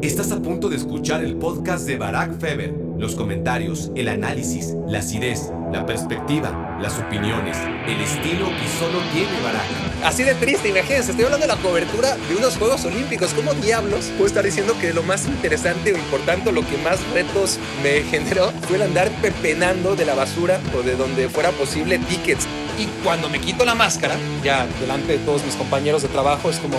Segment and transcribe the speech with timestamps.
[0.00, 2.72] Estás a punto de escuchar el podcast de Barack Feber.
[2.98, 9.40] Los comentarios, el análisis, la acidez, la perspectiva, las opiniones, el estilo que solo tiene
[9.42, 10.04] Barack.
[10.04, 13.34] Así de triste, imagínense, estoy hablando de la cobertura de unos Juegos Olímpicos.
[13.34, 17.58] ¿Cómo diablos puedo estar diciendo que lo más interesante o importante, lo que más retos
[17.82, 22.46] me generó, fue el andar pepenando de la basura o de donde fuera posible tickets?
[22.78, 26.60] Y cuando me quito la máscara, ya delante de todos mis compañeros de trabajo, es
[26.60, 26.78] como,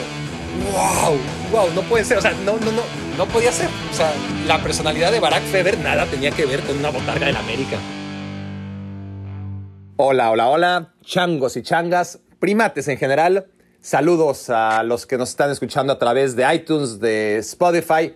[0.72, 1.18] wow,
[1.52, 2.84] wow, no puede ser, o sea, no, no, no,
[3.18, 3.68] no podía ser.
[3.92, 4.12] O sea,
[4.48, 7.78] la personalidad de Barack Feber nada tenía que ver con una botarga del América.
[9.98, 13.48] Hola, hola, hola, changos y changas, primates en general.
[13.82, 18.14] Saludos a los que nos están escuchando a través de iTunes, de Spotify,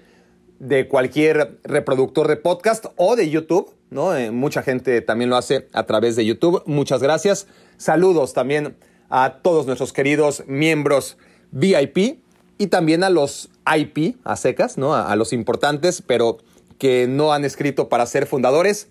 [0.60, 4.16] de cualquier reproductor de podcast o de YouTube, ¿no?
[4.16, 6.64] Eh, mucha gente también lo hace a través de YouTube.
[6.66, 7.48] Muchas gracias.
[7.78, 8.78] Saludos también
[9.10, 11.18] a todos nuestros queridos miembros
[11.52, 12.23] VIP
[12.58, 14.94] y también a los IP, a secas, ¿no?
[14.94, 16.38] A, a los importantes, pero
[16.78, 18.88] que no han escrito para ser fundadores.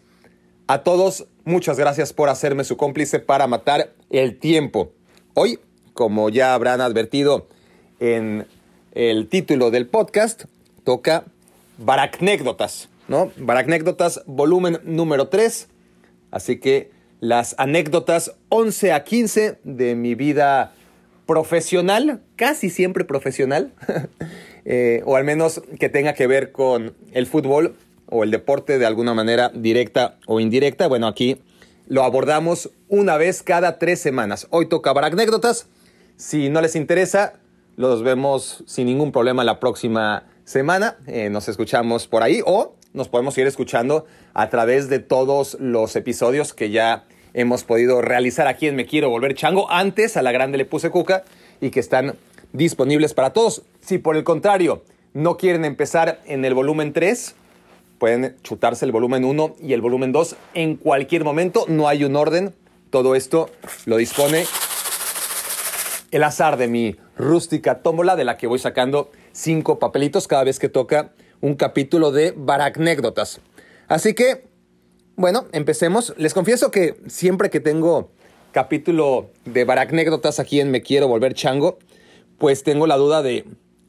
[0.67, 4.93] A todos, muchas gracias por hacerme su cómplice para matar el tiempo.
[5.35, 5.59] Hoy,
[5.93, 7.49] como ya habrán advertido
[8.01, 8.47] en
[8.93, 10.45] el título del podcast,
[10.85, 11.25] toca
[11.79, 13.33] Baracnécdotas, ¿no?
[13.37, 15.69] Baracnécdotas, volumen número 3.
[16.31, 20.75] Así que las anécdotas 11 a 15 de mi vida
[21.27, 23.73] profesional, casi siempre profesional,
[24.65, 28.87] eh, o al menos que tenga que ver con el fútbol o el deporte de
[28.87, 30.87] alguna manera directa o indirecta.
[30.87, 31.41] Bueno, aquí
[31.87, 34.47] lo abordamos una vez cada tres semanas.
[34.51, 35.67] Hoy toca anécdotas.
[36.17, 37.35] Si no les interesa,
[37.77, 40.97] los vemos sin ningún problema la próxima semana.
[41.07, 45.97] Eh, nos escuchamos por ahí o nos podemos ir escuchando a través de todos los
[45.97, 49.71] episodios que ya hemos podido realizar aquí en Me Quiero Volver Chango.
[49.71, 51.25] Antes a la grande le puse cuca
[51.61, 52.17] y que están
[52.53, 53.63] disponibles para todos.
[53.81, 54.83] Si por el contrario
[55.15, 57.35] no quieren empezar en el volumen 3,
[57.99, 61.65] pueden chutarse el volumen 1 y el volumen 2 en cualquier momento.
[61.69, 62.55] No hay un orden.
[62.91, 63.49] Todo esto
[63.87, 64.45] lo dispone
[66.11, 70.59] el azar de mi rústica tómbola de la que voy sacando cinco papelitos cada vez
[70.59, 73.41] que toca un capítulo de Baracnécdotas.
[73.89, 74.52] Así que
[75.17, 76.15] bueno, empecemos.
[76.17, 78.11] Les confieso que siempre que tengo
[78.53, 81.79] capítulo de baracnécdotas aquí en Me Quiero Volver Chango,
[82.39, 83.45] pues tengo la duda de,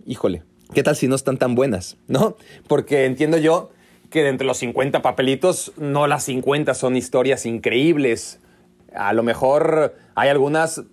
[0.06, 1.98] híjole, ¿qué tal si no están tan buenas?
[2.08, 2.38] ¿No?
[2.68, 3.72] Porque entiendo yo
[4.10, 8.40] que entre los 50 papelitos, no las 50 son historias increíbles.
[8.94, 10.84] A lo mejor hay algunas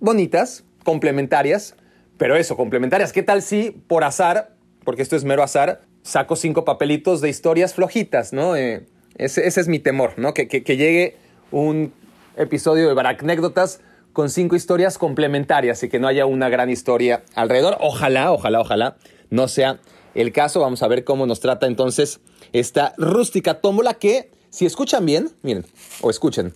[0.00, 1.76] bonitas, complementarias,
[2.16, 3.12] pero eso, complementarias.
[3.12, 7.74] ¿Qué tal si por azar, porque esto es mero azar, saco cinco papelitos de historias
[7.74, 8.56] flojitas, ¿no?
[8.56, 8.86] Eh,
[9.16, 10.34] ese, es mi temor, ¿no?
[10.34, 11.16] Que, llegue
[11.50, 11.92] un
[12.36, 13.80] episodio de Baracnécdotas
[14.12, 17.76] con cinco historias complementarias y que no haya una gran historia alrededor.
[17.80, 18.96] Ojalá, ojalá, ojalá
[19.30, 19.80] no sea
[20.14, 20.60] el caso.
[20.60, 22.20] Vamos a ver cómo nos trata entonces
[22.52, 25.64] esta rústica tómbola que, si escuchan bien, miren,
[26.00, 26.54] o escuchen,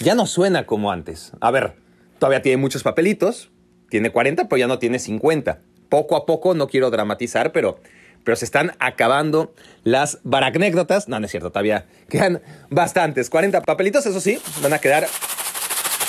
[0.00, 1.32] ya no suena como antes.
[1.40, 1.74] A ver,
[2.18, 3.50] todavía tiene muchos papelitos,
[3.90, 5.60] tiene 40, pero ya no tiene 50.
[5.88, 7.80] Poco a poco, no quiero dramatizar, pero
[8.28, 11.08] pero se están acabando las baracnécdotas.
[11.08, 13.30] No, no es cierto, todavía quedan bastantes.
[13.30, 15.06] 40 papelitos, eso sí, van a quedar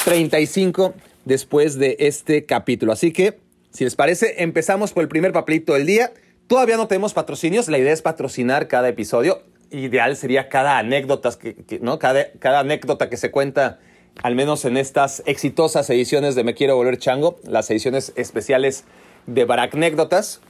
[0.03, 2.91] 35 después de este capítulo.
[2.91, 3.39] Así que,
[3.71, 6.11] si les parece, empezamos por el primer papelito del día.
[6.47, 9.41] Todavía no tenemos patrocinios, la idea es patrocinar cada episodio.
[9.71, 11.99] Ideal sería cada anécdota, que, ¿no?
[11.99, 13.79] cada, anécdota que se cuenta
[14.21, 18.83] al menos en estas exitosas ediciones de Me Quiero Volver Chango, las ediciones especiales
[19.25, 20.41] de Baracnécdotas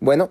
[0.00, 0.30] bueno,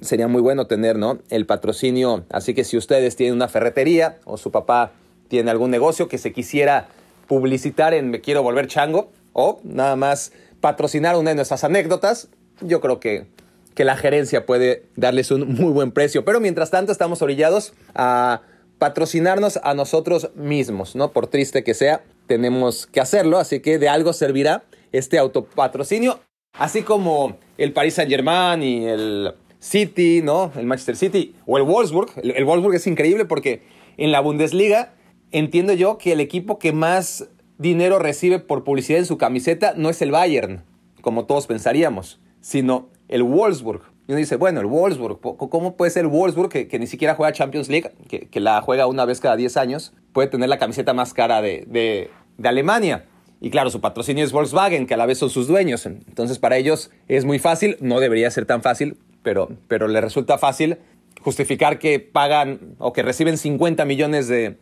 [0.00, 1.18] sería muy bueno tener, ¿no?
[1.30, 2.24] El patrocinio.
[2.30, 4.92] Así que si ustedes tienen una ferretería o su papá
[5.28, 6.88] tiene algún negocio que se quisiera
[7.26, 12.28] publicitar en Me Quiero Volver Chango o nada más patrocinar una de nuestras anécdotas,
[12.60, 13.26] yo creo que,
[13.74, 16.24] que la gerencia puede darles un muy buen precio.
[16.24, 18.42] Pero mientras tanto estamos orillados a
[18.78, 21.12] patrocinarnos a nosotros mismos, ¿no?
[21.12, 26.20] Por triste que sea, tenemos que hacerlo, así que de algo servirá este autopatrocinio.
[26.58, 30.52] Así como el Paris Saint Germain y el City, ¿no?
[30.54, 32.10] El Manchester City o el Wolfsburg.
[32.22, 33.62] El, Wolfsburg es increíble porque
[33.96, 34.92] en la Bundesliga
[35.30, 39.88] entiendo yo que el equipo que más dinero recibe por publicidad en su camiseta no
[39.88, 40.62] es el Bayern,
[41.00, 43.82] como todos pensaríamos, sino el Wolfsburg.
[44.06, 47.32] Y uno dice, bueno, el Wolfsburg, ¿cómo puede ser el Wolfsburg que, ni siquiera juega
[47.32, 51.14] Champions League, que, la juega una vez cada 10 años, puede tener la camiseta más
[51.14, 52.10] cara de
[52.42, 53.06] Alemania?
[53.44, 55.84] Y claro, su patrocinio es Volkswagen, que a la vez son sus dueños.
[55.84, 60.38] Entonces para ellos es muy fácil, no debería ser tan fácil, pero, pero le resulta
[60.38, 60.78] fácil
[61.20, 64.56] justificar que pagan o que reciben 50 millones de,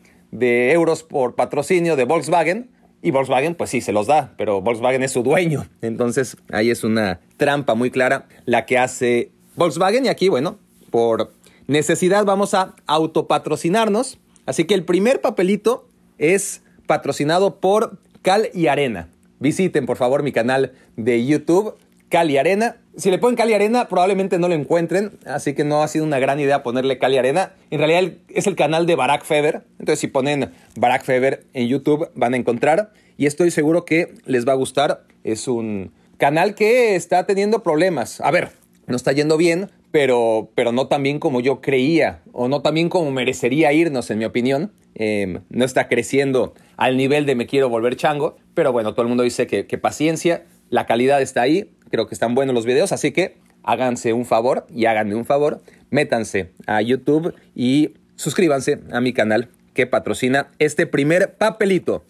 [0.73, 2.71] euros por patrocinio de Volkswagen
[3.03, 5.67] Y Volkswagen, pues sí, se los da, pero Volkswagen es su dueño.
[5.83, 10.07] Entonces, ahí es una trampa muy clara la que hace Volkswagen.
[10.07, 10.59] Y aquí, bueno,
[10.91, 11.35] por
[11.67, 14.19] necesidad vamos a autopatrocinarnos.
[14.47, 15.87] Así que el primer papelito
[16.17, 19.09] es patrocinado por Cal y Arena.
[19.39, 21.75] Visiten, por favor, mi canal de YouTube,
[22.11, 22.77] Cal y Arena.
[22.97, 26.19] Si le ponen Cali Arena, probablemente no lo encuentren, así que no ha sido una
[26.19, 27.55] gran idea ponerle Cali Arena.
[27.71, 32.11] En realidad es el canal de Barack Feber, entonces si ponen Barack Feber en YouTube
[32.15, 35.05] van a encontrar y estoy seguro que les va a gustar.
[35.25, 38.21] Es un canal que está teniendo problemas.
[38.21, 38.51] A ver,
[38.87, 42.75] no está yendo bien, pero, pero no tan bien como yo creía o no tan
[42.75, 44.73] bien como merecería irnos, en mi opinión.
[44.95, 49.09] Em, no está creciendo al nivel de me quiero volver chango, pero bueno, todo el
[49.09, 52.93] mundo dice que, que paciencia, la calidad está ahí, creo que están buenos los videos,
[52.93, 59.01] así que háganse un favor y háganme un favor, métanse a YouTube y suscríbanse a
[59.01, 62.05] mi canal que patrocina este primer papelito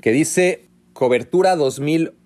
[0.00, 1.56] que dice cobertura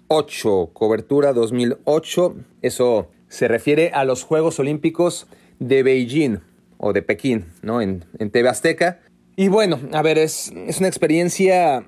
[0.08, 5.26] 2008, cobertura 2008, eso se refiere a los Juegos Olímpicos
[5.58, 6.38] de Beijing
[6.78, 7.80] o de Pekín, ¿no?
[7.80, 9.00] En, en TV Azteca.
[9.36, 11.86] Y bueno, a ver, es, es una experiencia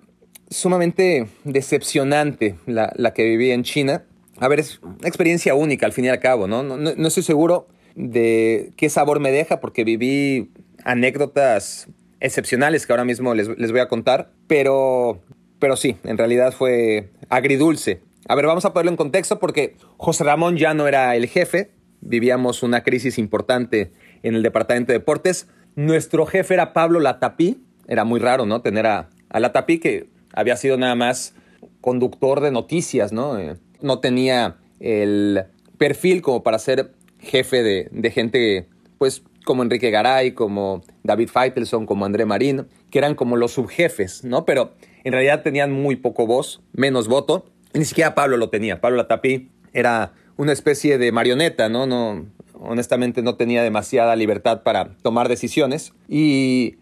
[0.49, 4.05] sumamente decepcionante la, que viví en China.
[4.39, 6.63] A ver, es una experiencia única al fin y al cabo, ¿no?
[6.63, 10.51] No, no, estoy seguro de qué sabor me deja porque viví
[10.85, 11.89] anécdotas
[12.21, 15.21] excepcionales que ahora mismo les, les voy a contar, pero,
[15.59, 18.03] pero sí, en realidad fue agridulce.
[18.29, 21.71] A ver, vamos a ponerlo en contexto porque José Ramón ya no era el jefe,
[22.01, 23.93] vivíamos una crisis importante
[24.23, 25.49] en el departamento de deportes.
[25.77, 28.63] Nuestro jefe era Pablo Latapí, era muy raro, ¿no?
[28.63, 31.35] Tener a, a Latapí que había sido nada más
[31.81, 33.39] conductor de noticias, ¿no?
[33.39, 35.45] Eh, no tenía el
[35.79, 38.69] perfil como para ser jefe de, gente,
[38.99, 44.25] pues, como Enrique Garay, como David Feitelson, como André Marín, que eran como los subjefes,
[44.25, 44.45] ¿no?
[44.45, 44.73] Pero
[45.05, 47.47] en realidad tenían muy poco voz, menos voto.
[47.73, 48.81] Ni siquiera Pablo lo tenía.
[48.81, 51.87] Pablo Latapí era una especie de marioneta, ¿no?
[51.87, 55.93] no honestamente no tenía demasiada libertad para tomar decisiones.
[56.09, 56.77] Y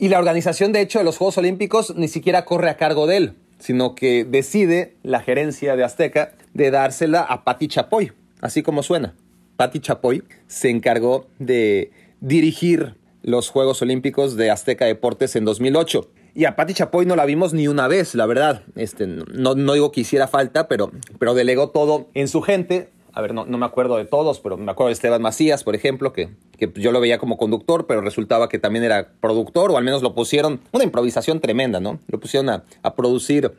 [0.00, 3.16] y la organización, de hecho, de los Juegos Olímpicos ni siquiera corre a cargo de
[3.16, 8.84] él, sino que decide la gerencia de Azteca de dársela a Pati Chapoy, así como
[8.84, 9.16] suena.
[9.56, 11.90] Pati Chapoy se encargó de
[12.20, 16.08] dirigir los Juegos Olímpicos de Azteca Deportes en 2008.
[16.38, 18.62] Y a Pati Chapoy no la vimos ni una vez, la verdad.
[18.76, 23.20] Este, no, no digo que hiciera falta, pero, pero delegó todo en su gente a
[23.20, 26.12] ver, no, no, me acuerdo de todos, pero me acuerdo de Esteban Macías, por ejemplo,
[26.12, 29.82] que, que, yo lo veía como conductor, pero resultaba que también era productor, o al
[29.82, 31.98] menos lo pusieron, una improvisación tremenda, ¿no?
[32.06, 33.54] Lo pusieron a, a producir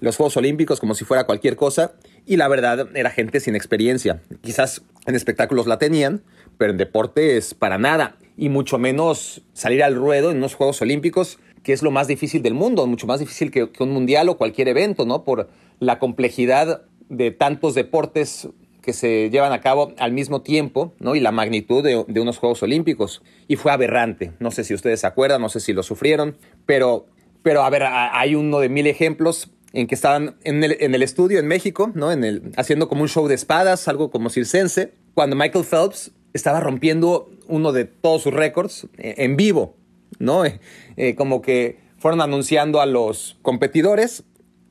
[0.00, 1.94] los Juegos Olímpicos como si fuera cualquier cosa,
[2.26, 4.20] y la verdad era gente sin experiencia.
[4.42, 6.22] Quizás en espectáculos la tenían,
[6.58, 11.38] pero en deportes para nada, y mucho menos salir al ruedo en unos Juegos Olímpicos,
[11.66, 14.36] que es lo más difícil del mundo, mucho más difícil que, que un mundial o
[14.36, 15.24] cualquier evento, ¿no?
[15.24, 15.48] Por
[15.80, 18.48] la complejidad de tantos deportes
[18.82, 21.16] que se llevan a cabo al mismo tiempo, ¿no?
[21.16, 23.20] Y la magnitud de, unos Juegos Olímpicos.
[23.48, 24.30] Y fue aberrante.
[24.38, 26.36] No sé si ustedes se acuerdan, no sé si lo sufrieron,
[26.66, 27.06] pero,
[27.42, 31.02] pero a ver, hay uno de mil ejemplos en que estaban en el, en el
[31.02, 32.12] estudio en México, ¿no?
[32.12, 36.60] En el, haciendo como un show de espadas, algo como circense, cuando Michael Phelps estaba
[36.60, 39.74] rompiendo uno de todos sus récords eh, en vivo,
[40.18, 40.44] ¿no?
[40.44, 44.24] Eh, como que fueron anunciando a los competidores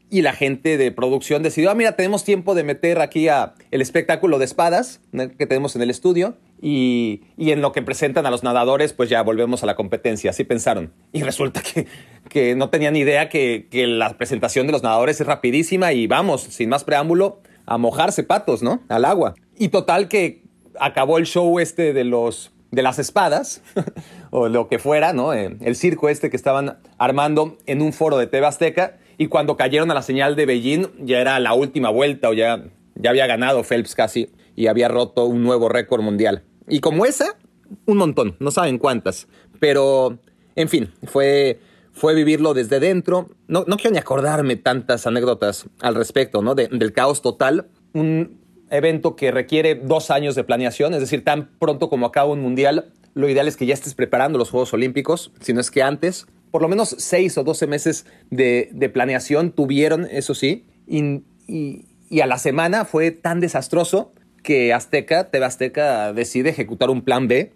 [0.10, 3.82] y la gente de producción decidió, ah, mira, tenemos tiempo de meter aquí a el
[3.82, 5.02] espectáculo de espadas
[5.38, 9.22] que tenemos en el estudio y, en lo que presentan a los nadadores, pues ya
[9.24, 10.94] volvemos a la competencia, así pensaron.
[11.12, 11.88] Y resulta que,
[12.30, 16.44] que no tenían idea que, que la presentación de los nadadores es rapidísima y vamos,
[16.44, 18.84] sin más preámbulo, a mojarse patos, ¿no?
[18.90, 19.34] Al agua.
[19.58, 20.44] Y total que
[20.80, 23.62] acabó el show este de los de las espadas,
[24.30, 25.34] o lo que fuera, ¿no?
[25.34, 29.56] Eh, el circo este que estaban armando en un foro de TV Azteca, y cuando
[29.56, 32.66] cayeron a la señal de Beijing ya era la última vuelta o ya,
[32.96, 36.44] ya había ganado Phelps casi y había roto un nuevo récord mundial.
[36.68, 37.38] Y como esa,
[37.86, 39.28] un montón, no saben cuántas.
[39.60, 40.20] Pero,
[40.56, 41.60] en fin, fue,
[41.94, 43.30] fue vivirlo desde dentro.
[43.48, 46.56] No, no quiero ni acordarme tantas anécdotas al respecto, ¿no?
[46.56, 47.68] del caos total.
[47.94, 52.42] Un evento que requiere dos años de planeación, es decir, tan pronto como acaba un
[52.42, 55.82] mundial, lo ideal es que ya estés preparando los Juegos Olímpicos, si no es que
[55.82, 62.28] antes por lo menos seis o doce meses de, planeación tuvieron, eso sí, y, a
[62.28, 67.52] la semana fue tan desastroso que Azteca, TV Azteca, decide ejecutar un plan B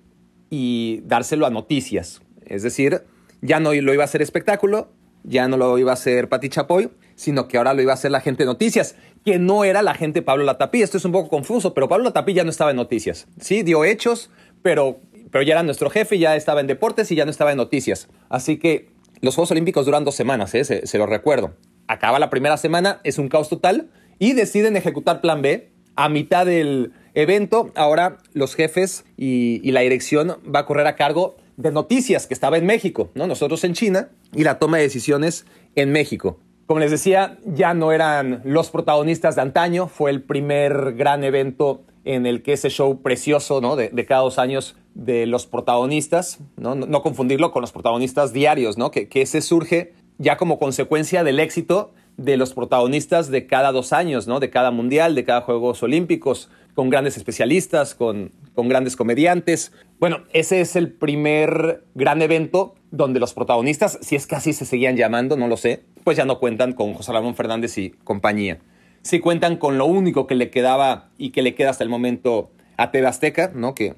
[0.49, 2.21] y dárselo a noticias.
[2.45, 3.03] Es decir,
[3.41, 4.91] ya no lo iba a hacer espectáculo,
[5.23, 8.11] ya no lo iba a hacer Pati Chapoy, sino que ahora lo iba a hacer
[8.11, 8.95] la gente de noticias,
[9.25, 10.81] que no era la gente Pablo Latapí.
[10.81, 13.27] Esto es un poco confuso, pero Pablo Latapí ya no estaba en noticias.
[13.39, 14.29] Sí, dio hechos,
[14.61, 14.99] pero
[15.31, 18.07] pero ya era nuestro jefe, ya estaba en deportes y ya no estaba en noticias.
[18.29, 18.89] Así que
[19.21, 20.63] los Juegos Olímpicos duran dos semanas, ¿eh?
[20.63, 21.53] se, lo recuerdo.
[21.87, 25.71] Acaba la primera semana, es un caos total y deciden ejecutar plan B.
[25.95, 30.95] A mitad del evento, ahora los jefes y, y la dirección va a correr a
[30.95, 33.27] cargo de noticias que estaba en México, ¿no?
[33.27, 36.39] Nosotros en China y la toma de decisiones en México.
[36.65, 41.81] Como les decía, ya no eran los protagonistas de antaño, fue el primer gran evento
[42.05, 43.75] en el que ese show precioso ¿no?
[43.75, 46.75] de, cada dos años de los protagonistas, ¿no?
[46.75, 48.89] No, confundirlo con los protagonistas diarios, ¿no?
[48.89, 53.91] que, que ese surge ya como consecuencia del éxito de los protagonistas de cada dos
[53.91, 54.39] años, ¿no?
[54.39, 56.49] de cada mundial, de cada Juegos Olímpicos,
[56.79, 59.73] con grandes especialistas, con, con grandes comediantes.
[59.99, 64.63] Bueno, ese es el primer gran evento donde los protagonistas, si es que así se
[64.63, 68.59] seguían llamando, no lo sé, pues ya no cuentan con José Ramón Fernández y compañía.
[69.01, 72.49] Sí cuentan con lo único que le quedaba y que le queda hasta el momento
[72.77, 73.75] a TV Azteca, ¿no?
[73.75, 73.95] que,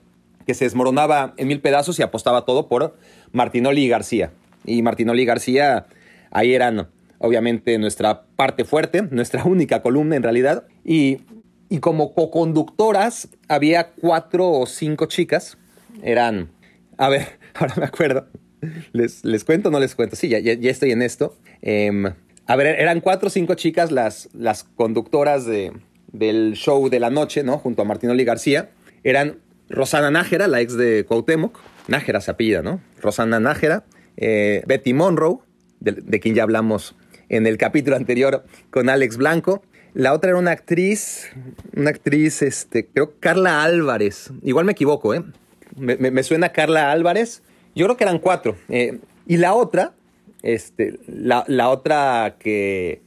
[0.48, 2.98] que se desmoronaba en mil pedazos y apostaba todo por
[3.32, 4.32] Martinoli y García.
[4.66, 5.86] Y Martinoli y García
[6.32, 6.88] ahí eran
[7.20, 10.64] obviamente nuestra parte fuerte, nuestra única columna en realidad.
[10.84, 11.20] Y,
[11.72, 15.58] y como co-conductoras había cuatro o cinco chicas.
[16.04, 16.50] Eran,
[16.98, 18.28] a ver, ahora me acuerdo.
[18.92, 20.18] ¿Les, les cuento o no les cuento?
[20.18, 21.38] Sí, ya, ya, estoy en esto.
[21.62, 22.12] Em,
[22.46, 25.72] a ver, eran cuatro o cinco chicas las, las conductoras de,
[26.12, 27.58] del show de la noche, ¿no?
[27.58, 28.72] Junto a Martinoli García.
[29.06, 31.58] Eran Rosana Nájera, la ex de Cuauhtémoc.
[31.88, 32.82] Nájera se apellida, ¿no?
[33.02, 33.86] Rosana Nájera.
[34.18, 35.38] Eh, Betty Monroe,
[35.80, 36.98] de, quien ya hablamos
[37.30, 39.64] en el capítulo anterior con Alex Blanco.
[39.94, 41.30] La otra era una actriz,
[41.76, 44.32] una actriz, este, creo Carla Álvarez.
[44.42, 45.24] Igual me equivoco, ¿eh?
[45.76, 47.44] Me, suena Carla Álvarez.
[47.76, 48.56] Yo creo que eran cuatro.
[48.70, 49.94] Eh, y la otra,
[50.44, 53.02] este, la, la otra que,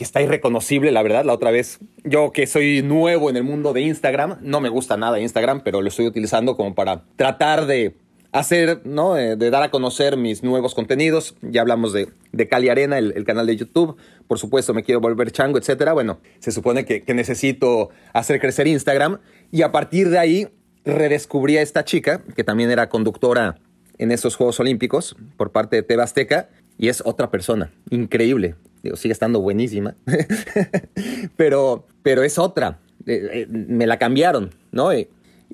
[0.00, 1.78] que está irreconocible, la verdad, la otra vez.
[2.04, 5.82] Yo que soy nuevo en el mundo de Instagram, no me gusta nada Instagram, pero
[5.82, 7.94] lo estoy utilizando como para tratar de
[8.32, 9.16] hacer, ¿no?
[9.16, 11.34] Eh, de dar a conocer mis nuevos contenidos.
[11.42, 13.96] Ya hablamos de, de Cali Arena, el, canal de YouTube.
[14.26, 15.92] Por supuesto, me quiero volver chango, etcétera.
[15.92, 19.18] Bueno, se supone que, necesito hacer crecer Instagram.
[19.50, 20.48] Y a partir de ahí
[20.84, 23.58] redescubrí a esta chica, que también era conductora
[23.98, 26.48] en esos Juegos Olímpicos por parte de Teba Azteca.
[26.78, 28.54] Y es otra persona, increíble.
[28.82, 29.96] Digo, sigue estando buenísima.
[31.36, 32.78] pero, pero es otra.
[33.06, 34.90] Eh, eh, me la cambiaron, ¿no?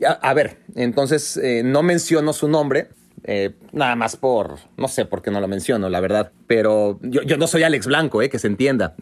[0.04, 2.88] A, ver, entonces eh, no menciono su nombre,
[3.24, 6.32] eh, nada más por, no sé por qué no lo menciono, la verdad.
[6.46, 8.94] Pero yo, no soy Alex Blanco, eh, que se entienda.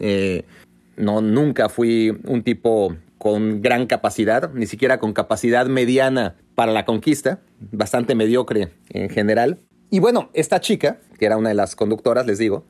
[0.95, 6.85] no, nunca fui un tipo con gran capacidad, ni siquiera con capacidad mediana para la
[6.85, 7.39] conquista,
[7.71, 9.59] bastante mediocre en general.
[9.89, 12.63] Y bueno, esta chica, que era una de las conductoras, les digo,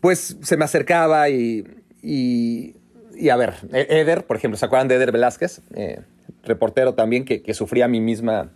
[0.00, 1.64] pues se me acercaba y,
[2.02, 2.74] y,
[3.16, 5.60] y, a ver, e-, Eder, por ejemplo, ¿se acuerdan de Eder Velázquez?
[6.44, 8.52] Reportero también que, sufría mi misma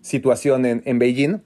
[0.00, 1.42] situación en, Beijing,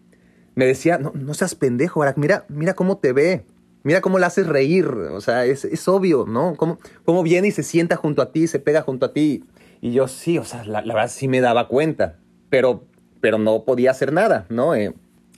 [0.54, 3.44] me decía, no, no seas pendejo, mira, mira cómo te ve,
[3.82, 6.56] mira cómo le haces reír, o sea, es, obvio, ¿no?
[6.56, 9.44] Cómo, cómo, viene y se sienta junto a ti, se pega junto a ti.
[9.80, 12.18] Y yo sí, o sea, la, verdad sí me daba cuenta,
[12.50, 12.84] pero,
[13.20, 14.74] pero no podía hacer nada, ¿no?
[14.74, 14.92] Eh,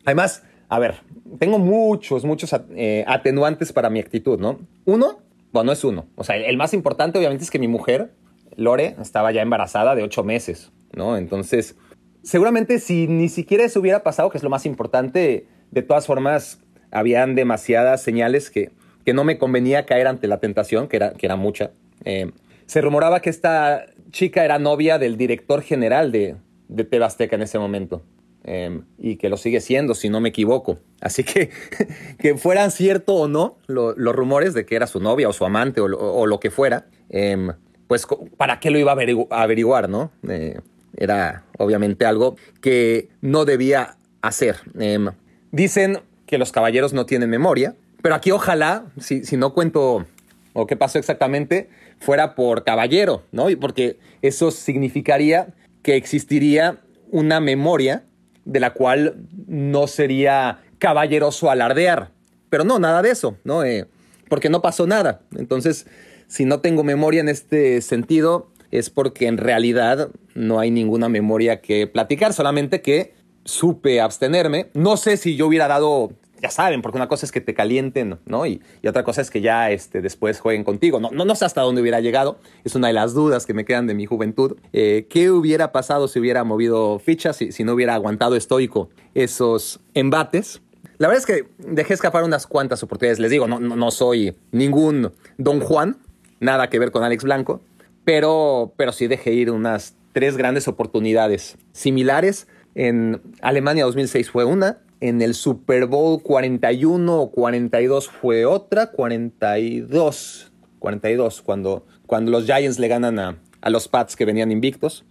[0.05, 0.97] además, a ver,
[1.39, 4.59] tengo muchos, muchos eh, atenuantes para mi actitud, ¿no?
[4.87, 5.21] Uno,
[5.53, 6.07] bueno, es uno.
[6.15, 8.13] O sea, el más importante obviamente es que mi mujer
[8.57, 11.17] Lore estaba ya embarazada de ocho meses, ¿no?
[11.17, 11.77] Entonces,
[12.23, 16.61] seguramente si ni siquiera eso hubiera pasado, que es lo más importante, de todas formas,
[16.91, 18.71] habían demasiadas señales que,
[19.05, 21.73] que no me convenía caer ante la tentación, que era, que era mucha.
[22.05, 22.31] Eh,
[22.67, 26.37] se rumoraba que esta chica era novia del director general de,
[26.69, 28.03] de Tebasteca en ese momento.
[28.43, 30.79] Em, y que lo sigue siendo, si no me equivoco.
[31.01, 31.51] Así que,
[32.19, 35.81] que fueran cierto o no los rumores de que era su novia o su amante
[35.83, 37.53] o, lo que fuera, em,
[37.91, 38.07] pues
[38.37, 40.13] ¿para qué lo iba a averiguar, no?
[40.29, 40.61] Eh,
[40.97, 44.59] era obviamente algo que no debía hacer.
[44.79, 45.09] Em,
[45.51, 50.07] dicen que los caballeros no tienen memoria, pero aquí ojalá, si, si no cuento
[50.53, 51.69] o qué pasó exactamente,
[51.99, 53.51] fuera por caballero, ¿no?
[53.51, 55.49] Y porque eso significaría
[55.83, 56.79] que existiría
[57.11, 58.05] una memoria
[58.45, 59.17] de la cual
[59.49, 62.13] no sería caballeroso alardear.
[62.51, 63.65] Pero no, nada de eso, ¿no?
[63.65, 63.89] Eh,
[64.29, 65.23] porque no pasó nada.
[65.37, 65.89] Entonces,
[66.31, 71.61] si no tengo memoria en este sentido, es porque en realidad no hay ninguna memoria
[71.61, 74.71] que platicar, solamente que supe abstenerme.
[74.73, 78.21] No sé si yo hubiera dado, ya saben, porque una cosa es que te calienten,
[78.27, 78.47] ¿no?
[78.47, 81.01] Y, otra cosa es que ya este, después jueguen contigo.
[81.01, 82.39] No, no, sé hasta dónde hubiera llegado.
[82.63, 84.57] Es una de las dudas que me quedan de mi juventud.
[84.73, 89.81] Eh, ¿Qué hubiera pasado si hubiera movido fichas, si, si no hubiera aguantado estoico esos
[89.95, 90.63] embates?
[90.99, 93.19] La verdad es que dejé escapar unas cuantas oportunidades.
[93.19, 95.97] Les digo, no, no, no soy ningún Don Juan,
[96.41, 97.61] nada que ver con Alex Blanco,
[98.05, 102.49] pero, pero sí dejé ir unas tres grandes oportunidades similares.
[102.75, 110.53] En Alemania 2006 fue una, En el Super Bowl 41 o 42 fue otra, 42,
[110.79, 115.05] 42, cuando, cuando los Giants le ganan a, a los Pats que venían invictos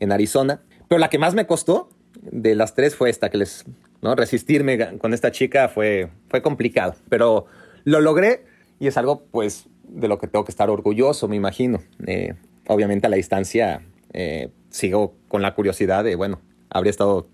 [0.00, 0.62] en Arizona.
[0.88, 1.88] Pero la que más me costó
[2.20, 3.64] de las tres fue esta, que les,
[4.02, 4.14] ¿no?
[4.14, 7.46] Resistirme con esta chica fue, fue complicado, pero
[7.84, 8.44] lo logré
[8.78, 11.80] y es algo, pues, de lo que tengo que estar orgulloso, me imagino.
[12.06, 12.34] Eh,
[12.66, 16.40] obviamente a la distancia eh, sigo con la curiosidad de, bueno,
[16.70, 17.28] habría estado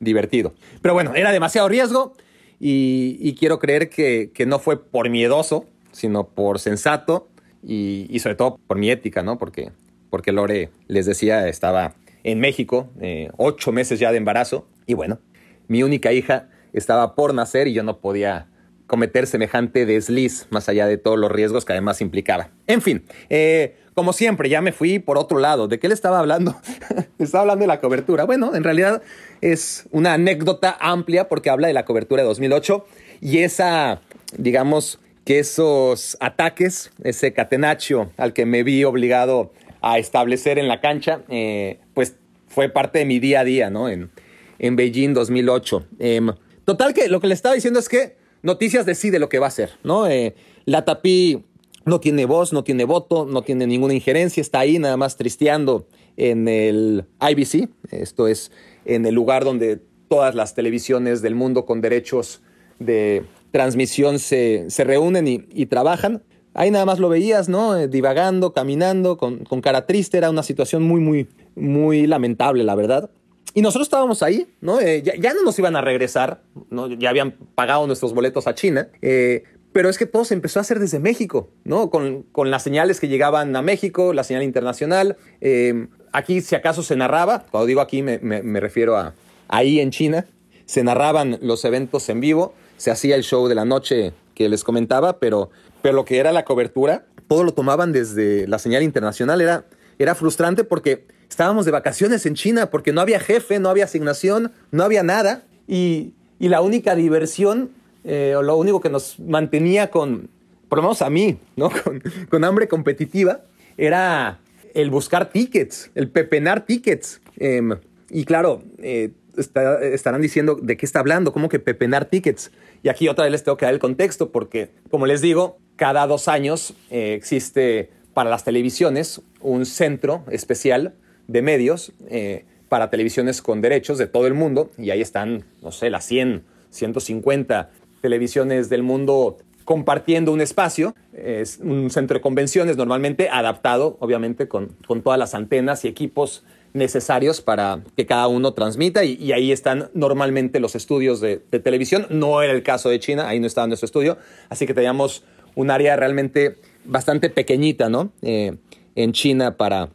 [0.00, 0.54] divertido.
[0.82, 2.14] Pero bueno, era demasiado riesgo
[2.58, 7.28] y, quiero creer que, no fue por miedoso, sino por sensato
[7.62, 9.38] y, sobre todo por mi ética, ¿no?
[9.38, 9.72] Porque,
[10.10, 15.20] porque Lore, les decía, estaba en México, eh, ocho meses ya de embarazo y bueno,
[15.68, 18.48] mi única hija estaba por nacer y yo no podía
[18.86, 22.50] cometer semejante desliz, más allá de todos los riesgos que además implicaba.
[22.66, 25.68] En fin, eh, como siempre, ya me fui por otro lado.
[25.68, 26.56] ¿De qué le estaba hablando?
[27.18, 28.24] estaba hablando de la cobertura.
[28.24, 29.02] Bueno, en realidad
[29.40, 32.86] es una anécdota amplia porque habla de la cobertura de 2008
[33.20, 34.02] y esa,
[34.36, 40.80] digamos, que esos ataques, ese catenaccio al que me vi obligado a establecer en la
[40.80, 42.16] cancha, eh, pues
[42.48, 43.88] fue parte de mi día a día, ¿no?
[43.88, 44.10] En,
[44.58, 45.86] en Beijing 2008.
[45.98, 46.32] Em,
[46.64, 48.16] total que lo que le estaba diciendo es que
[48.46, 50.06] Noticias decide lo que va a hacer, ¿no?
[50.06, 50.36] Eh,
[50.66, 51.42] la Tapí
[51.84, 55.88] no tiene voz, no tiene voto, no tiene ninguna injerencia, está ahí nada más tristeando
[56.16, 58.52] en el IBC, esto es
[58.84, 62.40] en el lugar donde todas las televisiones del mundo con derechos
[62.78, 66.22] de transmisión se, reúnen y, trabajan.
[66.54, 67.76] Ahí nada más lo veías, ¿no?
[67.76, 70.18] Eh, divagando, caminando, con, con, cara triste.
[70.18, 71.26] Era una situación muy, muy,
[71.56, 73.10] muy lamentable, la verdad.
[73.56, 74.80] Y nosotros estábamos ahí, ¿no?
[74.80, 76.88] Eh, ya, no nos iban a regresar, ¿no?
[76.88, 78.88] Ya habían pagado nuestros boletos a China.
[79.00, 81.88] Eh, pero es que todo se empezó a hacer desde México, ¿no?
[81.88, 85.16] Con, con las señales que llegaban a México, la señal internacional.
[85.40, 89.14] Eh, aquí, si acaso, se narraba, cuando digo aquí me, me, refiero a
[89.48, 90.26] ahí en China,
[90.66, 94.64] se narraban los eventos en vivo, se hacía el show de la noche que les
[94.64, 95.48] comentaba, pero,
[95.80, 99.40] pero lo que era la cobertura, todo lo tomaban desde la señal internacional.
[99.40, 99.64] Era,
[99.98, 104.52] era frustrante porque Estábamos de vacaciones en China porque no había jefe, no había asignación,
[104.70, 105.44] no había nada.
[105.66, 107.70] Y, la única diversión,
[108.04, 110.28] eh, o lo único que nos mantenía con,
[110.68, 111.70] por lo menos a mí, ¿no?
[112.30, 113.40] con, hambre competitiva,
[113.78, 114.38] era
[114.74, 117.20] el buscar tickets, el pepenar tickets.
[117.38, 117.76] Em,
[118.10, 122.50] y claro, eh, estarán diciendo de qué está hablando, cómo que pepenar tickets.
[122.82, 126.06] Y aquí otra vez les tengo que dar el contexto porque, como les digo, cada
[126.06, 130.94] dos años eh, existe para las televisiones un centro especial
[131.28, 135.72] de medios eh, para televisiones con derechos de todo el mundo y ahí están, no
[135.72, 140.94] sé, las 100, 150 televisiones del mundo compartiendo un espacio.
[141.12, 146.44] Es un centro de convenciones normalmente adaptado, obviamente, con, con todas las antenas y equipos
[146.76, 152.06] necesarios para que cada uno transmita y, ahí están normalmente los estudios de, televisión.
[152.10, 155.70] No era el caso de China, ahí no estaba nuestro estudio, así que teníamos un
[155.70, 158.12] área realmente bastante pequeñita, ¿no?
[158.22, 158.56] Eh,
[158.94, 159.88] en China para,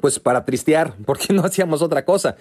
[0.00, 2.36] pues para tristear, porque no hacíamos otra cosa.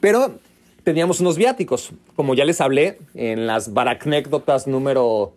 [0.00, 0.38] Pero
[0.84, 5.34] teníamos unos viáticos, como ya les hablé en las baracnécdotas número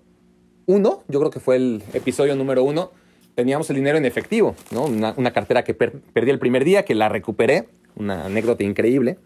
[0.65, 2.91] uno, yo creo que fue el episodio número uno,
[3.35, 4.85] teníamos el dinero en efectivo, ¿no?
[4.85, 9.17] una, cartera que perdí el primer día, que la recuperé, una anécdota increíble.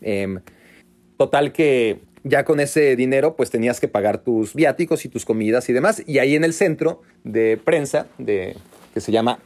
[0.00, 0.40] Em,
[1.16, 5.68] total que ya con ese dinero pues tenías que pagar tus viáticos y tus comidas
[5.68, 6.02] y demás.
[6.06, 8.56] Y ahí en el centro de prensa, de,
[8.94, 9.38] que se llama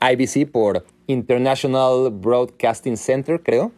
[0.00, 3.72] IBC por International Broadcasting Center, creo.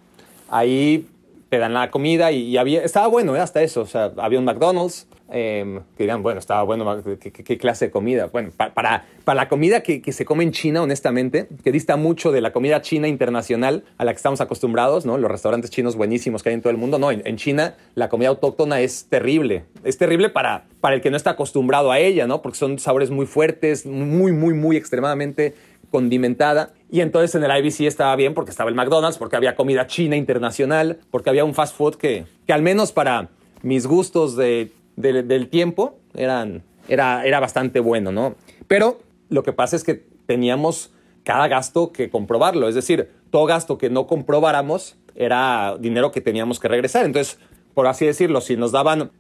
[0.49, 1.07] Ahí
[1.49, 3.41] te dan la comida y, había, estaba bueno ¿eh?
[3.41, 3.83] hasta eso.
[3.83, 5.07] O sea, había un McDonald's.
[5.33, 8.27] Eh, que dirán, bueno, estaba bueno, ¿qué, clase de comida?
[8.27, 12.31] Bueno, para, para, la comida que, que, se come en China, honestamente, que dista mucho
[12.31, 15.19] de la comida china internacional a la que estamos acostumbrados, ¿no?
[15.19, 17.01] Los restaurantes chinos buenísimos que hay en todo el mundo.
[17.01, 19.65] No, en, en China la comida autóctona es terrible.
[19.83, 22.41] Es terrible para, para el que no está acostumbrado a ella, ¿no?
[22.41, 25.55] Porque son sabores muy fuertes, muy, muy, muy extremadamente
[25.91, 26.73] condimentada.
[26.91, 30.17] Y entonces en el IBC estaba bien porque estaba el McDonald's, porque había comida china
[30.17, 33.31] internacional, porque había un fast food que, que al menos para
[33.63, 38.37] mis gustos de, del tiempo eran, era, era bastante bueno, ¿no?
[38.69, 39.95] Pero lo que pasa es que
[40.27, 40.93] teníamos
[41.25, 42.69] cada gasto que comprobarlo.
[42.69, 47.05] Es decir, todo gasto que no comprobáramos era dinero que teníamos que regresar.
[47.05, 47.39] Entonces,
[47.75, 49.11] por así decirlo, si nos daban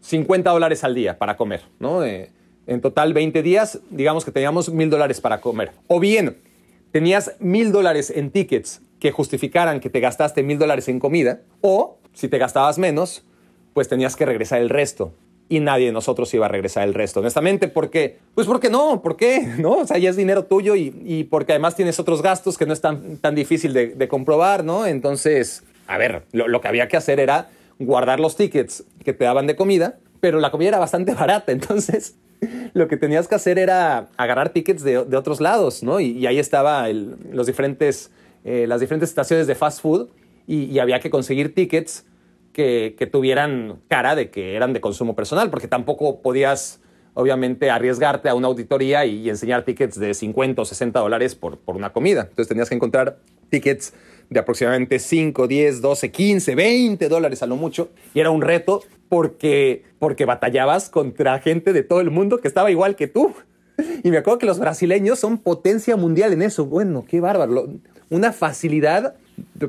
[0.00, 2.04] 50 eh, dólares al día para comer, ¿no?
[2.04, 2.30] Eh,
[2.66, 5.72] en total 20 días, digamos que teníamos mil dólares para comer.
[5.86, 6.36] O bien,
[6.92, 11.98] tenías mil dólares en tickets que justificaran que te gastaste mil dólares en comida, o
[12.12, 13.24] si te gastabas menos,
[13.74, 15.12] pues tenías que regresar el resto.
[15.48, 19.16] Y nadie de nosotros iba a regresar el resto, honestamente, porque, pues porque no, ¿por
[19.16, 19.40] qué?
[19.58, 19.72] ¿No?
[19.72, 22.80] O sea, ya es dinero tuyo y, porque además tienes otros gastos que no es
[22.80, 24.86] tan, tan difícil de, comprobar, ¿no?
[24.86, 29.46] Entonces, a ver, lo que había que hacer era guardar los tickets que te daban
[29.46, 32.16] de comida, pero la comida era bastante barata, entonces
[32.74, 36.00] lo que tenías que hacer era agarrar tickets de, otros lados, ¿no?
[36.00, 38.10] Y, ahí estaba los diferentes,
[38.44, 40.08] eh, las diferentes estaciones de fast food
[40.46, 42.04] y, había que conseguir tickets
[42.52, 46.80] que, tuvieran cara de que eran de consumo personal, porque tampoco podías,
[47.14, 51.76] obviamente, arriesgarte a una auditoría y, enseñar tickets de 50 o 60 dólares por, por
[51.76, 52.22] una comida.
[52.22, 53.18] Entonces tenías que encontrar
[53.48, 53.92] tickets
[54.28, 57.90] de aproximadamente 5, 10, 12, 15, 20 dólares a lo mucho.
[58.14, 62.70] Y era un reto porque, porque batallabas contra gente de todo el mundo que estaba
[62.70, 63.34] igual que tú.
[64.02, 66.66] Y me acuerdo que los brasileños son potencia mundial en eso.
[66.66, 67.68] Bueno, qué bárbaro.
[68.08, 69.14] Una facilidad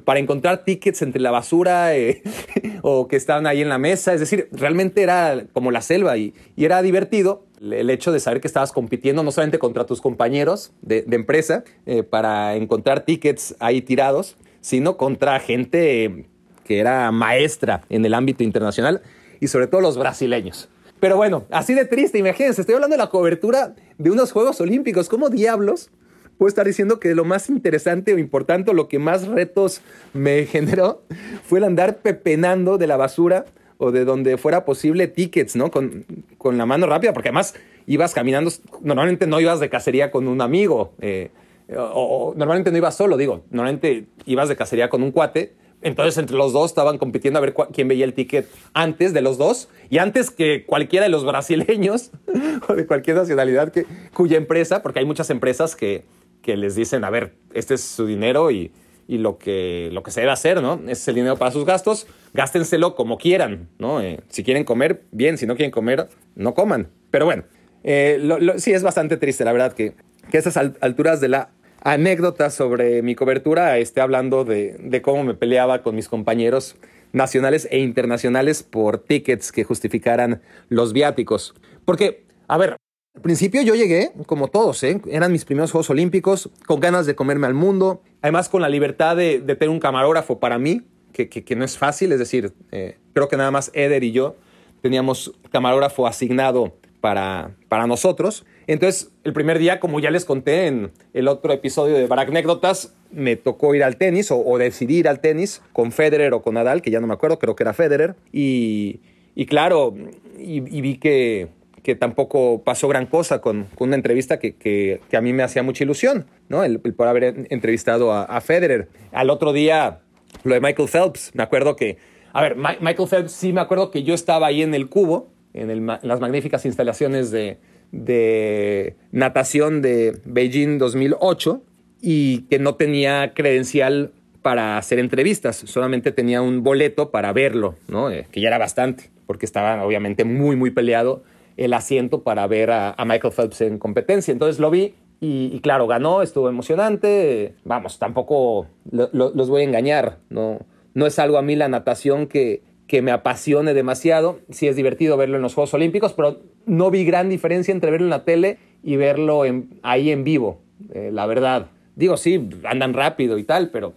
[0.06, 2.22] para encontrar tickets entre la basura eh,
[2.82, 4.14] o que estaban ahí en la mesa.
[4.14, 8.48] Es decir, realmente era como la selva y, era divertido el hecho de saber que
[8.48, 13.82] estabas compitiendo no solamente contra tus compañeros de, de empresa eh, para encontrar tickets ahí
[13.82, 16.28] tirados, sino contra gente
[16.64, 19.02] que era maestra en el ámbito internacional
[19.40, 20.70] y sobre todo los brasileños.
[21.00, 25.10] Pero bueno, así de triste, imagínense, estoy hablando de la cobertura de unos Juegos Olímpicos.
[25.10, 25.92] ¿Cómo diablos
[26.38, 29.82] puedo estar diciendo que lo más interesante o importante lo que más retos
[30.14, 31.02] me generó
[31.44, 33.46] fue el andar pepenando de la basura
[33.80, 35.70] o de donde fuera posible tickets, ¿no?
[35.70, 36.06] Con,
[36.38, 37.54] con la mano rápida, porque además
[37.86, 41.30] ibas caminando, normalmente no ibas de cacería con un amigo, eh,
[41.76, 46.36] o, normalmente no ibas solo, digo, normalmente ibas de cacería con un cuate entonces entre
[46.36, 50.00] los dos estaban compitiendo a ver quién veía el ticket antes de los dos y
[50.00, 52.12] antes que cualquiera de los brasileños
[52.68, 56.06] o de cualquier nacionalidad que, cuya empresa, porque hay muchas empresas que,
[56.42, 58.72] que les dicen, a ver, este es su dinero y,
[59.08, 60.82] y lo, que, lo que se debe hacer, ¿no?
[60.88, 64.02] es el dinero para sus gastos, gástenselo como quieran, ¿no?
[64.02, 66.90] Eh, si quieren comer, bien, si no quieren comer, no coman.
[67.10, 67.44] Pero bueno,
[67.84, 68.20] eh,
[68.58, 69.94] sí es bastante triste, la verdad, que,
[70.30, 75.34] que a esas alturas de la anécdotas sobre mi cobertura, esté hablando de, cómo me
[75.34, 76.76] peleaba con mis compañeros
[77.14, 81.56] nacionales e internacionales por tickets que justificaran los viáticos.
[81.86, 82.76] Porque, a ver,
[83.16, 85.02] al principio yo llegué, como todos, ¿eh?
[85.10, 89.16] eran mis primeros Juegos Olímpicos, con ganas de comerme al mundo, además con la libertad
[89.16, 93.38] de, tener un camarógrafo para mí, que, no es fácil, es decir, eh, creo que
[93.38, 94.36] nada más Eder y yo
[94.82, 98.46] teníamos camarógrafo asignado para, para nosotros.
[98.68, 103.38] Entonces, el primer día, como ya les conté en el otro episodio de Anécdotas, me
[103.38, 107.00] tocó ir al tenis o, decidir al tenis con Federer o con Nadal, que ya
[107.00, 108.16] no me acuerdo, creo que era Federer.
[108.34, 109.00] Y,
[109.48, 109.96] claro,
[110.38, 111.48] y, vi que,
[111.82, 115.86] que, tampoco pasó gran cosa con, una entrevista que, que, a mí me hacía mucha
[115.86, 116.66] ilusión, ¿no?
[116.66, 118.90] El, por haber entrevistado a, Federer.
[119.14, 120.02] Al otro día,
[120.44, 121.98] lo de Michael Phelps, me acuerdo que,
[122.34, 125.70] a ver, Michael Phelps sí me acuerdo que yo estaba ahí en el cubo, en,
[125.70, 127.58] en las magníficas instalaciones de
[127.92, 131.62] de natación de Beijing 2008
[132.02, 138.10] y que no tenía credencial para hacer entrevistas, solamente tenía un boleto para verlo, ¿no?
[138.12, 141.24] Eh, que ya era bastante, porque estaba obviamente muy, muy peleado
[141.58, 144.32] el asiento para ver a, Michael Phelps en competencia.
[144.32, 147.56] Entonces lo vi y, claro, ganó, estuvo emocionante.
[147.66, 150.60] Vamos, tampoco los voy a engañar, ¿no?
[150.94, 154.40] No es algo a mí la natación que, que me apasione demasiado.
[154.50, 158.08] Sí es divertido verlo en los Juegos Olímpicos, pero no vi gran diferencia entre verlo
[158.08, 159.44] en la tele y verlo
[159.84, 160.60] ahí en vivo,
[160.94, 161.68] eh, la verdad.
[161.96, 163.94] Digo, sí, andan rápido y tal, pero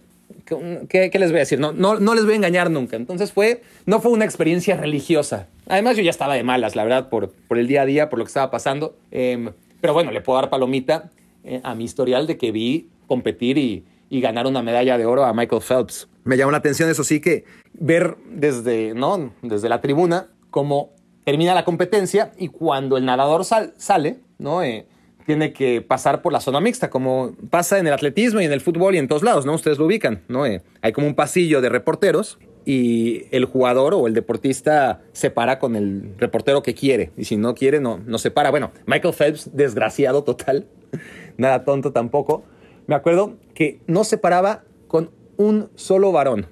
[0.89, 1.61] ¿qué, les voy a decir?
[1.61, 2.97] No, no, no, les voy a engañar nunca.
[2.97, 5.47] Entonces fue, no fue una experiencia religiosa.
[5.69, 8.19] Además yo ya estaba de malas, la verdad, por, por el día a día, por
[8.19, 8.97] lo que estaba pasando.
[9.11, 9.51] Em,
[9.81, 11.11] pero bueno, le puedo dar palomita
[11.45, 15.25] eh, a mi historial de que vi competir y, y ganar una medalla de oro
[15.25, 16.09] a Michael Phelps.
[16.25, 17.45] Me llamó la atención, eso sí, que
[17.81, 19.33] ver desde, ¿no?
[19.43, 20.93] desde la tribuna cómo
[21.25, 24.63] termina la competencia y cuando el nadador sale, ¿no?
[24.63, 24.87] Eh,
[25.27, 28.61] tiene que pasar por la zona mixta, como pasa en el atletismo y en el
[28.61, 29.55] fútbol y en todos lados, ¿no?
[29.55, 30.47] Ustedes lo ubican, ¿no?
[30.47, 35.59] Eh, hay como un pasillo de reporteros y el jugador o el deportista se para
[35.59, 38.51] con el reportero que quiere y si no quiere no, no se para.
[38.51, 40.67] Bueno, Michael Phelps, desgraciado total,
[41.37, 42.45] nada tonto tampoco,
[42.87, 46.47] me acuerdo que no se paraba con un solo varón.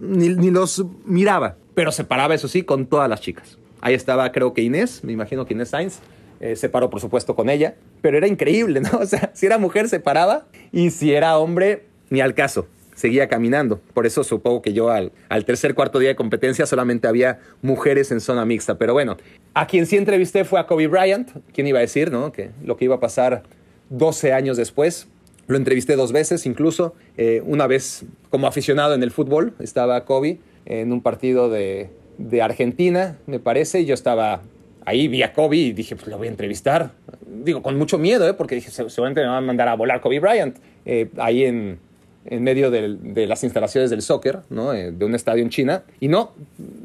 [0.00, 3.58] Ni, los miraba, pero se paraba, eso sí, con todas las chicas.
[3.80, 6.00] Ahí estaba, creo que Inés, me imagino que Inés Sainz.
[6.40, 7.74] Eh, se paró, por supuesto, con ella.
[8.02, 8.90] Pero era increíble, ¿no?
[9.00, 10.46] O sea, si era mujer, se paraba.
[10.72, 12.66] Y si era hombre, ni al caso.
[12.94, 13.80] Seguía caminando.
[13.92, 18.12] Por eso supongo que yo al, al tercer, cuarto día de competencia solamente había mujeres
[18.12, 18.78] en zona mixta.
[18.78, 19.16] Pero bueno,
[19.52, 21.30] a quien sí entrevisté fue a Kobe Bryant.
[21.52, 22.30] ¿Quién iba a decir, no?
[22.30, 23.42] Que lo que iba a pasar
[23.90, 25.08] 12 años después.
[25.46, 26.94] Lo entrevisté dos veces incluso.
[27.16, 32.42] Eh, una vez como aficionado en el fútbol, estaba Kobe en un partido de, de
[32.42, 34.42] Argentina, me parece, y yo estaba
[34.84, 36.92] ahí, vi a Kobe y dije, pues lo voy a entrevistar.
[37.26, 38.34] Digo, con mucho miedo, ¿eh?
[38.34, 40.56] porque dije, seguramente me van a mandar a volar Kobe Bryant.
[40.86, 41.78] Eh, ahí en,
[42.26, 44.72] en medio de las instalaciones del soccer, ¿no?
[44.72, 45.84] Eh, de un estadio en China.
[46.00, 46.32] Y no,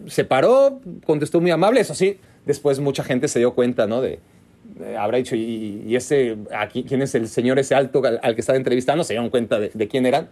[0.07, 4.01] se paró, contestó muy amable, eso sí, después mucha gente se dio cuenta, ¿no?
[4.01, 4.19] De,
[4.97, 9.03] habrá dicho, ¿y, ese, aquí, quién es el señor ese alto al, que estaba entrevistando?
[9.03, 10.29] Se dieron cuenta de, quién eran.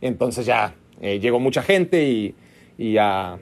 [0.00, 2.34] Entonces ya eh, llegó mucha gente
[2.78, 3.38] y, a,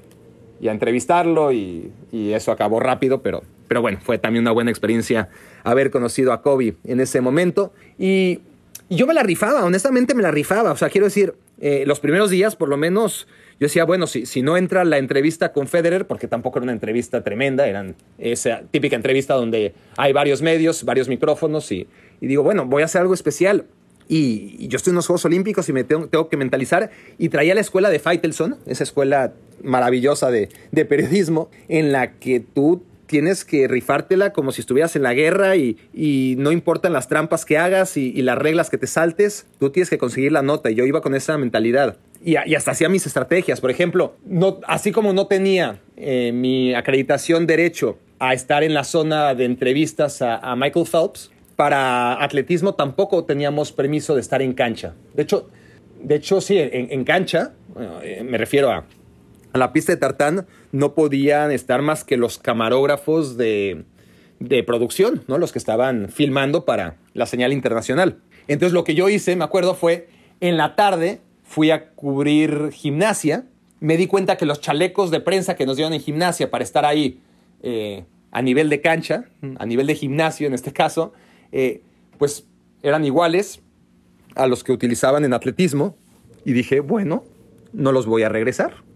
[0.61, 5.29] entrevistarlo y, y, eso acabó rápido, pero, pero bueno, fue también una buena experiencia
[5.63, 7.73] haber conocido a Kobe en ese momento.
[7.99, 8.41] Y
[8.89, 10.73] y yo me la rifaba, honestamente me la rifaba.
[10.73, 13.29] O sea, quiero decir, eh, los primeros días, por lo menos,
[13.61, 16.73] yo decía, bueno, si, si no entra la entrevista con Federer, porque tampoco era una
[16.73, 21.89] entrevista tremenda, eran esa típica entrevista donde hay varios medios, varios micrófonos, y,
[22.21, 23.67] y digo, bueno, voy a hacer algo especial.
[24.09, 26.91] Y, yo estoy en los Juegos Olímpicos y me tengo, tengo, que mentalizar.
[27.19, 32.41] Y traía la escuela de Faitelson, esa escuela maravillosa de, de periodismo, en la que
[32.41, 35.77] tú tienes que rifártela como si estuvieras en la guerra y,
[36.39, 39.99] no importan las trampas que hagas y, las reglas que te saltes, tú tienes que
[39.99, 40.71] conseguir la nota.
[40.71, 41.97] Y yo iba con esa mentalidad.
[42.23, 43.61] Y, hasta hacía mis estrategias.
[43.61, 48.85] Por ejemplo, no, así como no tenía eh, mi acreditación derecho a estar en la
[48.85, 54.95] zona de entrevistas a, Michael Phelps, para atletismo tampoco teníamos permiso de estar en cancha.
[55.15, 55.51] De hecho,
[56.01, 57.53] de hecho sí, en, cancha,
[58.03, 58.85] eh, me refiero a
[59.53, 63.85] a la pista de tartán no podían estar más que los camarógrafos de,
[64.67, 65.39] producción, ¿no?
[65.39, 68.19] Los que estaban filmando para la señal internacional.
[68.47, 70.09] Entonces lo que yo hice, me acuerdo, fue
[70.41, 73.47] en la tarde fui a cubrir gimnasia.
[73.81, 76.85] Me di cuenta que los chalecos de prensa que nos dieron en gimnasia para estar
[76.85, 77.21] ahí
[77.63, 79.25] eh, a nivel de cancha,
[79.59, 81.13] a nivel de gimnasio en este caso,
[81.53, 81.83] eh,
[82.19, 82.47] pues
[82.83, 83.63] eran iguales
[84.35, 85.97] a los que utilizaban en atletismo.
[86.45, 87.25] Y dije, bueno,
[87.73, 88.88] no los voy a regresar.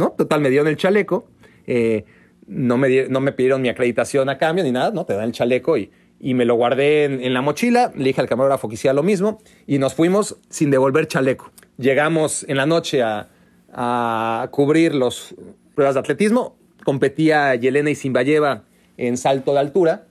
[0.00, 0.12] ¿No?
[0.12, 1.26] Total, me dieron el chaleco,
[1.66, 2.04] eh,
[2.46, 5.04] no, me no me pidieron mi acreditación a cambio ni nada, ¿no?
[5.04, 8.26] Te dan el chaleco y, y me lo guardé en, la mochila, le dije al
[8.26, 11.52] camarógrafo que hiciera lo mismo y nos fuimos sin devolver chaleco.
[11.76, 13.28] Llegamos en la noche a,
[13.72, 15.34] a cubrir las
[15.74, 18.64] pruebas de atletismo, competía Yelena y Simbayeva
[18.96, 20.06] en salto de altura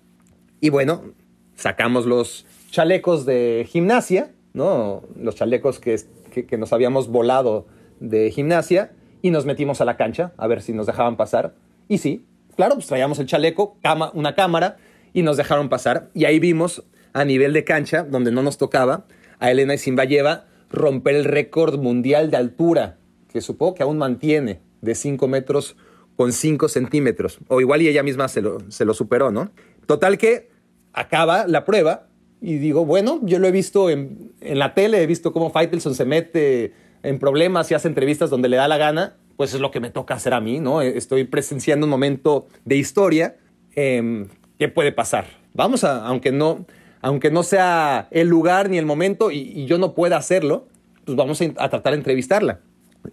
[0.61, 1.03] y bueno,
[1.55, 5.01] sacamos los chalecos de gimnasia, ¿no?
[5.19, 5.99] Los chalecos que,
[6.31, 7.65] que nos habíamos volado
[7.99, 11.53] de gimnasia y nos metimos a la cancha a ver si nos dejaban pasar.
[11.87, 14.77] Y sí, claro, pues traíamos el chaleco, cama, una cámara
[15.13, 16.09] y nos dejaron pasar.
[16.13, 19.05] Y ahí vimos a nivel de cancha, donde no nos tocaba,
[19.39, 22.97] a Elena Isimbayeva romper el récord mundial de altura,
[23.31, 25.75] que supongo que aún mantiene, de 5 metros
[26.15, 27.39] con 5 centímetros.
[27.47, 29.51] O igual y ella misma se lo, se lo superó, ¿no?
[29.85, 30.49] Total que
[30.93, 32.07] acaba la prueba
[32.41, 35.95] y digo, bueno, yo lo he visto en, en la tele, he visto cómo Faitelson
[35.95, 36.73] se mete
[37.03, 39.89] en problemas y hace entrevistas donde le da la gana, pues es lo que me
[39.89, 40.81] toca hacer a mí, ¿no?
[40.81, 43.37] Estoy presenciando un momento de historia.
[43.75, 45.25] Em, ¿Qué puede pasar?
[45.53, 46.65] Vamos a, aunque no,
[47.01, 50.67] aunque no sea el lugar ni el momento y, yo no pueda hacerlo,
[51.05, 52.59] pues vamos a, tratar de entrevistarla.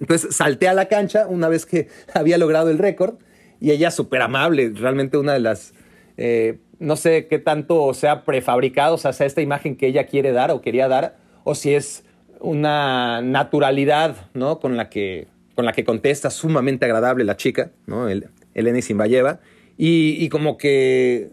[0.00, 3.14] Entonces salté a la cancha una vez que había logrado el récord
[3.60, 5.74] y ella súper amable, realmente una de las,
[6.16, 10.32] eh, no sé qué tanto sea prefabricado, o sea, sea esta imagen que ella quiere
[10.32, 12.04] dar o quería dar, o si es
[12.46, 14.60] una naturalidad, ¿no?
[14.60, 18.08] Con la que, con la que contesta, sumamente agradable la chica, ¿no?
[18.08, 19.40] El, Elena Simbayeva.
[19.76, 21.28] Y, como que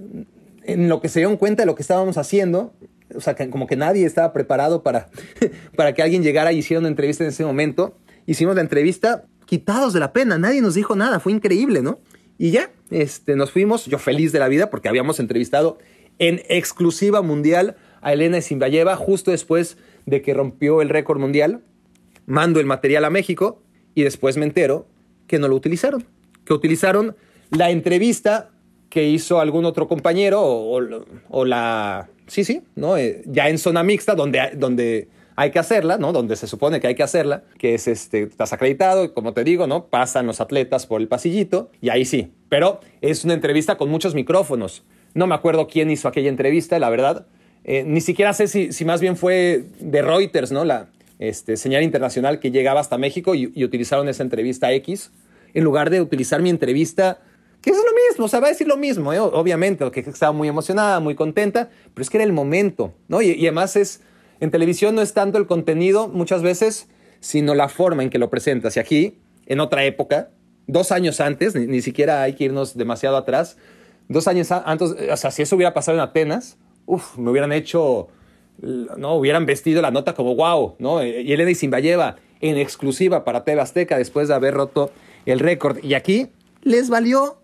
[0.63, 2.73] en lo que se dieron cuenta de lo que estábamos haciendo,
[3.15, 5.10] o sea, que como que nadie estaba preparado para,
[5.78, 7.95] para que alguien llegara y hiciera una entrevista en ese momento.
[8.26, 11.99] Hicimos la entrevista quitados de la pena, nadie nos dijo nada, fue increíble, ¿no?
[12.39, 15.78] Y ya, este, nos fuimos, yo feliz de la vida porque habíamos entrevistado
[16.17, 21.62] en exclusiva mundial a Elena Simbayeva justo después de que rompió el récord mundial,
[22.26, 23.62] mando el material a México
[23.96, 24.88] y después me entero
[25.28, 26.06] que no lo utilizaron,
[26.46, 27.16] que utilizaron
[27.52, 28.50] la entrevista
[28.89, 32.10] que hizo algún otro compañero o, la...
[32.28, 32.96] Sí, sí, ¿no?
[32.98, 36.13] Eh, ya en zona mixta, donde, donde hay que hacerla, ¿no?
[36.13, 39.68] Donde se supone que hay que hacerla, que es este, estás acreditado, como te digo,
[39.68, 39.88] ¿no?
[39.88, 42.34] Pasan los atletas por el pasillito y ahí sí.
[42.50, 44.84] Pero es una entrevista con muchos micrófonos.
[45.13, 47.28] No me acuerdo quién hizo aquella entrevista, la verdad,
[47.63, 50.65] eh, ni siquiera sé si, más bien fue de Reuters, ¿no?
[50.65, 50.88] La
[51.19, 55.12] este, señal internacional que llegaba hasta México y, utilizaron esa entrevista X,
[55.54, 57.19] en lugar de utilizar mi entrevista,
[57.62, 59.19] que es lo mismo, o sea, va a decir lo mismo, ¿eh?
[59.19, 63.21] obviamente, que estaba muy emocionada, muy contenta, pero es que era el momento, ¿no?
[63.21, 64.02] Y, además es,
[64.41, 66.89] en televisión no es tanto el contenido muchas veces,
[67.21, 68.76] sino la forma en que lo presentas.
[68.76, 70.32] Y aquí, en otra época,
[70.67, 73.56] dos años antes, ni, ni siquiera hay que irnos demasiado atrás,
[74.10, 78.08] dos años antes, o sea, si eso hubiera pasado en Atenas, uf, me hubieran hecho,
[78.62, 79.15] ¿no?
[79.15, 81.04] Hubieran vestido la nota como wow, ¿no?
[81.04, 84.91] Y Elena Isimbayeva en exclusiva para TV Azteca después de haber roto
[85.26, 85.84] el récord.
[85.84, 86.28] Y aquí
[86.62, 87.38] les valió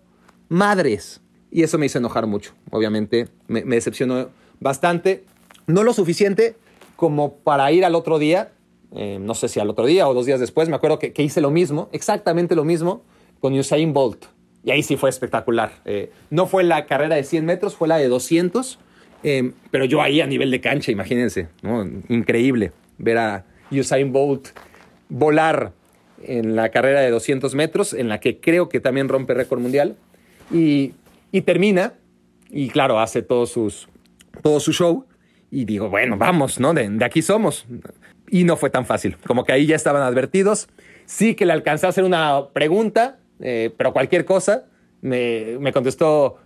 [0.48, 1.20] madres.
[1.50, 2.52] Y eso me hizo enojar mucho.
[2.70, 4.28] Obviamente me, decepcionó
[4.60, 5.24] bastante.
[5.66, 6.56] No lo suficiente
[6.96, 8.52] como para ir al otro día
[8.92, 11.40] eh, no sé si al otro día o dos días después, me acuerdo que, hice
[11.40, 13.02] lo mismo, exactamente lo mismo,
[13.40, 14.26] con Usain Bolt.
[14.64, 15.72] Y ahí sí fue espectacular.
[15.84, 18.78] Eh, no fue la carrera de 100 metros, fue la de 200.
[19.22, 21.48] Eh, pero yo ahí a nivel de cancha, imagínense,
[22.08, 24.48] increíble ver a Usain Bolt
[25.08, 25.72] volar
[26.22, 29.96] en la carrera de 200 metros, en la que creo que también rompe récord mundial.
[30.52, 30.92] Y,
[31.44, 31.94] termina,
[32.50, 33.88] y claro, hace todo, sus,
[34.42, 35.06] todo su show.
[35.50, 36.74] Y digo, bueno, vamos, ¿no?
[36.74, 37.66] De, aquí somos.
[38.28, 39.16] Y no fue tan fácil.
[39.26, 40.68] Como que ahí ya estaban advertidos.
[41.06, 44.66] Sí que le alcancé a hacer una pregunta, eh, pero cualquier cosa.
[45.02, 46.36] Me, me contestó,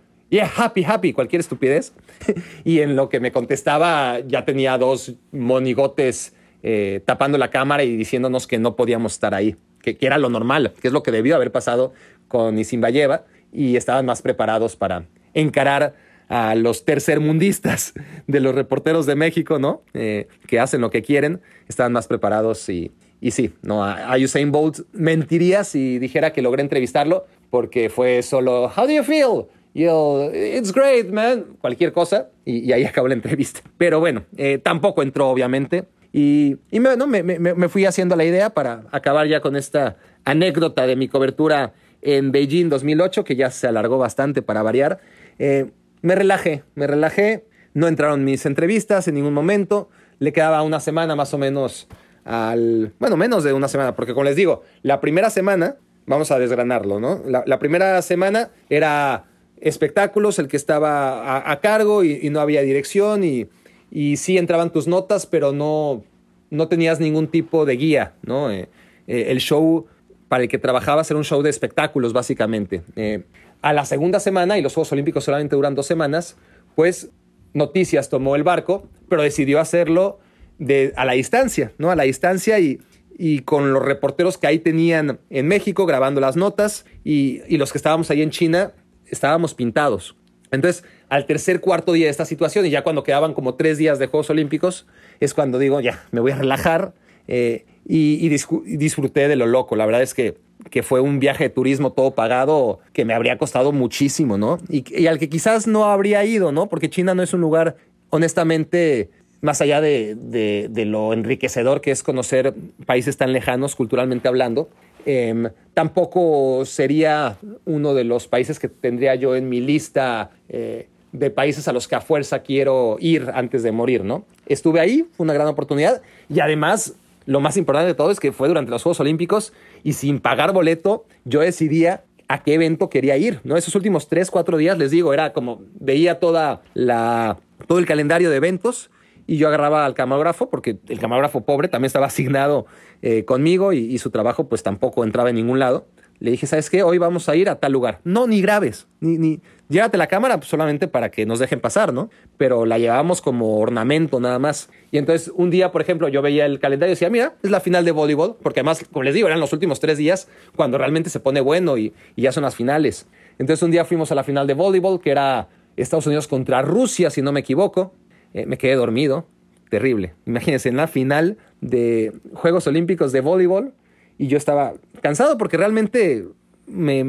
[0.43, 1.93] happy, happy, cualquier estupidez.
[2.63, 7.95] y en lo que me contestaba ya tenía dos monigotes eh, tapando la cámara y
[7.95, 11.35] diciéndonos que no podíamos estar ahí, que, era lo normal, que es lo que debió
[11.35, 11.93] haber pasado
[12.27, 15.93] con Isimbayeva y estaban más preparados para encarar
[16.27, 17.93] a los tercermundistas
[18.27, 19.83] de los reporteros de México, ¿no?
[19.93, 24.51] Eh, que hacen lo que quieren, estaban más preparados y, y sí, no, a Usain
[24.51, 29.45] Bolt mentiría si dijera que logré entrevistarlo porque fue solo, how do you feel?
[29.75, 33.59] Y it's great, man, cualquier cosa, y, ahí acabó la entrevista.
[33.77, 35.83] Pero bueno, eh, tampoco entró, obviamente.
[36.13, 41.73] Y, me, fui haciendo la idea para acabar ya con esta anécdota de mi cobertura
[42.01, 45.01] en Beijing 2008, que ya se alargó bastante para variar.
[45.39, 50.79] Eh, me relajé, me relajé, no entraron mis entrevistas en ningún momento, le quedaba una
[50.79, 51.89] semana más o menos
[52.23, 56.39] al, bueno, menos de una semana, porque como les digo, la primera semana, vamos a
[56.39, 57.21] desgranarlo, ¿no?
[57.25, 59.25] La, primera semana era
[59.61, 63.47] espectáculos, el que estaba a, cargo y, no había dirección y
[63.95, 66.03] y sí entraban tus notas, pero no,
[66.49, 68.51] no tenías ningún tipo de guía, ¿no?
[68.51, 68.67] Eh,
[69.07, 69.85] eh, el show
[70.27, 72.81] para el que trabajabas era un show de espectáculos, básicamente.
[72.97, 73.23] Eh,
[73.61, 76.35] a la segunda semana, y los Juegos Olímpicos solamente duran dos semanas,
[76.75, 77.09] pues
[77.53, 80.19] Noticias tomó el barco, pero decidió hacerlo
[80.59, 81.89] de, a la distancia, ¿no?
[81.89, 82.81] A la distancia y,
[83.17, 87.71] y con los reporteros que ahí tenían en México grabando las notas y, y los
[87.71, 88.73] que estábamos ahí en China,
[89.15, 90.15] estábamos pintados.
[90.51, 93.99] Entonces, al tercer, cuarto día de esta situación, y ya cuando quedaban como tres días
[93.99, 94.85] de Juegos Olímpicos,
[95.19, 96.93] es cuando digo, ya, me voy a relajar
[97.27, 99.75] eh, y, disfruté de lo loco.
[99.75, 100.37] La verdad es que,
[100.69, 104.59] que, fue un viaje de turismo todo pagado que me habría costado muchísimo, ¿no?
[104.69, 106.67] Y, al que quizás no habría ido, ¿no?
[106.67, 107.77] Porque China no es un lugar,
[108.09, 109.09] honestamente,
[109.41, 114.69] más allá de, de lo enriquecedor que es conocer países tan lejanos culturalmente hablando,
[115.05, 121.29] Em, tampoco sería uno de los países que tendría yo en mi lista eh, de
[121.29, 124.25] países a los que a fuerza quiero ir antes de morir, ¿no?
[124.47, 128.31] Estuve ahí, fue una gran oportunidad y además lo más importante de todo es que
[128.31, 133.17] fue durante los Juegos Olímpicos y sin pagar boleto yo decidía a qué evento quería
[133.17, 133.57] ir, ¿no?
[133.57, 137.37] Esos últimos tres, cuatro días, les digo, era como veía toda la,
[137.67, 138.89] todo el calendario de eventos
[139.27, 142.65] y yo agarraba al camarógrafo, porque el camarógrafo pobre también estaba asignado
[143.01, 145.87] eh, conmigo y, su trabajo pues tampoco entraba en ningún lado.
[146.19, 146.81] Le dije, ¿sabes qué?
[146.81, 147.99] Hoy vamos a ir a tal lugar.
[148.03, 151.93] No, ni grabes, ni, ni, llévate la cámara pues, solamente para que nos dejen pasar,
[151.93, 152.09] ¿no?
[152.37, 154.69] Pero la llevábamos como ornamento nada más.
[154.91, 157.59] Y entonces un día, por ejemplo, yo veía el calendario y decía, mira, es la
[157.59, 161.09] final de voleibol, porque además, como les digo, eran los últimos tres días cuando realmente
[161.09, 163.07] se pone bueno y, y ya son las finales.
[163.37, 167.09] Entonces un día fuimos a la final de voleibol, que era Estados Unidos contra Rusia,
[167.09, 167.93] si no me equivoco.
[168.33, 169.27] Eh, me quedé dormido,
[169.69, 170.13] terrible.
[170.25, 173.73] Imagínense, en la final de Juegos Olímpicos de voleibol
[174.17, 176.25] y yo estaba cansado porque realmente
[176.67, 177.01] me,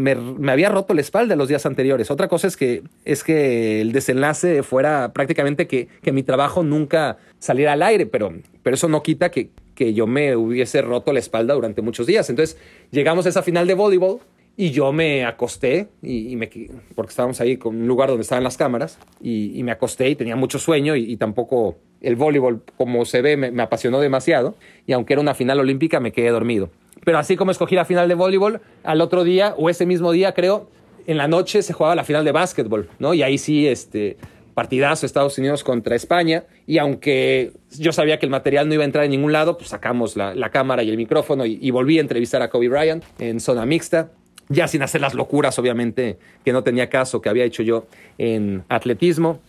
[0.51, 2.11] había roto la espalda los días anteriores.
[2.11, 7.73] Otra cosa es que, es que el desenlace fuera prácticamente que, mi trabajo nunca saliera
[7.73, 8.33] al aire, pero,
[8.63, 12.29] pero eso no quita que, que yo me hubiese roto la espalda durante muchos días.
[12.31, 12.59] Entonces
[12.91, 14.21] llegamos a esa final de voleibol
[14.57, 16.49] y yo me acosté, y, me,
[16.95, 20.35] porque estábamos ahí con un lugar donde estaban las cámaras, y, me acosté y tenía
[20.35, 24.55] mucho sueño y, tampoco el voleibol, como se ve, me, apasionó demasiado.
[24.87, 26.71] Y aunque era una final olímpica, me quedé dormido.
[27.05, 30.33] Pero así como escogí la final de voleibol, al otro día, o ese mismo día,
[30.33, 30.69] creo,
[31.07, 33.15] en la noche se jugaba la final de básquetbol, ¿no?
[33.15, 34.17] Y ahí sí, este,
[34.55, 36.45] partidazo Estados Unidos contra España.
[36.67, 39.71] Y aunque yo sabía que el material no iba a entrar en ningún lado, pues
[39.71, 43.41] sacamos la, cámara y el micrófono y, y volví a entrevistar a Kobe Bryant en
[43.41, 44.11] zona mixta
[44.49, 47.87] ya sin hacer las locuras, obviamente, que no tenía caso, que había hecho yo
[48.19, 49.41] en atletismo.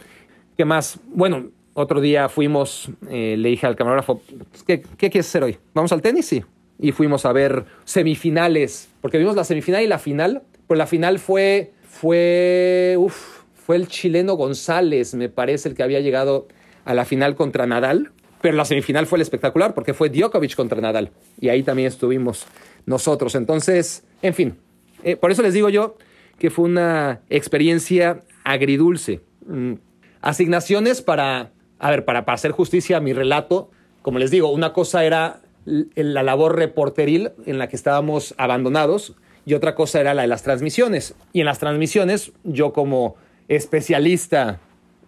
[0.58, 1.00] ¿Qué más?
[1.08, 1.50] Bueno,
[1.80, 4.20] otro día fuimos, eh, le dije al camarógrafo,
[4.66, 5.60] ¿qué, ¿qué, quieres hacer hoy?
[5.76, 6.26] ¿Vamos al tenis?
[6.26, 6.44] Sí.
[6.80, 11.20] Y fuimos a ver semifinales, porque vimos la semifinal y la final, pero la final
[11.20, 16.48] fue, fue, uf, fue el chileno González, me parece, el que había llegado
[16.84, 18.12] a la final contra Nadal,
[18.42, 22.48] pero la semifinal fue el espectacular porque fue Djokovic contra Nadal, y ahí también estuvimos
[22.88, 23.36] nosotros.
[23.36, 24.58] Entonces, en fin,
[25.04, 25.96] eh, por eso les digo yo
[26.40, 29.22] que fue una experiencia agridulce.
[29.46, 29.74] Mm,
[30.22, 33.70] asignaciones para, a ver, para, hacer justicia a mi relato.
[34.02, 39.16] Como les digo, una cosa era la labor reporteril en la que estábamos abandonados
[39.46, 41.16] y otra cosa era la de las transmisiones.
[41.34, 43.16] Y en las transmisiones, yo como
[43.48, 44.60] especialista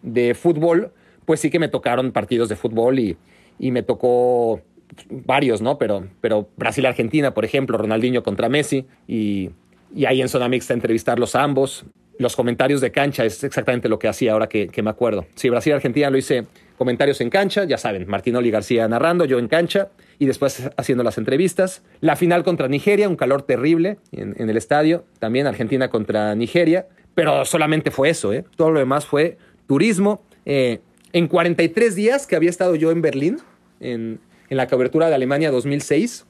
[0.02, 0.92] de fútbol,
[1.26, 3.18] pues sí que me tocaron partidos de fútbol y,
[3.58, 4.62] y me tocó
[5.10, 5.78] varios, ¿no?
[5.78, 9.52] Pero, pero Brasil-Argentina, por ejemplo, Ronaldinho contra Messi y,
[9.94, 11.86] y ahí en zona mixta entrevistarlos a ambos.
[12.20, 15.26] Los comentarios de cancha es exactamente lo que hacía ahora que, me acuerdo.
[15.36, 16.46] Sí, Brasil-Argentina lo hice
[16.78, 19.88] comentarios en cancha, ya saben, Martinoli García narrando, yo en cancha
[20.20, 21.82] y después haciendo las entrevistas.
[22.02, 25.06] La final contra Nigeria, un calor terrible en, el estadio.
[25.20, 28.44] También Argentina contra Nigeria, pero solamente fue eso, ¿eh?
[28.58, 30.22] Todo lo demás fue turismo.
[30.46, 30.82] Eh,
[31.14, 33.38] en 43 días que había estado yo en Berlín,
[33.80, 36.26] en la cobertura de Alemania 2006,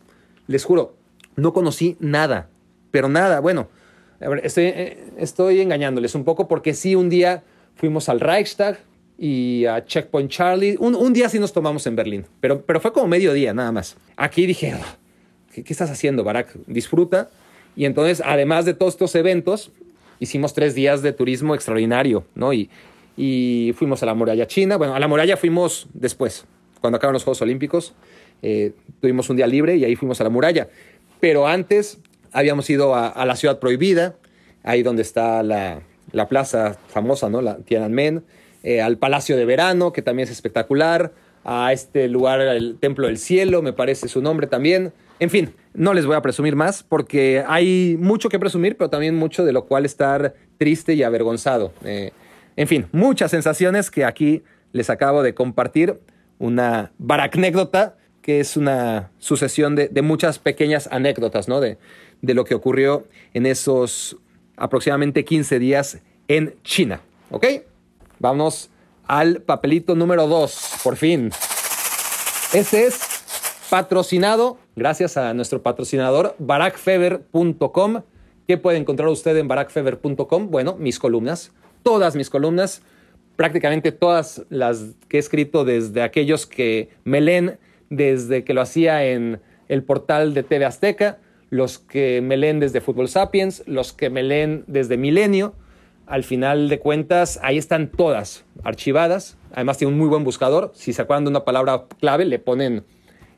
[0.46, 0.96] les juro,
[1.36, 2.48] no conocí nada,
[2.92, 3.40] pero nada.
[3.40, 3.70] Bueno,
[4.44, 7.44] estoy, eh, estoy engañándoles un poco porque sí, un día
[7.76, 8.80] fuimos al Reichstag
[9.18, 10.78] y a Checkpoint Charlie.
[10.80, 13.72] Un, un día sí nos tomamos en Berlín, pero, pero fue como medio día nada
[13.72, 13.98] más.
[14.16, 14.98] Aquí dije, ah,
[15.54, 16.56] ¿qué, qué estás haciendo, Barack?
[16.68, 17.30] Disfruta.
[17.76, 19.72] Y entonces, además de todos estos eventos,
[20.20, 22.52] hicimos tres días de turismo extraordinario, ¿no?
[22.52, 22.70] Y,
[23.16, 24.78] y fuimos a la muralla china.
[24.78, 26.46] Bueno, a la muralla fuimos después,
[26.82, 27.94] cuando acabaron los Juegos Olímpicos.
[28.42, 30.70] Eh, tuvimos un día libre y ahí fuimos a la muralla.
[31.20, 32.00] Pero antes
[32.32, 34.16] habíamos ido a, la ciudad prohibida,
[34.64, 37.42] ahí donde está la, la plaza famosa, ¿no?
[37.42, 38.24] La Tiananmen,
[38.64, 41.14] eh, al Palacio de Verano, que también es espectacular,
[41.44, 44.92] a este lugar, el Templo del Cielo, me parece su nombre también.
[45.20, 49.16] En fin, no les voy a presumir más porque hay mucho que presumir, pero también
[49.16, 51.74] mucho de lo cual estar triste y avergonzado.
[51.86, 52.12] Eh,
[52.56, 56.00] en fin, muchas sensaciones que aquí les acabo de compartir.
[56.38, 61.60] Una baracnécdota que es una sucesión de, de muchas pequeñas anécdotas, ¿no?
[61.62, 61.78] De,
[62.22, 64.18] de, lo que ocurrió en esos
[64.58, 67.02] aproximadamente 15 días en China.
[67.32, 67.46] ¿Ok?
[68.20, 68.70] Vamos
[69.08, 71.32] al papelito número 2, por fin.
[72.54, 73.00] Este es
[73.70, 78.02] patrocinado, gracias a nuestro patrocinador, barakfeber.com.
[78.48, 80.50] ¿Qué puede encontrar usted en barakfeber.com?
[80.50, 81.52] Bueno, mis columnas,
[81.84, 82.82] todas mis columnas,
[83.36, 87.58] prácticamente todas las que he escrito desde aquellos que me leen
[87.90, 92.82] desde que lo hacía en el portal de TV Azteca, los que me leen desde
[92.82, 95.54] Fútbol Sapiens, los que me leen desde Milenio.
[96.06, 99.38] Al final de cuentas, ahí están todas archivadas.
[99.54, 100.72] Además, tiene un muy buen buscador.
[100.74, 102.84] Si se acuerdan de una palabra clave, le ponen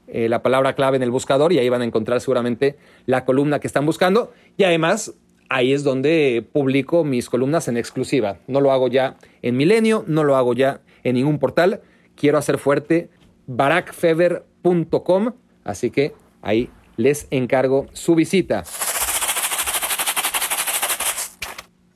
[0.08, 3.60] eh, la palabra clave en el buscador y ahí van a encontrar seguramente la columna
[3.60, 4.32] que están buscando.
[4.58, 5.14] Y además,
[5.50, 8.40] ahí es donde publico mis columnas en exclusiva.
[8.48, 11.82] No lo hago ya en Milenio, no lo hago ya en ningún portal.
[12.16, 13.10] Quiero hacer fuerte
[13.48, 15.34] barakfever.com,
[15.64, 16.70] así que ahí
[17.02, 18.64] les encargo su visita.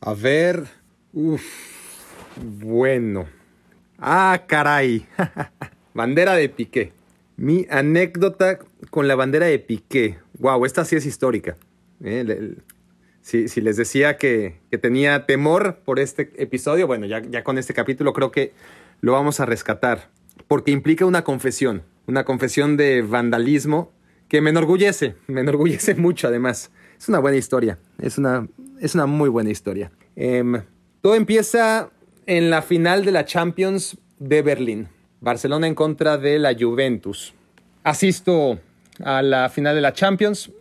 [0.02, 0.66] A ver,
[1.14, 1.44] Uf,
[2.36, 3.28] bueno.
[3.98, 5.06] Ah, caray.
[5.94, 6.92] bandera de Piqué.
[7.38, 10.18] Mi anécdota con la bandera de Piqué.
[10.40, 11.56] Wow, esta sí es histórica.
[12.04, 12.56] Eh,
[13.22, 17.58] si, si, les decía que, que, tenía temor por este episodio, bueno, ya, ya con
[17.58, 18.54] este capítulo creo que
[19.00, 20.10] lo vamos a rescatar
[20.48, 23.92] porque implica una confesión, una confesión de vandalismo
[24.28, 26.72] que me enorgullece, me enorgullece mucho además.
[26.98, 28.48] Es una buena historia, es una,
[28.80, 29.92] es una muy buena historia.
[30.16, 30.44] Eh,
[31.02, 31.90] todo empieza
[32.26, 34.88] en la final de la Champions de Berlín,
[35.22, 37.34] Barcelona en contra de la Juventus.
[37.84, 38.60] Asisto
[39.04, 40.52] a la final de la Champions.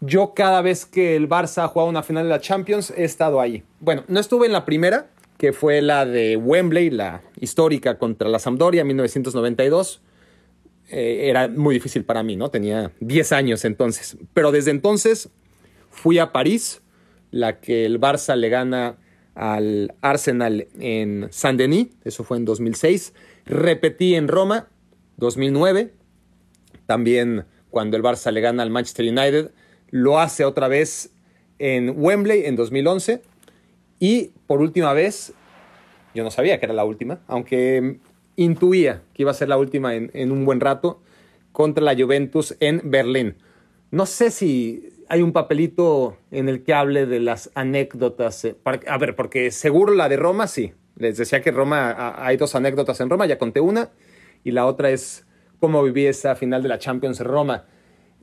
[0.00, 3.40] Yo cada vez que el Barça ha jugado una final de la Champions he estado
[3.40, 3.62] ahí.
[3.80, 5.06] Bueno, no estuve en la primera,
[5.38, 10.00] que fue la de Wembley, la histórica contra la Sampdoria en 1992.
[10.88, 12.50] Eh, era muy difícil para mí, ¿no?
[12.50, 14.16] Tenía 10 años entonces.
[14.34, 15.30] Pero desde entonces
[15.90, 16.82] fui a París,
[17.30, 18.98] la que el Barça le gana
[19.34, 23.14] al Arsenal en Saint-Denis, eso fue en 2006.
[23.46, 24.68] Repetí en Roma,
[25.16, 25.92] 2009.
[26.86, 29.50] También cuando el Barça le gana al Manchester United,
[29.90, 31.10] lo hace otra vez
[31.58, 33.22] en Wembley en 2011.
[33.98, 35.32] Y por última vez,
[36.14, 37.98] yo no sabía que era la última, aunque
[38.36, 41.00] intuía que iba a ser la última en, un buen rato,
[41.52, 43.36] contra la Juventus en Berlín.
[43.90, 48.44] No sé si hay un papelito en el que hable de las anécdotas.
[48.44, 48.56] Eh,
[48.86, 50.72] a ver, porque seguro la de Roma sí.
[50.96, 53.90] Les decía que Roma, hay dos anécdotas en Roma, ya conté una,
[54.44, 55.26] y la otra es
[55.58, 57.64] cómo viví esa final de la Champions en Roma.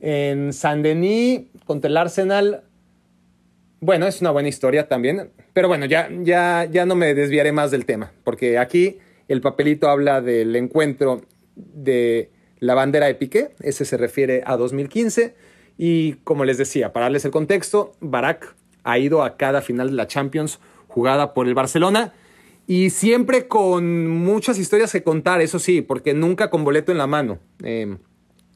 [0.00, 2.64] En San Denis, contra el Arsenal,
[3.80, 7.70] bueno, es una buena historia también, pero bueno, ya, ya, ya no me desviaré más
[7.70, 8.98] del tema, porque aquí
[9.30, 11.22] el papelito habla del encuentro
[11.54, 15.36] de la bandera de Piqué, ese se refiere a 2015,
[15.78, 19.94] y como les decía, para darles el contexto, Barak ha ido a cada final de
[19.94, 20.58] la Champions
[20.88, 22.12] jugada por el Barcelona,
[22.66, 27.06] y siempre con muchas historias que contar, eso sí, porque nunca con boleto en la
[27.06, 27.38] mano.
[27.62, 27.98] Eh,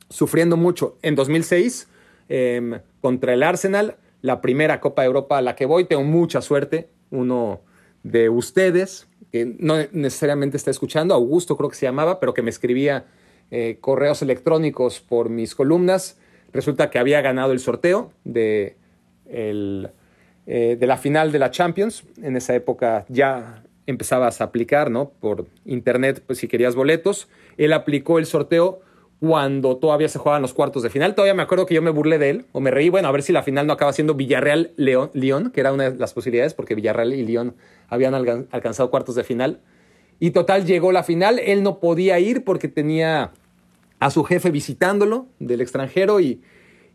[0.08, 0.98] sufriendo mucho.
[1.02, 1.88] En 2006,
[2.28, 6.40] em, contra el Arsenal, la primera Copa de Europa a la que voy, tengo mucha
[6.42, 6.88] suerte.
[7.10, 7.60] Uno
[8.02, 12.50] de ustedes, que no necesariamente está escuchando, Augusto creo que se llamaba, pero que me
[12.50, 13.06] escribía
[13.50, 16.20] eh, correos electrónicos por mis columnas,
[16.52, 18.76] resulta que había ganado el sorteo de,
[19.28, 19.90] el,
[20.46, 22.04] eh, de la final de la Champions.
[22.22, 25.10] En esa época ya empezabas a aplicar, ¿no?
[25.10, 27.26] Por internet, pues si querías boletos.
[27.56, 28.82] Él aplicó el sorteo
[29.26, 31.14] cuando todavía se jugaban los cuartos de final.
[31.14, 33.22] Todavía me acuerdo que yo me burlé de él o me reí, bueno, a ver
[33.22, 37.14] si la final no acaba siendo Villarreal-León, que era una de las posibilidades, porque Villarreal
[37.14, 37.56] y León
[37.88, 39.60] habían alcanzado cuartos de final.
[40.20, 43.32] Y total, llegó la final, él no podía ir porque tenía
[43.98, 46.42] a su jefe visitándolo del extranjero y,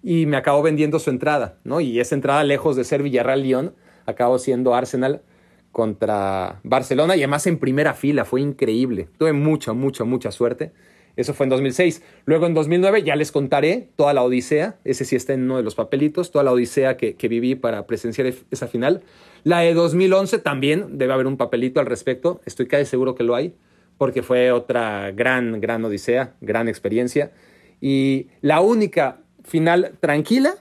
[0.03, 1.82] me acabó vendiendo su entrada, ¿no?
[1.82, 3.73] Y esa entrada, lejos de ser Villarreal-León,
[4.05, 5.23] acabó siendo Arsenal
[5.71, 9.09] contra Barcelona y además en primera fila, fue increíble.
[9.17, 10.73] Tuve mucha, mucha, mucha suerte.
[11.20, 12.01] Eso fue en 2006.
[12.24, 15.63] Luego en 2009 ya les contaré toda la odisea, ese sí está en uno de
[15.63, 19.01] los papelitos, toda la odisea que, viví para presenciar esa final.
[19.43, 23.36] La de 2011 también debe haber un papelito al respecto, estoy casi seguro que lo
[23.36, 23.53] hay,
[23.97, 27.34] porque fue otra gran, gran odisea, gran experiencia.
[27.82, 30.55] Y la única final tranquila,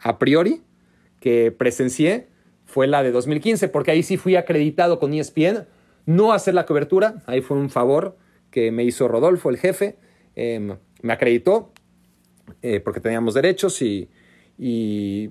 [0.00, 0.62] a priori,
[1.20, 2.26] que presencié
[2.64, 5.68] fue la de 2015, porque ahí sí fui acreditado con ESPN,
[6.06, 8.16] no hacer la cobertura, ahí fue un favor
[8.50, 9.96] que me hizo Rodolfo, el jefe,
[10.34, 11.72] em, me acreditó
[12.62, 14.08] eh, porque teníamos derechos y,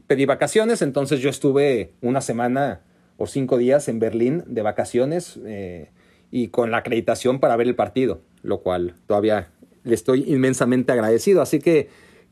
[0.08, 2.82] pedí vacaciones, entonces yo estuve una semana
[3.18, 5.90] o cinco días en Berlín de vacaciones eh,
[6.32, 9.50] y con la acreditación para ver el partido, lo cual todavía
[9.84, 11.42] le estoy inmensamente agradecido.
[11.42, 11.90] Así que,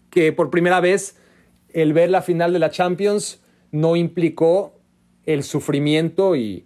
[0.09, 1.17] que por primera vez
[1.73, 4.79] el ver la final de la Champions no implicó
[5.25, 6.65] el sufrimiento y,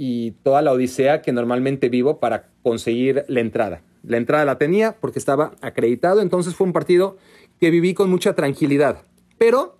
[0.00, 3.82] y toda la odisea que normalmente vivo para conseguir la entrada.
[4.04, 7.16] La entrada la tenía porque estaba acreditado, entonces fue un partido
[7.58, 9.02] que viví con mucha tranquilidad.
[9.38, 9.76] Pero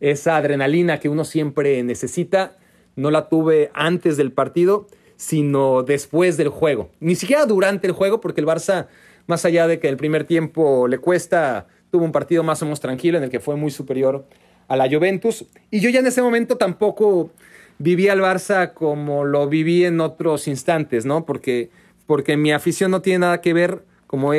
[0.00, 2.56] esa adrenalina que uno siempre necesita
[2.96, 6.88] no la tuve antes del partido, sino después del juego.
[6.98, 8.86] Ni siquiera durante el juego, porque el Barça,
[9.26, 12.80] más allá de que el primer tiempo le cuesta, tuvo un partido más o menos
[12.80, 14.24] tranquilo en el que fue muy superior
[14.68, 15.44] a la Juventus.
[15.70, 17.30] Y yo ya en ese momento tampoco
[17.78, 21.24] viví al Barça como lo viví en otros instantes, ¿no?
[21.24, 21.70] Porque,
[22.06, 24.32] porque mi afición no tiene nada que ver, como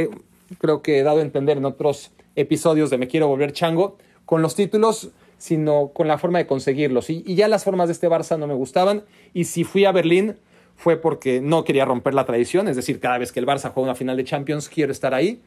[0.57, 4.41] creo que he dado a entender en otros episodios de Me Quiero Volver Chango, con
[4.41, 7.09] los títulos, sino con la forma de conseguirlos.
[7.09, 9.03] Y, y ya las formas de este Barça no me gustaban.
[9.33, 10.35] Y si fui a Berlín
[10.75, 13.89] fue porque no quería romper la tradición, es decir, cada vez que el Barça juega
[13.89, 15.41] una final de Champions quiero estar ahí.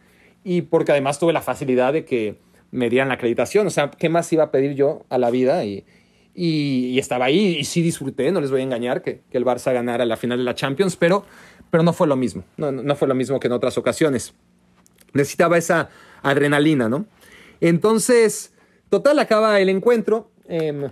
[0.45, 2.37] Y porque además tuve la facilidad de que
[2.71, 3.67] me dieran la acreditación.
[3.67, 5.65] O sea, ¿qué más iba a pedir yo a la vida?
[5.65, 5.85] Y,
[6.35, 10.05] y, estaba ahí y sí disfruté, no les voy a engañar, que, el Barça ganara
[10.07, 11.25] la final de la Champions, pero,
[11.71, 14.35] pero no fue lo mismo, no, no fue lo mismo que en otras ocasiones.
[15.13, 15.91] Necesitaba esa
[16.23, 17.05] adrenalina, ¿no?
[17.61, 18.55] Entonces,
[18.89, 20.91] total, acaba el encuentro, em,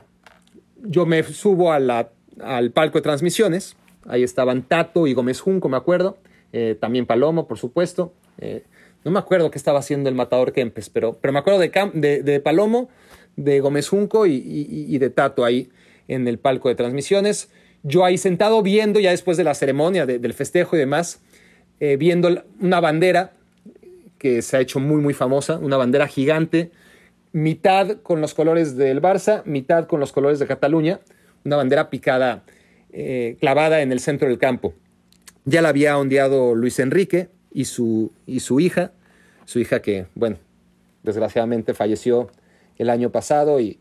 [0.82, 2.11] yo me subo a
[2.43, 3.76] al palco de transmisiones,
[4.07, 6.18] ahí estaban Tato y Gómez Junco, me acuerdo,
[6.53, 8.12] eh, también Palomo, por supuesto.
[8.38, 8.64] Eh,
[9.05, 12.41] no me acuerdo qué estaba haciendo el matador Kempes, pero, pero me acuerdo de, de
[12.41, 12.88] Palomo,
[13.37, 15.70] de Gómez Junco y, de Tato ahí
[16.09, 17.51] en el palco de transmisiones.
[17.83, 21.20] Yo ahí sentado viendo ya después de la ceremonia, del festejo y demás,
[21.81, 23.33] eh, viendo una bandera
[24.18, 26.70] que se ha hecho muy, muy famosa, una bandera gigante,
[27.33, 31.01] mitad con los colores del Barça, mitad con los colores de Cataluña,
[31.45, 32.45] una bandera picada,
[32.93, 34.74] eh, clavada en el centro del campo.
[35.47, 38.93] Ya la había ondeado Luis Enrique y su, y su hija,
[39.47, 40.37] su hija que, bueno,
[41.03, 42.31] desgraciadamente falleció
[42.81, 43.78] el año pasado y,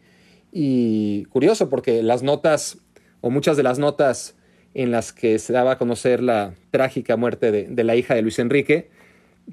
[1.29, 2.79] curioso porque las notas
[3.21, 4.35] o muchas de las notas
[4.73, 8.39] en las que se daba a conocer la trágica muerte de, la hija de Luis
[8.39, 8.89] Enrique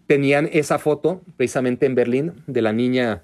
[0.06, 3.22] tenían esa foto precisamente en Berlín de la niña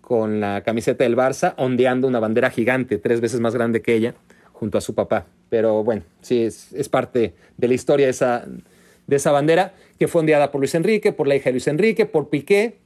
[0.00, 4.14] con la camiseta del Barça ondeando una bandera gigante, tres veces más grande que ella,
[4.52, 5.26] junto a su papá.
[5.48, 8.46] Pero bueno, sí, es, parte de la historia de esa,
[9.06, 12.04] de esa bandera que fue ondeada por Luis Enrique, por la hija de Luis Enrique,
[12.04, 12.78] por Piqué,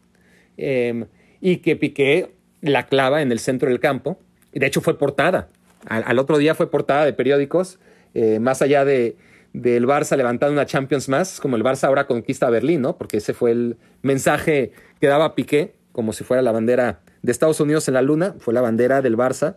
[0.56, 1.06] em,
[1.40, 4.18] y que Piqué la clava en el centro del campo.
[4.52, 5.48] De hecho fue portada.
[5.86, 7.78] Al, otro día fue portada de periódicos,
[8.14, 9.16] eh, más allá de,
[9.52, 12.96] del Barça levantando una Champions más, como el Barça ahora conquista Berlín, ¿no?
[12.98, 17.60] Porque ese fue el mensaje que daba Piqué, como si fuera la bandera de Estados
[17.60, 19.56] Unidos en la luna, fue la bandera del Barça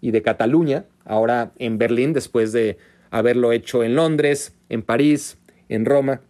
[0.00, 2.78] y de Cataluña, ahora en Berlín, después de
[3.10, 5.38] haberlo hecho en Londres, en París,
[5.68, 6.22] en Roma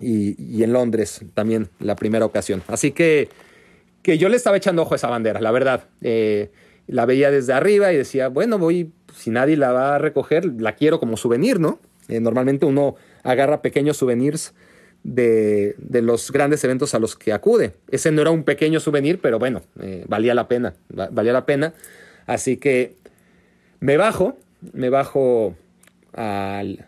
[0.00, 2.62] y, y en Londres también la primera ocasión.
[2.68, 3.28] Así que
[4.08, 5.84] que yo le estaba echando ojo a esa bandera, la verdad.
[6.00, 6.50] Eh,
[6.86, 10.76] la veía desde arriba y decía, bueno, voy, si nadie la va a recoger, la
[10.76, 11.78] quiero como souvenir, ¿no?
[12.08, 14.54] Eh, normalmente uno agarra pequeños souvenirs
[15.04, 17.74] de, los grandes eventos a los que acude.
[17.90, 21.74] Ese no era un pequeño souvenir, pero bueno, eh, valía la pena, valía la pena.
[22.24, 22.96] Así que
[23.78, 24.38] me bajo,
[24.72, 25.54] me bajo
[26.14, 26.86] al,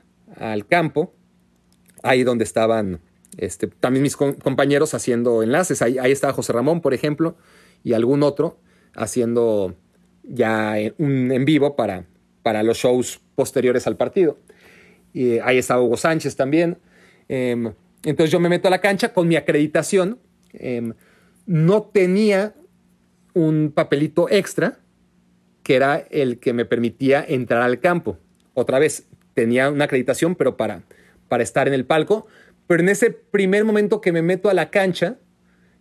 [0.71, 1.13] campo,
[2.03, 3.01] ahí donde estaban
[3.41, 5.81] este, también mis compañeros haciendo enlaces.
[5.81, 7.37] Ahí, ahí estaba José Ramón, por ejemplo,
[7.83, 8.59] y algún otro
[8.95, 9.75] haciendo
[10.23, 12.05] ya un en vivo para,
[12.43, 14.39] para los shows posteriores al partido.
[15.15, 16.77] Y ahí estaba Hugo Sánchez también.
[17.29, 17.73] Em,
[18.05, 20.19] entonces yo me meto a la cancha con mi acreditación.
[20.53, 20.93] Em,
[21.47, 22.55] no tenía
[23.33, 24.81] un papelito extra
[25.63, 28.19] que era el que me permitía entrar al campo.
[28.53, 30.83] Otra vez, tenía una acreditación, pero para,
[31.29, 32.27] para estar en el palco.
[32.71, 35.17] Pero en ese primer momento que me meto a la cancha,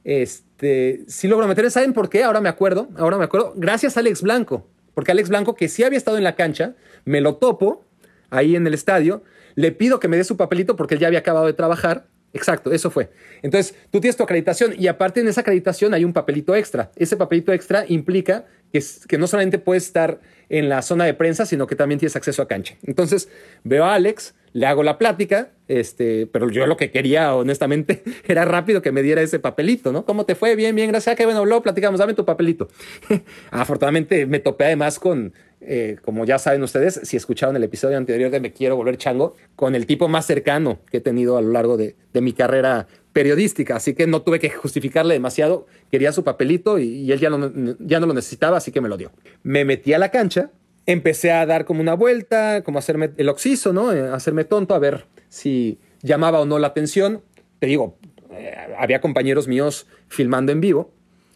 [0.04, 1.70] este, sí logro meter.
[1.70, 2.24] ¿Saben por qué?
[2.24, 3.54] Ahora me acuerdo, ahora me acuerdo.
[3.56, 4.68] Gracias a Alex Blanco.
[4.96, 6.74] Porque Alex Blanco, que sí había estado en la cancha,
[7.06, 7.86] me lo topo
[8.32, 9.22] ahí en el estadio.
[9.54, 12.08] Le pido que me dé su papelito porque él ya había acabado de trabajar.
[12.34, 13.12] Exacto, eso fue.
[13.44, 16.92] Entonces, tú tienes tu acreditación y aparte en esa acreditación hay un papelito extra.
[16.96, 21.46] Ese papelito extra implica que, que, no solamente puedes estar en la zona de prensa,
[21.46, 22.78] sino que también tienes acceso a cancha.
[22.82, 23.30] Entonces,
[23.64, 28.46] veo a Alex, le hago la plática, este, pero yo lo que quería, honestamente, era
[28.46, 30.06] rápido que me diera ese papelito, ¿no?
[30.06, 30.56] ¿Cómo te fue?
[30.56, 31.14] Bien, bien, gracias.
[31.14, 32.68] Ah, qué bueno, luego platicamos, dame tu papelito.
[33.52, 38.32] Afortunadamente me topé además con, eh, como ya saben ustedes, si escucharon el episodio anterior
[38.32, 41.52] de Me Quiero Volver Chango, con el tipo más cercano que he tenido a lo
[41.52, 46.80] largo de, mi carrera periodística, así que no tuve que justificarle demasiado, quería su papelito
[46.80, 49.12] y, él ya no, ya no lo necesitaba, así que me lo dio.
[49.44, 50.52] Me metí a la cancha
[50.92, 53.94] empecé a dar como una vuelta, como hacerme el oxiso, ¿no?
[53.94, 57.22] Eh, hacerme tonto, a ver si llamaba o no la atención.
[57.60, 58.00] Te digo,
[58.32, 60.92] eh, había compañeros míos filmando en vivo.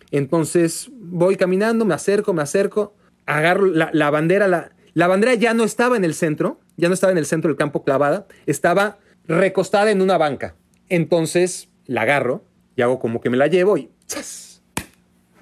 [0.09, 2.95] Entonces voy caminando, me acerco, me acerco,
[3.27, 4.47] agarro la, bandera.
[4.47, 7.49] La, la bandera ya no estaba en el centro, ya no estaba en el centro
[7.49, 8.97] del campo clavada, estaba
[9.27, 10.55] recostada en una banca.
[10.89, 12.43] Entonces la agarro
[12.75, 14.63] y hago como que me la llevo y ¡zas!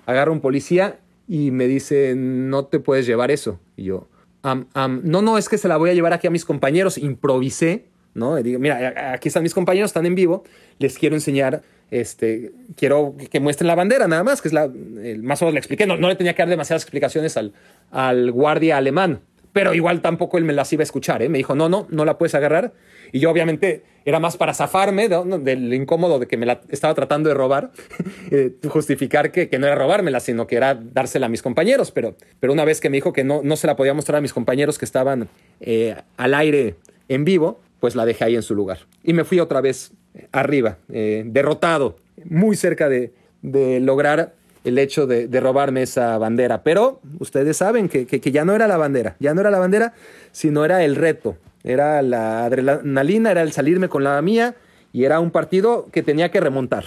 [0.06, 1.00] agarro un policía
[1.32, 3.58] y me dice, no te puedes llevar eso.
[3.78, 4.10] Y yo,
[4.44, 6.98] no, no, es que se la voy a llevar aquí a mis compañeros.
[6.98, 8.38] Improvisé, ¿no?
[8.38, 10.44] Y digo, mira, aquí están mis compañeros, están en vivo,
[10.78, 15.42] les quiero enseñar, este, quiero que muestren la bandera, nada más, que es la, más
[15.42, 15.88] o menos le expliqué.
[15.88, 17.54] No, no le tenía que dar demasiadas explicaciones al,
[17.92, 19.22] al guardia alemán,
[19.54, 21.30] pero igual tampoco él me las iba a escuchar, ¿eh?
[21.30, 22.74] Me dijo, no, no, no la puedes agarrar.
[23.12, 27.30] Y yo obviamente era más para zafarme del incómodo de que me la estaba tratando
[27.30, 27.72] de robar,
[28.32, 31.92] eh, justificar que, que, no era robármela, sino que era dársela a mis compañeros.
[31.92, 34.22] Pero, pero una vez que me dijo que no, no se la podía mostrar a
[34.22, 36.76] mis compañeros que estaban eh, al aire
[37.10, 38.80] en vivo, pues la dejé ahí en su lugar.
[39.04, 39.92] Y me fui otra vez
[40.32, 44.34] arriba, eh, derrotado, muy cerca de, de lograr
[44.64, 46.64] el hecho de, de, robarme esa bandera.
[46.64, 49.60] Pero ustedes saben que, que, que, ya no era la bandera, ya no era la
[49.60, 49.94] bandera,
[50.32, 54.56] sino era el reto, era la adrenalina, era el salirme con la mía
[54.94, 56.86] y era un partido que tenía que remontar.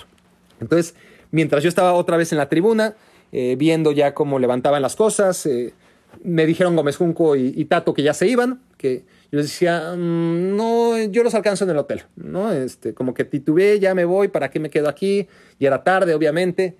[0.60, 0.94] Entonces,
[1.30, 2.94] mientras yo estaba otra vez en la tribuna,
[3.32, 5.74] eh, viendo ya cómo levantaban las cosas, eh,
[6.22, 10.56] me dijeron Gómez Junco y, Tato que ya se iban, que yo les decía, mm,
[10.56, 12.52] no, yo los alcanzo en el hotel, ¿no?
[12.52, 15.26] Este, como que titubeé, ya me voy, ¿para qué me quedo aquí?
[15.58, 16.76] Y era tarde, obviamente.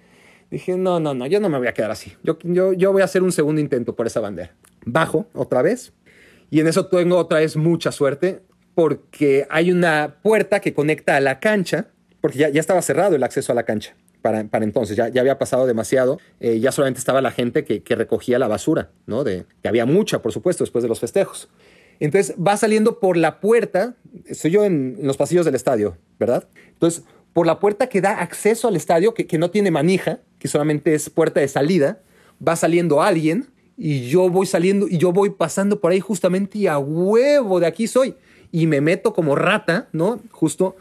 [0.50, 2.12] Dije, no, no, no, yo no me voy a quedar así.
[2.22, 4.54] Yo, yo, yo voy a hacer un segundo intento por esa bandera.
[4.84, 5.92] Bajo otra vez,
[6.50, 8.42] y en eso tengo otra vez mucha suerte
[8.74, 11.88] porque hay una puerta que conecta a la cancha,
[12.20, 13.94] porque ya, ya estaba cerrado el acceso a la cancha.
[14.22, 17.82] Para, para, entonces, ya, ya, había pasado demasiado, eh, ya solamente estaba la gente que,
[17.82, 19.22] que, recogía la basura, ¿no?
[19.22, 21.50] De, que había mucha, por supuesto, después de los festejos.
[22.00, 26.48] Entonces va saliendo por la puerta, estoy yo en, los pasillos del estadio, ¿verdad?
[26.72, 30.48] Entonces, por la puerta que da acceso al estadio, que, que no tiene manija, que
[30.48, 32.00] solamente es puerta de salida,
[32.46, 36.66] va saliendo alguien y yo voy saliendo y yo voy pasando por ahí justamente y
[36.66, 38.14] a huevo de aquí soy.
[38.52, 40.20] Y me meto como rata, ¿no?
[40.30, 40.76] Justo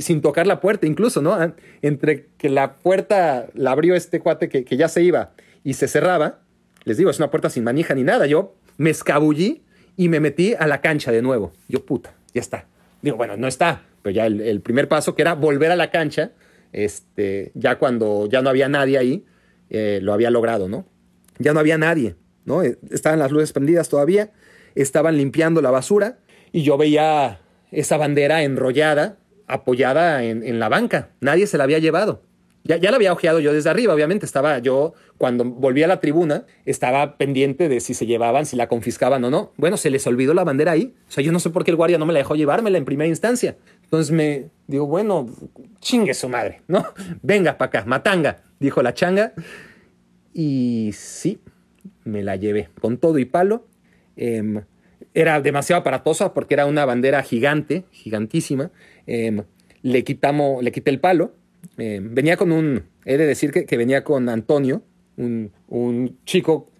[0.00, 1.36] sin tocar la puerta incluso, ¿no?
[1.82, 5.32] Entre que la puerta la abrió este cuate que, que ya se iba
[5.64, 6.40] y se cerraba,
[6.84, 8.26] les digo, es una puerta sin manija ni nada.
[8.26, 9.62] Yo me escabullí
[9.96, 11.52] y me metí a la cancha de nuevo.
[11.68, 12.66] Yo, puta, ya está.
[13.02, 16.32] Digo, bueno, no está, pero ya el, primer paso que era volver a la cancha,
[16.72, 19.24] este, ya cuando ya no había nadie ahí,
[19.70, 20.86] eh, lo había logrado, ¿no?
[21.38, 22.16] Ya no había nadie.
[22.62, 24.30] Eh, estaban las luces prendidas todavía,
[24.74, 26.18] estaban limpiando la basura
[26.52, 27.40] y yo veía
[27.70, 31.10] esa bandera enrollada, apoyada en, la banca.
[31.20, 32.22] Nadie se la había llevado.
[32.64, 34.26] Ya, ya, la había ojeado yo desde arriba, obviamente.
[34.26, 38.68] Estaba yo, cuando volví a la tribuna, estaba pendiente de si se llevaban, si la
[38.68, 39.52] confiscaban o no.
[39.56, 40.94] Bueno, se les olvidó la bandera ahí.
[41.08, 42.84] O sea, yo no sé por qué el guardia no me la dejó llevármela en
[42.84, 43.56] primera instancia.
[43.84, 45.28] Entonces me digo, bueno,
[45.80, 46.84] chingue su madre, ¿no?
[47.22, 49.32] Venga para acá, matanga, dijo la changa.
[50.34, 51.40] Y sí,
[52.08, 53.66] me la llevé con todo y palo.
[54.16, 54.62] Em,
[55.14, 58.70] era demasiado aparatosa porque era una bandera gigante, gigantísima.
[59.06, 59.42] Em,
[59.82, 61.32] le quitamos, le quité el palo.
[61.76, 64.82] Eh, venía con un, he de decir que, venía con Antonio,
[65.16, 66.70] un, un, chico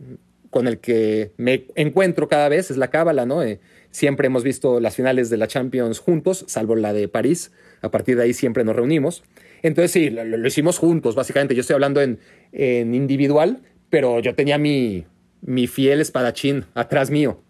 [0.51, 3.43] con el que me encuentro cada vez, es la cábala, ¿no?
[3.43, 3.61] Eh,
[3.91, 7.53] siempre hemos visto las finales de la Champions juntos, salvo la de París.
[7.81, 9.23] A partir de ahí siempre nos reunimos.
[9.63, 11.55] Entonces sí, lo, hicimos juntos, básicamente.
[11.55, 12.19] Yo estoy hablando en,
[12.53, 15.07] en individual, pero yo tenía mi,
[15.41, 17.43] mi fiel espadachín atrás mío.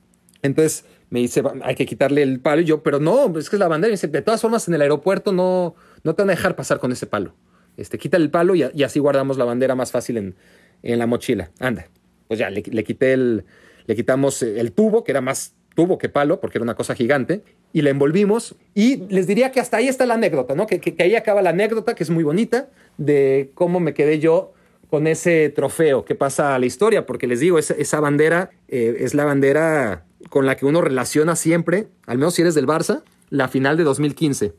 [0.43, 2.63] Entonces me dice, hay que quitarle el palo.
[2.63, 3.91] Y yo, pero no, es que es la bandera.
[3.91, 5.75] Y dice, de todas formas, en el aeropuerto no,
[6.05, 7.35] no te van a dejar pasar con ese palo.
[7.77, 10.35] Este, quita el palo y, así guardamos la bandera más fácil en,
[10.83, 11.51] en la mochila.
[11.61, 11.87] Anda.
[12.27, 13.45] Pues ya, le, quité el,
[13.87, 17.43] le quitamos el tubo, que era más tubo que palo, porque era una cosa gigante,
[17.73, 18.57] y la envolvimos.
[18.75, 20.67] Y les diría que hasta ahí está la anécdota, ¿no?
[20.67, 22.69] Que, ahí acaba la anécdota, que es muy bonita,
[22.99, 24.53] de cómo me quedé yo
[24.91, 29.15] con ese trofeo que pasa a la historia, porque les digo, esa, bandera eh, es
[29.15, 33.49] la bandera con la que uno relaciona siempre, al menos si eres del Barça, la
[33.49, 34.55] final de 2015.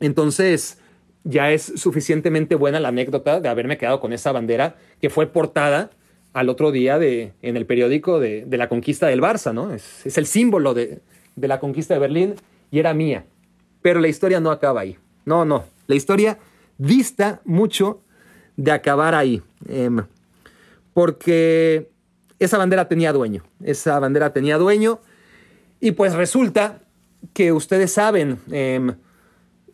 [0.00, 0.78] Entonces,
[1.24, 5.90] ya es suficientemente buena la anécdota de haberme quedado con esa bandera que fue portada
[6.32, 9.72] al otro día de, en el periódico de, la conquista del Barça, ¿no?
[9.72, 11.00] Es, el símbolo de,
[11.36, 12.34] de la conquista de Berlín
[12.70, 13.24] y era mía.
[13.82, 14.98] Pero la historia no acaba ahí.
[15.24, 15.64] No, no.
[15.86, 16.38] La historia
[16.78, 18.00] dista mucho
[18.56, 19.42] de acabar ahí.
[19.68, 20.04] Em,
[20.92, 21.90] porque
[22.38, 23.42] esa bandera tenía dueño.
[23.62, 25.00] Esa bandera tenía dueño.
[25.80, 26.80] Y pues resulta
[27.32, 28.94] que ustedes saben, em,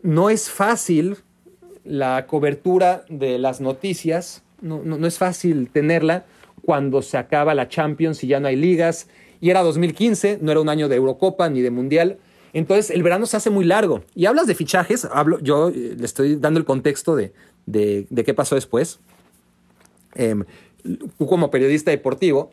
[0.03, 1.17] no es fácil
[1.85, 6.25] la cobertura de las noticias, no, es fácil tenerla
[6.63, 9.09] cuando se acaba la Champions y ya no hay ligas.
[9.41, 12.19] Y era 2015, no era un año de Eurocopa ni de Mundial.
[12.53, 14.03] Entonces el verano se hace muy largo.
[14.15, 17.33] Y hablas de fichajes, hablo, yo eh, le estoy dando el contexto de,
[17.67, 19.01] de, qué pasó después.
[20.15, 20.45] Em,
[21.17, 22.51] como periodista deportivo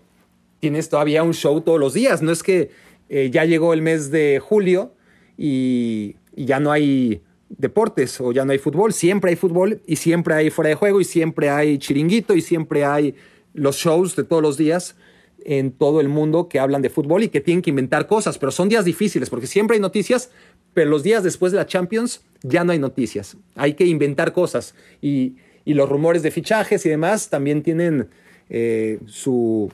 [0.59, 2.21] tienes todavía un show todos los días.
[2.21, 2.69] No es que
[3.09, 4.93] eh, ya llegó el mes de julio
[5.37, 8.93] y, ya no hay deportes o ya no hay fútbol.
[8.93, 12.85] Siempre hay fútbol y siempre hay fuera de juego y siempre hay chiringuito y siempre
[12.85, 13.15] hay
[13.53, 14.95] los shows de todos los días
[15.43, 18.51] en todo el mundo que hablan de fútbol y que tienen que inventar cosas, pero
[18.51, 20.29] son días difíciles porque siempre hay noticias,
[20.73, 23.37] pero los días después de la Champions ya no hay noticias.
[23.55, 25.37] Hay que inventar cosas y,
[25.73, 28.07] los rumores de fichajes y demás también tienen
[28.49, 29.69] eh, su,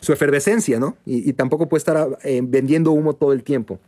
[0.00, 0.96] su efervescencia, ¿no?
[1.04, 3.78] Y, tampoco puede estar eh, vendiendo humo todo el tiempo.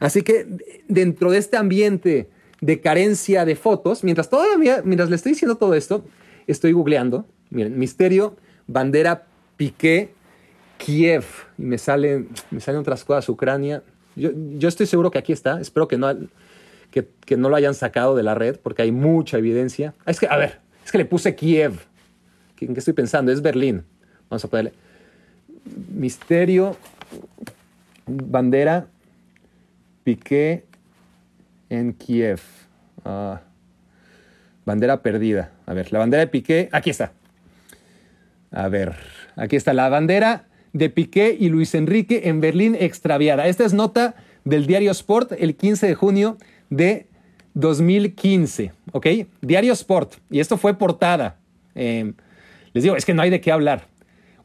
[0.00, 0.46] Así que
[0.88, 2.28] dentro de este ambiente
[2.60, 6.04] de carencia de fotos, mientras todavía, mientras le estoy diciendo todo esto,
[6.46, 9.26] estoy googleando, miren, misterio, bandera,
[9.56, 10.10] Piqué,
[10.78, 11.24] Kiev,
[11.56, 13.82] y me salen, me salen otras cosas, Ucrania.
[14.16, 16.12] Yo, yo estoy seguro que aquí está, espero que no,
[17.02, 19.94] que, no lo hayan sacado de la red, porque hay mucha evidencia.
[20.06, 21.80] Es que, a ver, es que le puse Kiev.
[22.60, 23.32] ¿En qué estoy pensando?
[23.32, 23.84] Es Berlín.
[24.30, 24.72] Vamos a ponerle.
[25.92, 26.76] Misterio,
[28.06, 28.86] bandera,
[30.04, 30.64] Piqué
[31.68, 32.40] en Kiev.
[33.04, 33.40] Ah,
[34.64, 35.50] bandera perdida.
[35.66, 37.12] A ver, la bandera de Piqué, aquí está.
[38.50, 38.94] A ver,
[39.36, 43.46] aquí está la bandera de Piqué y Luis Enrique en Berlín extraviada.
[43.46, 44.14] Esta es nota
[44.44, 46.38] del diario Sport el 15 de junio
[46.76, 47.06] de
[47.54, 49.06] 2015, ¿ok?
[49.40, 50.14] Diario Sport.
[50.30, 51.38] Y esto fue portada.
[51.74, 52.12] Eh,
[52.72, 53.86] les digo, es que no hay de qué hablar.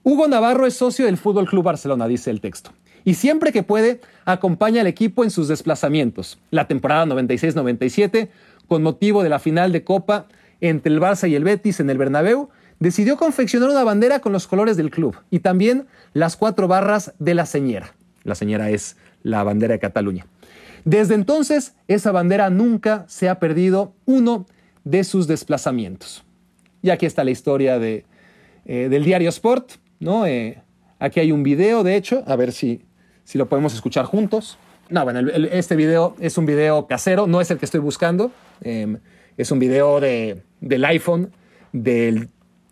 [0.04, 2.72] Hugo Navarro es socio del Fútbol Club Barcelona, dice el texto.
[3.04, 6.40] Y siempre que puede, acompaña al equipo en sus desplazamientos.
[6.52, 8.30] La temporada 96-97,
[8.68, 10.28] con motivo de la final de Copa
[10.62, 12.50] entre el Barça y el Betis en el Bernabéu,
[12.80, 17.34] decidió confeccionar una bandera con los colores del club y también las cuatro barras de
[17.34, 17.94] la señera.
[18.24, 20.26] La señera es la bandera de Cataluña.
[20.86, 24.46] Desde entonces, esa bandera nunca se ha perdido uno
[24.84, 26.24] de sus desplazamientos.
[26.82, 28.06] Y aquí está la historia de,
[28.66, 30.26] eh, del diario Sport, ¿no?
[30.26, 30.62] Eh,
[31.00, 32.82] aquí hay un video, de hecho, a ver si,
[33.24, 34.58] si lo podemos escuchar juntos.
[34.90, 38.32] No, bueno, este video es un video casero, no es el que estoy buscando.
[38.62, 38.98] Em,
[39.38, 41.32] es un video de, del iPhone
[41.72, 42.30] del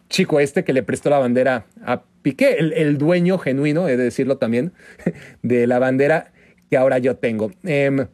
[0.09, 4.37] chico este que le prestó la bandera a Piqué, el, dueño genuino, he de decirlo
[4.37, 4.73] también,
[5.43, 6.33] de la bandera
[6.69, 7.51] que ahora yo tengo.
[7.63, 8.07] Em,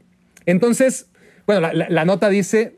[0.46, 1.10] entonces,
[1.46, 2.78] bueno, la, la nota dice,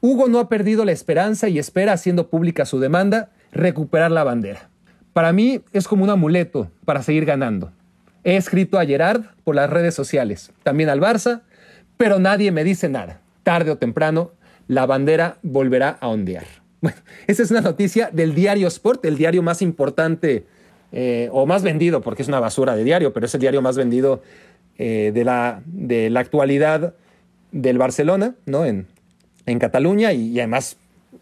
[0.00, 4.68] Hugo no ha perdido la esperanza y espera, haciendo pública su demanda, recuperar la bandera.
[5.14, 7.72] Para mí es como un amuleto para seguir ganando.
[8.24, 11.42] He escrito a Gerard por las redes sociales, también al Barça,
[11.96, 13.20] pero nadie me dice nada.
[13.42, 14.32] Tarde o temprano,
[14.66, 16.44] la bandera volverá a ondear.
[16.84, 20.44] Bueno, esa es una noticia del diario Sport, el diario más importante
[20.92, 23.78] eh, o más vendido, porque es una basura de diario, pero es el diario más
[23.78, 24.22] vendido
[24.78, 26.94] eh, de, la, de la actualidad
[27.52, 28.64] del Barcelona, ¿no?
[28.64, 28.86] En,
[29.46, 30.76] en Cataluña y, además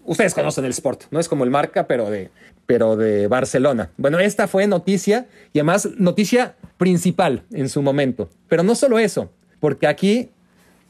[0.05, 2.31] ustedes conocen el Sport, no es como el marca, pero de,
[2.67, 3.91] pero de Barcelona.
[3.97, 8.31] Bueno, esta fue noticia y además noticia principal en su momento.
[8.49, 9.31] Pero no solo eso,
[9.61, 10.31] porque aquí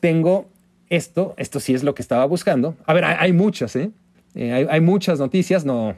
[0.00, 0.48] tengo
[0.88, 2.76] esto, esto sí es lo que estaba buscando.
[2.86, 3.90] A ver, hay, muchas, ¿eh?
[4.34, 5.96] eh hay, hay, muchas noticias, no.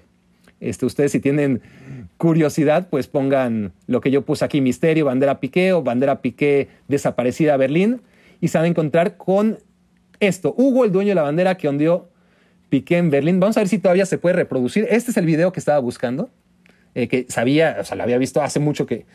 [0.61, 1.61] Este, ustedes si tienen
[2.17, 7.57] curiosidad, pues pongan lo que yo puse aquí, misterio, bandera Piqué o bandera Piqué desaparecida
[7.57, 8.01] Berlín,
[8.41, 9.59] y se van a encontrar con
[10.21, 10.55] esto.
[10.57, 12.09] Hugo, el dueño de la bandera que ondeó
[12.69, 13.41] Piqué en Berlín.
[13.41, 14.87] Vamos a ver si todavía se puede reproducir.
[14.91, 16.31] Este es el video que estaba buscando,
[16.95, 19.07] eh, que sabía, o sea, lo había visto hace mucho que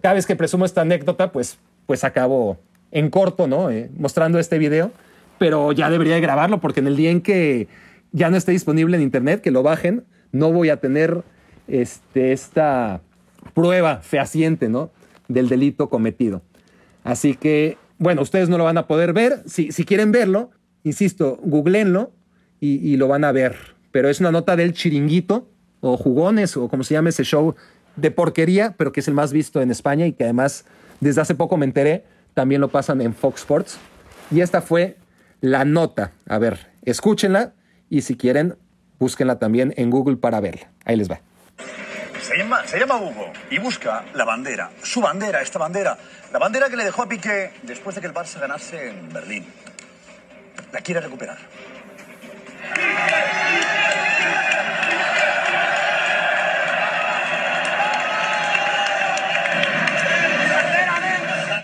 [0.00, 2.58] cada vez que presumo esta anécdota, pues, pues acabo
[2.90, 3.70] en corto, ¿no?
[3.70, 4.92] Eh, mostrando este video,
[5.38, 7.68] pero ya debería de grabarlo porque en el día en que
[8.12, 11.22] ya no esté disponible en internet, que lo bajen, no voy a tener
[11.68, 13.00] este, esta
[13.54, 14.90] prueba fehaciente, ¿no?
[15.28, 16.42] Del delito cometido.
[17.04, 19.42] Así que, bueno, ustedes no lo van a poder ver.
[19.46, 20.50] Si, si quieren verlo,
[20.84, 22.12] insisto, googleenlo
[22.60, 23.56] y, lo van a ver.
[23.90, 25.48] Pero es una nota del chiringuito
[25.80, 27.56] o jugones o como se llama ese show
[27.96, 30.64] de porquería, pero que es el más visto en España y que además
[31.00, 32.04] desde hace poco me enteré,
[32.34, 33.78] también lo pasan en Fox Sports.
[34.30, 34.96] Y esta fue
[35.40, 36.12] la nota.
[36.28, 37.52] A ver, escúchenla
[37.90, 38.54] y si quieren,
[39.02, 40.68] búsquenla también en Google para verla.
[40.84, 41.20] Ahí les va.
[42.20, 45.98] Se llama, se llama Hugo y busca la bandera, su bandera, esta bandera,
[46.32, 49.44] la bandera que le dejó a Piqué después de que el Barça ganase en Berlín.
[50.72, 51.36] La quiere recuperar.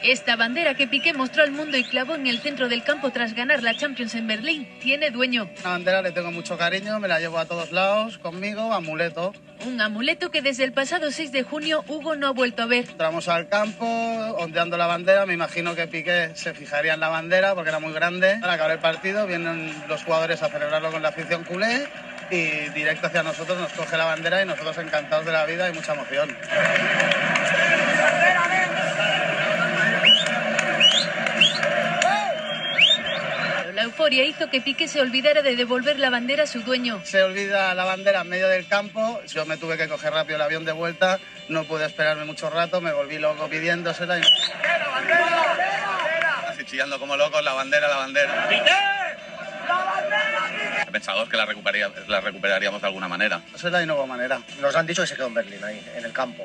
[0.09, 3.35] Esta bandera que Piqué mostró al mundo y clavó en el centro del campo tras
[3.35, 5.51] ganar la Champions en Berlín tiene dueño.
[5.63, 9.35] La bandera le tengo mucho cariño, me la llevo a todos lados conmigo, amuleto.
[9.67, 12.89] Un amuleto que desde el pasado 6 de junio Hugo no ha vuelto a ver.
[12.89, 13.85] Entramos al campo,
[14.39, 17.93] ondeando la bandera, me imagino que Piqué se fijaría en la bandera porque era muy
[17.93, 18.41] grande.
[18.43, 21.87] Al acabar el partido vienen los jugadores a celebrarlo con la afición culé
[22.31, 25.75] y directo hacia nosotros nos coge la bandera y nosotros encantados de la vida y
[25.75, 26.35] mucha emoción.
[33.83, 37.01] Euforia hizo que Piqué se olvidara de devolver la bandera a su dueño.
[37.05, 40.43] Se olvida la bandera en medio del campo, yo me tuve que coger rápido el
[40.43, 41.19] avión de vuelta,
[41.49, 44.23] no pude esperarme mucho rato, me volví loco pidiéndosela y...
[44.23, 46.49] ¡La bandera!
[46.49, 48.35] Así chillando como locos, la bandera, la bandera.
[48.35, 48.99] ¡La bandera!
[50.91, 51.47] Pensamos que la,
[52.09, 53.43] la recuperaríamos de alguna manera.
[53.55, 54.41] Esa es la nueva manera.
[54.61, 56.45] Nos han dicho que se quedó en Berlín, ahí, en el campo.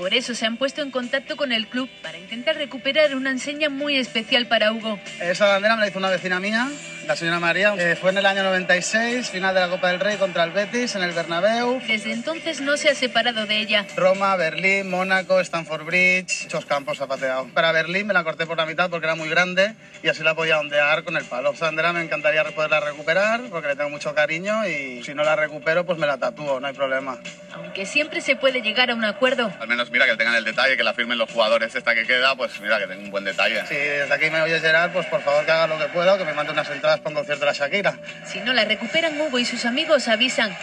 [0.00, 3.68] Por eso se han puesto en contacto con el club para intentar recuperar una enseña
[3.68, 4.98] muy especial para Hugo.
[5.20, 6.70] Esa bandera me la hizo una vecina mía,
[7.10, 7.74] la señora María.
[7.76, 10.94] Eh, fue en el año 96, final de la Copa del Rey contra el Betis
[10.94, 11.82] en el Bernabéu.
[11.88, 13.84] Desde entonces no se ha separado de ella.
[13.96, 17.48] Roma, Berlín, Mónaco, Stanford Bridge, muchos campos zapateado.
[17.48, 20.36] Para Berlín me la corté por la mitad porque era muy grande y así la
[20.36, 21.50] podía ondear con el palo.
[21.50, 25.34] Esa bandera me encantaría poderla recuperar porque le tengo mucho cariño y si no la
[25.34, 27.18] recupero pues me la tatúo, no hay problema.
[27.54, 29.52] Aunque siempre se puede llegar a un acuerdo.
[29.58, 32.36] Al menos mira que tengan el detalle, que la firmen los jugadores esta que queda,
[32.36, 33.66] pues mira que tenga un buen detalle.
[33.66, 36.24] Si desde aquí me oyes Gerard, pues por favor que haga lo que pueda, que
[36.24, 37.98] me mande unas entradas para un concierto de la Shakira.
[38.26, 40.56] Si no la recuperan, Hugo y sus amigos avisan.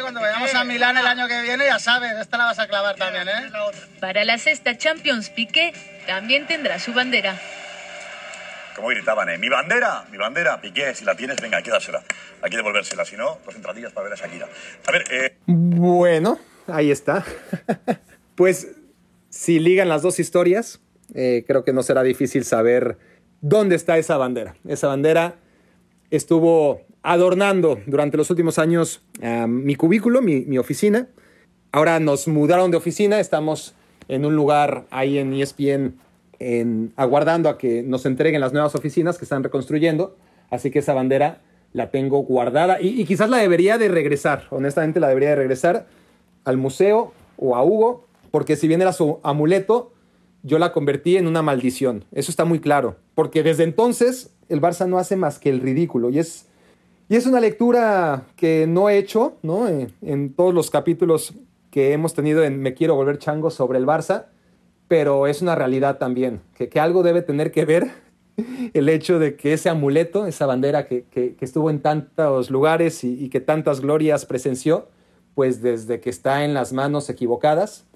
[0.00, 2.96] cuando vayamos a Milán el año que viene, ya sabes, esta la vas a clavar
[2.96, 3.50] también, ¿eh?
[4.00, 5.72] Para la sexta Champions, Piqué
[6.06, 7.38] también tendrá su bandera.
[8.74, 9.38] Como gritaban, ¿eh?
[9.38, 12.02] Mi bandera, mi bandera, Piqué, si la tienes, venga, hay que dársela.
[12.40, 14.48] Hay que devolvérsela, si no, dos entradillas para ver a Shakira.
[14.86, 15.36] A ver, eh...
[15.46, 17.24] Bueno, ahí está.
[18.34, 18.68] pues
[19.28, 20.80] si ligan las dos historias,
[21.14, 22.98] eh, creo que no será difícil saber
[23.40, 24.54] dónde está esa bandera.
[24.66, 25.36] Esa bandera
[26.12, 29.02] estuvo adornando durante los últimos años
[29.48, 31.08] mi cubículo, mi, oficina.
[31.72, 33.74] Ahora nos mudaron de oficina, estamos
[34.08, 35.94] en un lugar ahí en ESPN
[36.38, 40.16] en, aguardando a que nos entreguen las nuevas oficinas que están reconstruyendo.
[40.50, 41.40] Así que esa bandera
[41.72, 45.86] la tengo guardada y quizás la debería de regresar, honestamente la debería de regresar
[46.44, 49.92] al museo o a Hugo porque si bien era su amuleto,
[50.42, 52.04] yo la convertí en una maldición.
[52.10, 56.10] Eso está muy claro, porque desde entonces el Barça no hace más que el ridículo
[56.10, 56.46] y es,
[57.08, 59.66] y es una lectura que no he hecho ¿no?
[59.66, 61.34] En, eh, en todos los capítulos
[61.70, 64.26] que hemos tenido en Me quiero volver chango sobre el Barça,
[64.88, 67.90] pero es una realidad también, que, que algo debe tener que ver
[68.74, 73.04] el hecho de que ese amuleto, esa bandera que, que, que estuvo en tantos lugares
[73.04, 74.88] y que tantas glorias presenció,
[75.34, 77.86] pues desde que está en las manos equivocadas,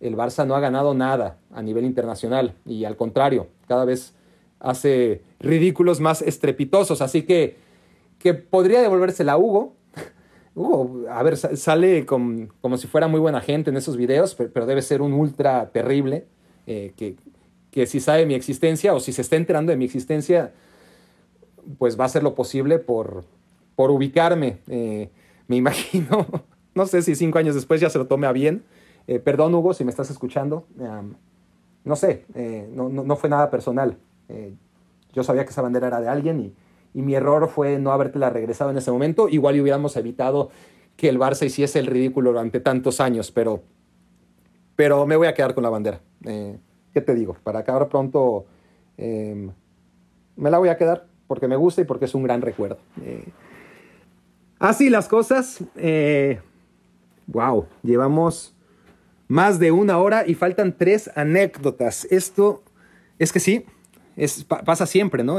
[0.00, 4.14] el Barça no ha ganado nada a nivel internacional y al contrario, cada vez
[4.60, 7.02] hace ridículos más estrepitosos.
[7.02, 7.56] Así que,
[8.18, 9.74] que podría devolvérsela a Hugo.
[10.54, 14.82] Hugo, a ver, sale como si fuera muy buena gente en esos videos, pero, debe
[14.82, 16.26] ser un ultra terrible
[16.66, 17.16] eh, que,
[17.70, 20.52] que si sabe mi existencia o si se está enterando de mi existencia,
[21.78, 23.24] pues va a hacer lo posible por,
[23.74, 24.58] por ubicarme.
[24.68, 25.08] Eh,
[25.48, 26.26] me imagino,
[26.74, 28.62] no sé si cinco años después ya se lo tome a bien
[29.10, 30.66] eh, perdón, Hugo, si me estás escuchando.
[31.84, 33.98] no sé, eh, no, fue nada personal.
[34.30, 34.54] Eh,
[35.12, 36.54] yo sabía que esa bandera era de alguien
[36.94, 39.28] y mi error fue no habértela regresado en ese momento.
[39.28, 40.50] Igual hubiéramos evitado
[40.96, 43.62] que el Barça hiciese el ridículo durante tantos años, pero,
[44.76, 46.00] pero me voy a quedar con la bandera.
[46.24, 46.58] Eh,
[46.92, 47.36] ¿Qué te digo?
[47.42, 48.46] Para acabar pronto,
[48.98, 49.50] eh,
[50.36, 52.78] me la voy a quedar porque me gusta y porque es un gran recuerdo.
[53.02, 53.24] Eh,
[54.58, 55.64] así las cosas.
[57.26, 58.54] wow, llevamos
[59.28, 62.04] más de una hora y faltan tres anécdotas.
[62.10, 62.62] Esto
[63.18, 63.64] es que sí,
[64.64, 65.38] pasa siempre, ¿no?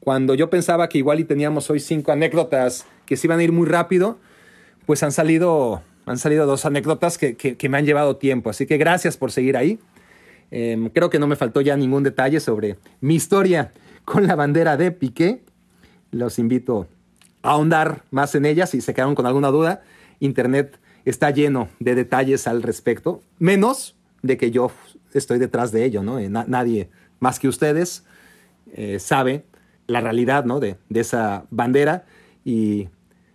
[0.00, 3.52] cuando yo pensaba que igual y teníamos hoy cinco anécdotas que se iban a ir
[3.52, 4.18] muy rápido,
[4.84, 8.50] pues han salido, han salido dos anécdotas que, que, me han llevado tiempo.
[8.50, 9.78] Así que gracias por seguir ahí.
[10.50, 13.72] Em, creo que no me faltó ya ningún detalle sobre mi historia
[14.04, 15.40] con la bandera de Piqué.
[16.10, 16.86] Los invito
[17.42, 19.82] a ahondar más en ella si se quedaron con alguna duda.
[20.20, 24.70] Internet está lleno de detalles al respecto, menos de que yo
[25.12, 26.18] estoy detrás de ello, ¿no?
[26.18, 26.88] Eh, nadie
[27.24, 28.04] más que ustedes
[28.74, 29.46] eh, sabe
[29.86, 30.60] la realidad, ¿no?
[30.60, 32.04] De, de esa bandera
[32.44, 32.88] y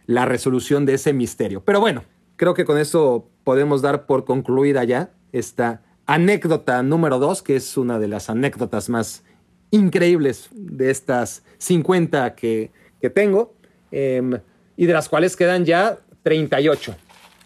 [0.05, 1.63] la resolución de ese misterio.
[1.65, 2.03] Pero bueno,
[2.35, 7.77] creo que con eso podemos dar por concluida ya esta anécdota número dos, que es
[7.77, 9.23] una de las anécdotas más
[9.71, 12.71] increíbles de estas 50 que,
[13.01, 13.55] que tengo,
[13.91, 14.39] em,
[14.77, 16.95] y de las cuales quedan ya 38.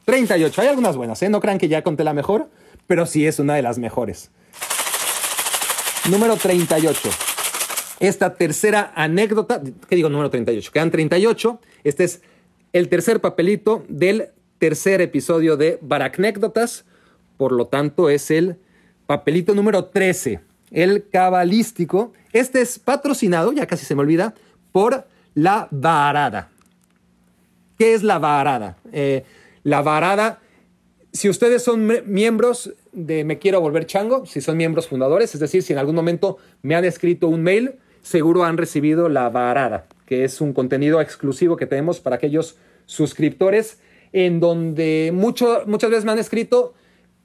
[0.04, 1.30] 38, hay algunas buenas, ¿eh?
[1.30, 2.50] No crean que ya conté la mejor,
[2.86, 4.30] pero sí es una de las mejores.
[6.10, 7.10] Número 38.
[8.02, 10.72] Esta tercera anécdota, ¿qué digo número 38?
[10.74, 11.62] Quedan 38.
[11.86, 12.22] Este es
[12.74, 14.28] el tercer papelito del
[14.60, 16.84] tercer episodio de Baracnécdotas.
[17.38, 18.58] Por lo tanto, es el
[19.06, 20.42] papelito número 13,
[20.72, 22.12] el cabalístico.
[22.34, 24.34] Este es patrocinado, ya casi se me olvida,
[24.74, 26.50] por la varada.
[27.78, 28.76] ¿Qué es la varada?
[28.92, 29.24] Eh,
[29.64, 30.42] la varada,
[31.14, 35.64] si ustedes son miembros de Me Quiero Volver Chango, si son miembros fundadores, es decir,
[35.64, 40.24] si en algún momento me han escrito un mail, seguro han recibido la varada que
[40.24, 43.80] es un contenido exclusivo que tenemos para aquellos suscriptores,
[44.12, 46.74] en donde mucho, muchas veces me han escrito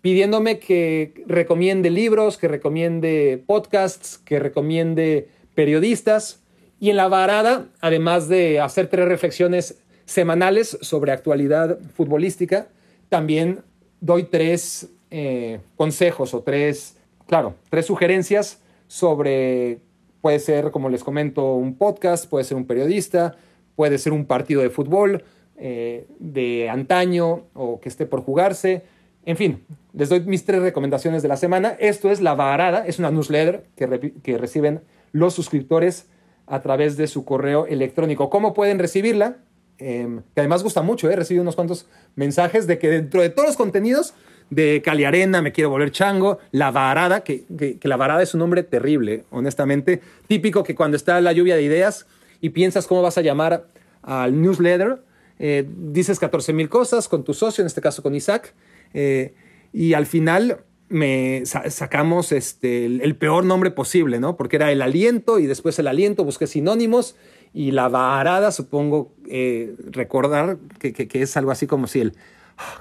[0.00, 6.40] pidiéndome que recomiende libros, que recomiende podcasts, que recomiende periodistas.
[6.80, 12.68] Y en la varada, además de hacer tres reflexiones semanales sobre actualidad futbolística,
[13.08, 13.64] también
[14.00, 16.96] doy tres eh, consejos o tres,
[17.26, 19.80] claro, tres sugerencias sobre
[20.20, 23.36] Puede ser, como les comento, un podcast, puede ser un periodista,
[23.76, 25.22] puede ser un partido de fútbol
[25.56, 28.82] eh, de antaño o que esté por jugarse.
[29.24, 31.76] En fin, les doy mis tres recomendaciones de la semana.
[31.78, 34.80] Esto es La Varada, es una newsletter que, que reciben
[35.12, 36.08] los suscriptores
[36.46, 38.28] a través de su correo electrónico.
[38.28, 39.36] ¿Cómo pueden recibirla?
[39.78, 41.16] Em, que además gusta mucho, ¿eh?
[41.16, 44.12] recibido unos cuantos mensajes de que dentro de todos los contenidos
[44.50, 47.44] de Cali Arena, Me Quiero Volver Chango, La Varada, que,
[47.82, 50.00] La Varada es un nombre terrible, honestamente.
[50.26, 52.06] Típico que cuando está la lluvia de ideas
[52.40, 53.66] y piensas cómo vas a llamar
[54.02, 54.98] al newsletter,
[55.38, 58.54] eh, dices 14 mil cosas con tu socio, en este caso con Isaac,
[58.94, 59.34] eh,
[59.72, 60.58] y al final
[60.88, 64.36] me sacamos este, el, peor nombre posible, ¿no?
[64.36, 67.14] Porque era el aliento y después el aliento, busqué sinónimos
[67.52, 72.14] y la varada, supongo eh, recordar que, que, es algo así como si el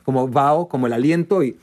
[0.03, 1.57] como vaho, como el aliento, y,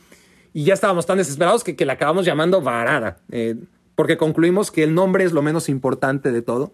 [0.53, 3.57] y ya estábamos tan desesperados que, que la acabamos llamando varada, eh,
[3.95, 6.72] porque concluimos que el nombre es lo menos importante de todo,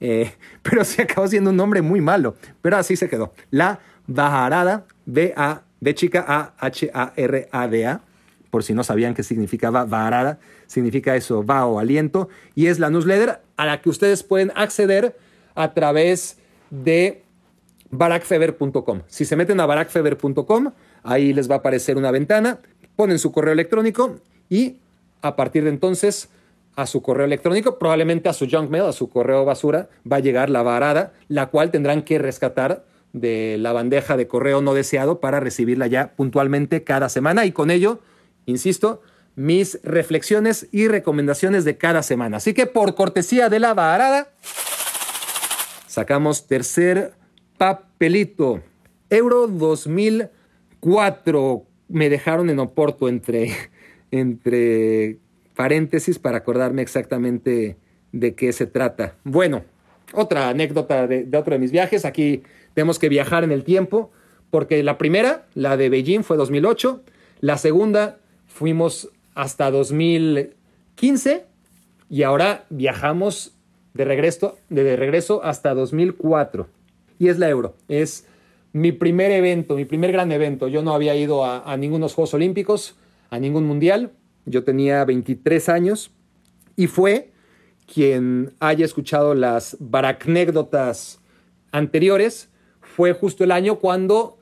[0.00, 0.32] eh,
[0.62, 3.32] pero se acabó siendo un nombre muy malo, pero así se quedó.
[3.50, 8.00] La Varada, B-A, B chica A-H-A-R-A-D-A,
[8.50, 12.88] por si no sabían qué significaba varada, significa eso, va o aliento, y es la
[12.88, 15.16] newsletter a la que ustedes pueden acceder
[15.54, 16.38] a través
[16.70, 17.22] de
[17.90, 19.02] barakfeber.com.
[19.06, 20.72] Si se meten a barakfeber.com,
[21.02, 22.58] ahí les va a aparecer una ventana,
[22.96, 24.16] ponen su correo electrónico
[24.48, 24.76] y
[25.22, 26.28] a partir de entonces
[26.76, 30.20] a su correo electrónico, probablemente a su junk mail, a su correo basura, va a
[30.20, 35.18] llegar la varada, la cual tendrán que rescatar de la bandeja de correo no deseado
[35.18, 38.00] para recibirla ya puntualmente cada semana y con ello,
[38.46, 39.02] insisto,
[39.34, 42.36] mis reflexiones y recomendaciones de cada semana.
[42.36, 44.28] Así que por cortesía de la varada,
[45.86, 47.17] sacamos tercer
[47.58, 48.62] papelito.
[49.10, 51.64] Euro 2004.
[51.88, 53.52] Me dejaron en Oporto entre,
[54.10, 55.18] entre
[55.54, 57.76] paréntesis para acordarme exactamente
[58.12, 59.16] de qué se trata.
[59.24, 59.64] Bueno,
[60.12, 62.04] otra anécdota de, otro de mis viajes.
[62.04, 62.42] Aquí
[62.74, 64.10] tenemos que viajar en el tiempo,
[64.50, 67.02] porque la primera, la de Beijing, fue 2008.
[67.40, 71.44] La segunda, fuimos hasta 2015
[72.10, 73.54] y ahora viajamos
[73.94, 76.77] de regreso, de regreso hasta 2004
[77.18, 77.74] y es la Euro.
[77.88, 78.26] Es
[78.72, 80.68] mi primer evento, mi primer gran evento.
[80.68, 82.96] Yo no había ido a, a ningunos Juegos Olímpicos,
[83.30, 84.12] a ningún Mundial.
[84.44, 86.10] Yo tenía 23 años
[86.76, 87.32] y fue
[87.92, 91.20] quien haya escuchado las baracnécdotas
[91.72, 92.50] anteriores,
[92.80, 94.38] fue justo el año cuando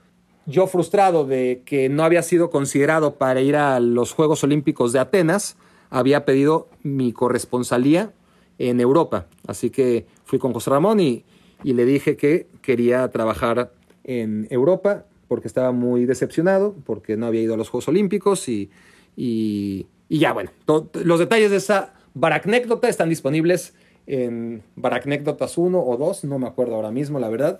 [0.47, 5.01] yo frustrado de que no había sido considerado para ir a los Juegos Olímpicos de
[5.01, 5.57] Atenas,
[5.91, 8.13] había pedido mi corresponsalía
[8.59, 9.27] en Europa.
[9.47, 11.25] Así que fui con José Ramón y,
[11.67, 13.73] y le dije que quería trabajar
[14.05, 18.71] en Europa porque estaba muy decepcionado, porque no había ido a los Juegos Olímpicos y,
[19.17, 20.53] y, ya, bueno,
[20.95, 23.75] los detalles de esa baracnécdota están disponibles
[24.07, 27.59] en Baracnécdotas 1 o 2, no me acuerdo ahora mismo, la verdad,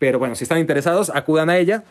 [0.00, 1.84] pero bueno, si están interesados, acudan a ella.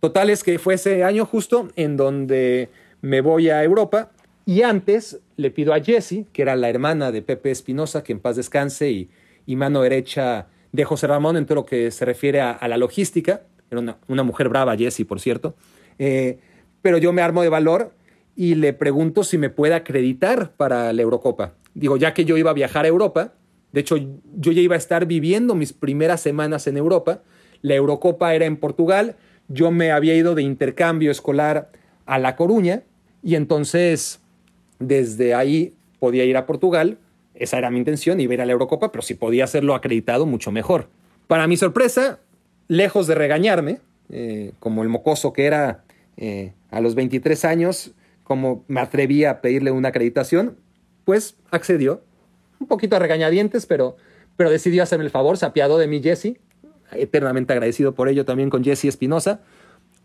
[0.00, 2.70] Total es que fue ese año justo en donde
[3.02, 4.12] me voy a Europa
[4.46, 8.20] y antes le pido a Jessie, que era la hermana de Pepe Espinosa, que en
[8.20, 9.10] paz descanse, y,
[9.44, 13.42] y mano derecha de José Ramón en todo lo que se refiere a, la logística.
[13.70, 15.54] Era una, una mujer brava, Jessie, por cierto.
[15.98, 16.38] Eh,
[16.80, 17.94] pero yo me armo de valor
[18.34, 21.54] y le pregunto si me puede acreditar para la Eurocopa.
[21.74, 23.34] Digo, ya que yo iba a viajar a Europa,
[23.72, 27.22] de hecho yo ya iba a estar viviendo mis primeras semanas en Europa,
[27.62, 29.16] la Eurocopa era en Portugal,
[29.48, 31.70] yo me había ido de intercambio escolar
[32.06, 32.82] a La Coruña
[33.22, 34.20] y entonces
[34.78, 36.98] desde ahí podía ir a Portugal,
[37.34, 40.26] esa era mi intención, iba a ir a la Eurocopa, pero si podía hacerlo acreditado,
[40.26, 40.88] mucho mejor.
[41.26, 42.20] Para mi sorpresa,
[42.68, 43.80] lejos de regañarme,
[44.10, 45.84] eh, como el mocoso que era
[46.16, 47.92] eh, a los 23 años,
[48.24, 50.56] como me atreví a pedirle una acreditación,
[51.04, 52.02] pues accedió.
[52.60, 53.96] Un poquito a regañadientes, pero,
[54.36, 56.38] pero decidió hacerme el favor, se apiadó de mí Jesse,
[56.92, 59.40] eternamente agradecido por ello también con Jesse Espinosa,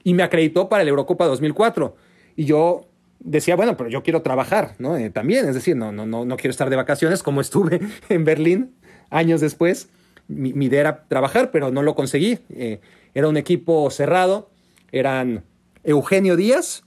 [0.03, 1.95] y me acreditó para la Eurocopa 2004.
[2.35, 2.87] Y yo
[3.19, 4.97] decía, bueno, pero yo quiero trabajar, ¿no?
[4.97, 8.23] Eh, también, es decir, no, no, no, no quiero estar de vacaciones como estuve en
[8.23, 8.75] Berlín
[9.09, 9.89] años después.
[10.27, 12.39] Mi, idea era trabajar, pero no lo conseguí.
[12.49, 12.79] Eh,
[13.13, 14.49] era un equipo cerrado,
[14.91, 15.43] eran
[15.83, 16.83] Eugenio Díaz,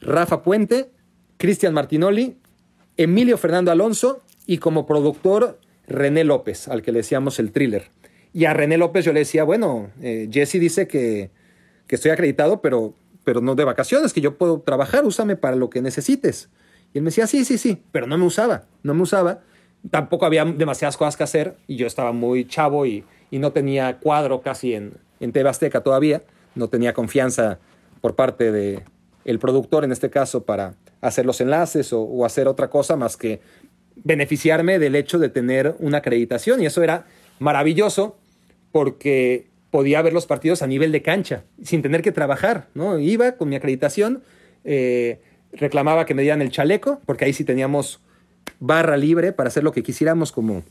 [0.00, 0.90] Rafa Puente,
[1.36, 2.36] Cristian Martinoli,
[2.96, 5.58] Emilio Fernando Alonso y como productor
[5.88, 7.90] René López, al que le decíamos el thriller.
[8.32, 11.30] Y a René López yo le decía, bueno, eh, Jesse dice que,
[11.86, 15.70] que estoy acreditado, pero, pero no de vacaciones, que yo puedo trabajar, úsame para lo
[15.70, 16.50] que necesites.
[16.92, 19.40] Y él me decía, sí, sí, sí, pero no me usaba, no me usaba.
[19.90, 23.98] Tampoco había demasiadas cosas que hacer y yo estaba muy chavo y, y no tenía
[23.98, 26.22] cuadro casi en, en todavía,
[26.54, 27.58] no tenía confianza
[28.00, 28.84] por parte de
[29.24, 33.40] el productor en este caso para hacer los enlaces o hacer otra cosa más que
[33.96, 37.06] beneficiarme del hecho de tener una acreditación y eso era
[37.38, 38.16] maravilloso
[38.72, 43.00] porque podía ver los partidos a nivel de cancha sin tener que trabajar, ¿no?
[43.00, 44.22] Iba con mi acreditación,
[44.62, 45.20] eh,
[45.52, 47.98] reclamaba que me dieran el chaleco porque ahí sí teníamos
[48.60, 50.62] barra libre para hacer lo que quisiéramos como,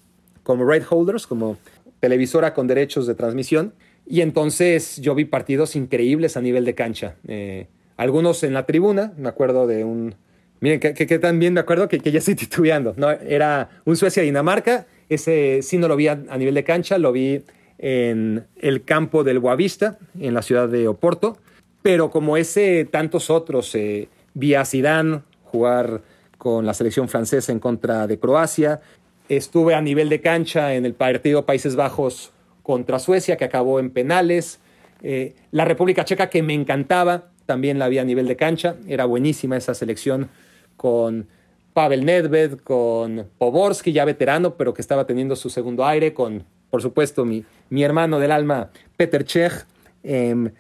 [0.43, 1.57] como right holders, como
[1.99, 3.73] televisora con derechos de transmisión
[4.07, 7.17] y entonces yo vi partidos increíbles a nivel de cancha.
[7.27, 10.15] Eh, algunos en la tribuna, me acuerdo de un...
[10.61, 13.11] Miren, que, que, que también me acuerdo que, que, ya estoy titubeando, ¿no?
[13.11, 17.43] Era un Suecia-Dinamarca, ese sí no lo vi a, a, nivel de cancha, lo vi
[17.85, 21.37] en el campo del Boavista, en la ciudad de Oporto,
[21.81, 26.01] pero como ese, tantos otros, eh, vi a Zidane jugar
[26.37, 28.79] con la selección francesa en contra de Croacia,
[29.27, 32.31] estuve a nivel de cancha en el partido Países Bajos
[32.61, 34.61] contra Suecia, que acabó en penales,
[35.01, 39.03] eh, la República Checa, que me encantaba, también la vi a nivel de cancha, era
[39.03, 40.29] buenísima esa selección
[40.77, 41.27] con
[41.73, 46.81] Pavel Nedved, con Poborski, ya veterano, pero que estaba teniendo su segundo aire, con, por
[46.81, 49.67] supuesto, mi, mi hermano del alma, Peter Cech,
[50.01, 50.51] eh,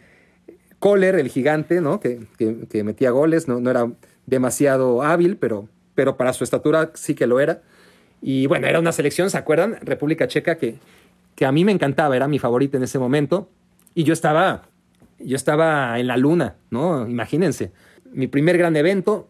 [0.77, 1.99] Kohler, el gigante, ¿no?
[1.99, 3.91] que, que, que metía goles, no, no, era
[4.27, 7.63] demasiado hábil, pero, pero para su estatura sí que lo era.
[8.21, 9.79] Y bueno, era una selección, ¿se acuerdan?
[9.81, 10.75] República Checa, que,
[11.33, 13.49] que a mí me encantaba, era mi favorita en ese momento.
[13.95, 14.65] Y yo estaba,
[15.17, 17.09] yo estaba en la luna, ¿no?
[17.09, 17.71] Imagínense.
[18.11, 19.29] Mi primer gran evento,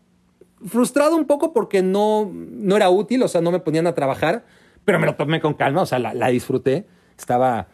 [0.68, 4.44] frustrado un poco porque no, no era útil, o sea, no me ponían a trabajar,
[4.85, 6.85] pero me lo tomé con calma, o sea, la, disfruté.
[7.18, 7.68] Estaba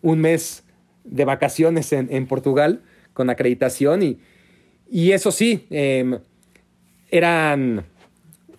[0.00, 0.64] un mes
[1.04, 2.82] de vacaciones en, Portugal
[3.12, 4.18] con acreditación y,
[4.90, 6.18] y eso sí, eh,
[7.10, 7.84] eran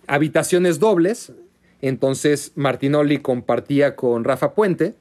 [0.06, 1.32] habitaciones dobles,
[1.80, 4.94] entonces Martinoli compartía con Rafa Puente,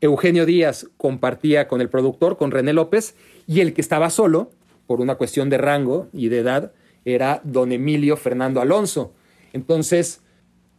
[0.00, 3.14] Eugenio Díaz compartía con el productor, con René López,
[3.46, 4.50] y el que estaba solo,
[4.86, 6.72] por una cuestión de rango y de edad,
[7.04, 9.12] era don Emilio Fernando Alonso.
[9.52, 10.20] Entonces,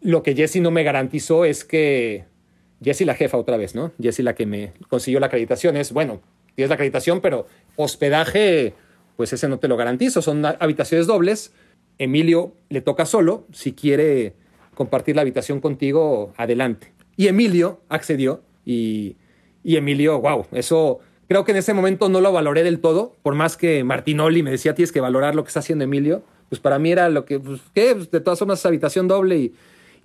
[0.05, 2.25] lo que Jesse no me garantizó es que,
[2.83, 3.91] Jesse la jefa otra vez, ¿no?
[3.99, 6.21] Jesse la que me consiguió la acreditación es, bueno,
[6.53, 8.75] tienes la acreditación, pero hospedaje,
[9.17, 11.53] pues ese no te lo garantizo, son habitaciones dobles.
[11.97, 14.33] Emilio le toca solo, si quiere
[14.75, 16.93] compartir la habitación contigo, adelante.
[17.17, 19.15] Y Emilio accedió y,
[19.63, 23.33] y Emilio, wow, eso creo que en ese momento no lo valoré del todo, por
[23.33, 26.77] más que Martinoli me decía, tienes que valorar lo que está haciendo Emilio, pues para
[26.77, 27.95] mí era lo que, pues, ¿qué?
[27.95, 29.53] Pues de todas formas, habitación doble y,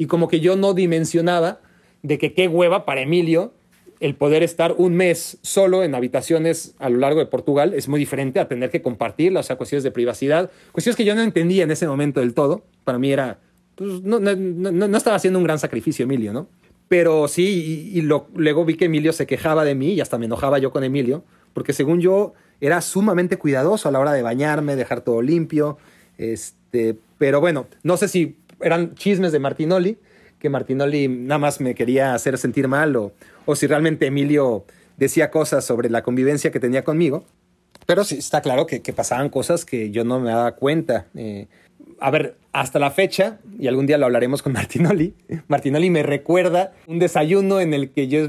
[0.01, 1.61] y como que yo no dimensionaba
[2.03, 3.53] de que qué hueva para Emilio
[4.01, 8.01] el poder estar un mes solo en habitaciones a lo largo de Portugal es muy
[8.01, 11.65] diferente a tener que compartirla, o sea, cuestiones de privacidad, cuestiones que yo no entendía
[11.65, 12.65] en ese momento del todo.
[12.85, 13.41] Para mí era,
[13.75, 16.49] pues, no, no, no, no estaba haciendo un gran sacrificio Emilio, ¿no?
[16.89, 20.59] Pero sí, y, luego vi que Emilio se quejaba de mí y hasta me enojaba
[20.59, 22.33] yo con Emilio, porque según yo
[22.63, 25.77] era sumamente cuidadoso a la hora de bañarme, dejar todo limpio.
[26.17, 29.99] Este, pero bueno, no sé si eran chismes de Martinoli,
[30.39, 33.12] que Martinoli nada más me quería hacer sentir mal o,
[33.47, 34.65] o si realmente Emilio
[34.97, 37.24] decía cosas sobre la convivencia que tenía conmigo.
[37.87, 41.07] Pero sí está claro que, pasaban cosas que yo no me daba cuenta.
[41.15, 41.49] Eh,
[41.99, 45.15] a ver, hasta la fecha, y algún día lo hablaremos con Martinoli,
[45.49, 48.28] Martinoli me recuerda un desayuno en el que yo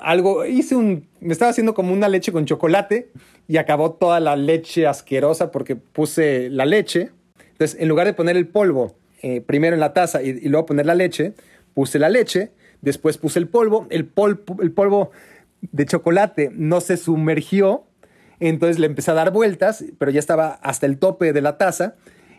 [0.00, 3.10] algo, hice un, me estaba haciendo como una leche con chocolate
[3.48, 7.10] y acabó toda la leche asquerosa porque puse la leche.
[7.52, 10.86] Entonces, en lugar de poner el polvo eh, primero en la taza y, luego poner
[10.86, 11.34] la leche,
[11.74, 15.10] puse la leche, después puse el polvo, el, pol, el polvo
[15.60, 17.84] de chocolate no se sumergió,
[18.38, 21.96] entonces le empecé a dar vueltas, pero ya estaba hasta el tope de la taza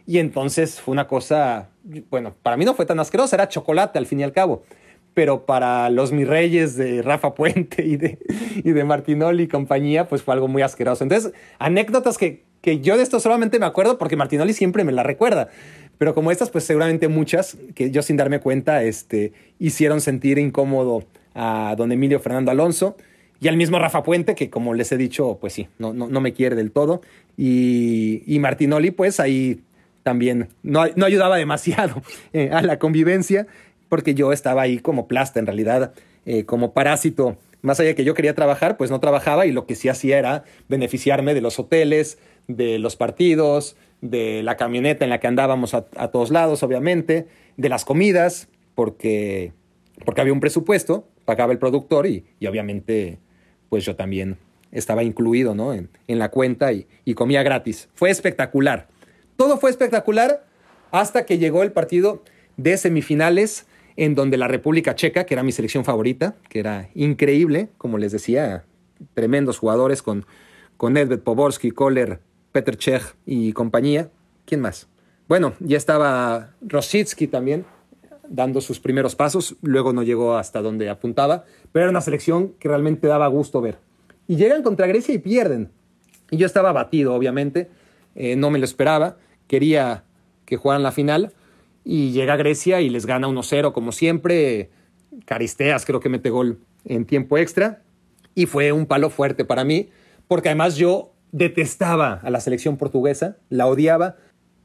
[0.07, 1.69] y entonces fue una cosa,
[2.09, 4.63] bueno, para mí no fue tan asquerosa, era chocolate al fin y al cabo
[5.13, 8.19] pero para los mis reyes de Rafa Puente y de,
[8.63, 11.03] y Martinoli y compañía, pues fue algo muy asqueroso.
[11.03, 15.03] Entonces, anécdotas que, que yo de esto solamente me acuerdo porque Martinoli siempre me la
[15.03, 15.49] recuerda.
[16.01, 21.03] Pero como estas, pues seguramente muchas que yo sin darme cuenta este, hicieron sentir incómodo
[21.35, 22.97] a don Emilio Fernando Alonso
[23.39, 26.19] y al mismo Rafa Puente, que como les he dicho, pues sí, no, no, no
[26.19, 27.03] me quiere del todo.
[27.37, 29.61] Y, y Martinoli, pues ahí
[30.01, 32.01] también no, no ayudaba demasiado
[32.33, 33.45] eh, a la convivencia
[33.87, 35.93] porque yo estaba ahí como plasta, en realidad,
[36.25, 37.37] eh, como parásito.
[37.61, 40.17] Más allá de que yo quería trabajar, pues no trabajaba y lo que sí hacía
[40.17, 45.73] era beneficiarme de los hoteles, de los partidos, de la camioneta en la que andábamos
[45.73, 47.27] a, a todos lados, obviamente,
[47.57, 49.53] de las comidas, porque,
[50.05, 53.19] porque había un presupuesto, pagaba el productor y, y obviamente,
[53.69, 54.37] pues yo también
[54.71, 55.73] estaba incluido ¿no?
[55.73, 57.89] en, en la cuenta y, y comía gratis.
[57.93, 58.87] Fue espectacular.
[59.35, 60.45] Todo fue espectacular
[60.91, 62.23] hasta que llegó el partido
[62.57, 67.69] de semifinales en donde la República Checa, que era mi selección favorita, que era increíble,
[67.77, 68.63] como les decía,
[69.13, 70.25] tremendos jugadores con,
[70.77, 72.19] con Nedved, Poborski, Kohler,
[72.51, 74.09] Petr Cech y compañía.
[74.45, 74.87] ¿Quién más?
[75.27, 77.65] Bueno, ya estaba Rosicki también
[78.27, 82.69] dando sus primeros pasos, luego no llegó hasta donde apuntaba, pero era una selección que
[82.69, 83.77] realmente daba gusto ver.
[84.27, 85.69] Y llegan contra Grecia y pierden.
[86.29, 87.69] Y yo estaba abatido, obviamente,
[88.15, 89.17] eh, no me lo esperaba,
[89.47, 90.05] quería
[90.45, 91.33] que jugaran la final,
[91.83, 94.69] y llega Grecia y les gana 1-0 como siempre.
[95.25, 97.81] Caristeas creo que mete gol en tiempo extra
[98.33, 99.89] y fue un palo fuerte para mí
[100.27, 104.15] porque además yo detestaba a la selección portuguesa, la odiaba,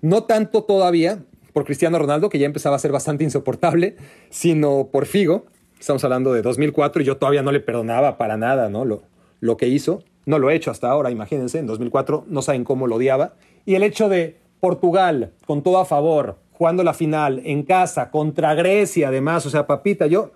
[0.01, 1.21] no tanto todavía
[1.53, 3.97] por Cristiano Ronaldo, que ya empezaba a ser bastante insoportable,
[4.29, 5.47] sino por Figo.
[5.81, 8.85] Estamos hablando de 2004 y yo todavía no le perdonaba para nada ¿no?
[8.85, 10.03] lo, que hizo.
[10.27, 13.35] No lo he hecho hasta ahora, imagínense, en 2004 no saben cómo lo odiaba.
[13.65, 18.55] Y el hecho de Portugal con todo a favor, jugando la final en casa contra
[18.55, 20.33] Grecia, además, o sea, papita, yo,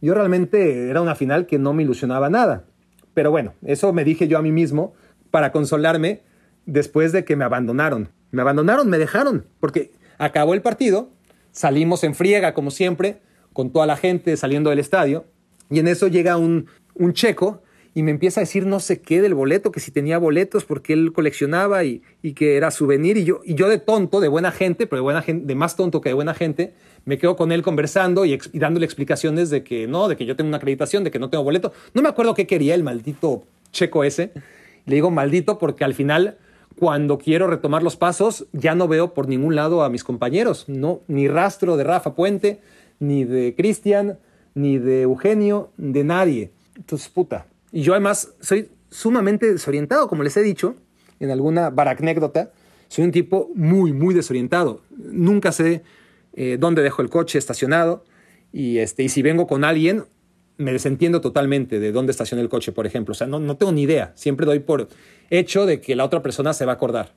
[0.00, 2.64] yo realmente era una final que no me ilusionaba nada.
[3.12, 4.94] Pero bueno, eso me dije yo a mí mismo
[5.34, 6.20] para consolarme
[6.64, 8.08] después de que me abandonaron.
[8.30, 11.10] Me abandonaron, me dejaron, porque acabó el partido,
[11.50, 13.20] salimos en friega como siempre,
[13.52, 15.24] con toda la gente saliendo del estadio,
[15.70, 19.20] y en eso llega un, un checo y me empieza a decir no sé qué
[19.20, 23.16] del boleto, que si tenía boletos porque él coleccionaba y, y, que era souvenir.
[23.16, 25.74] Y yo, y yo de tonto, de buena gente, pero de, buena gente, de más
[25.74, 26.74] tonto que de buena gente,
[27.06, 30.36] me quedo con él conversando y, y, dándole explicaciones de que no, de que yo
[30.36, 31.72] tengo una acreditación, de que no tengo boleto.
[31.92, 33.42] No me acuerdo qué quería el maldito
[33.72, 34.30] checo ese.
[34.86, 36.38] Le digo maldito porque al final,
[36.78, 40.68] cuando quiero retomar los pasos, ya no veo por ningún lado a mis compañeros.
[40.68, 42.60] No, ni rastro de Rafa Puente,
[42.98, 44.18] ni de Cristian,
[44.54, 46.52] ni de Eugenio, de nadie.
[46.76, 50.76] Entonces, puta, y yo además soy sumamente desorientado, como les he dicho
[51.20, 52.52] en alguna baracnécdota.
[52.88, 54.82] Soy un tipo muy, muy desorientado.
[54.96, 55.82] Nunca sé
[56.34, 58.04] eh, dónde dejo el coche estacionado.
[58.52, 60.04] Y, este, y si vengo con alguien,
[60.56, 63.12] me desentiendo totalmente de dónde estacioné el coche, por ejemplo.
[63.12, 64.12] O sea, no, no tengo ni idea.
[64.14, 64.88] Siempre doy por
[65.30, 67.12] hecho de que la otra persona se va a acordar.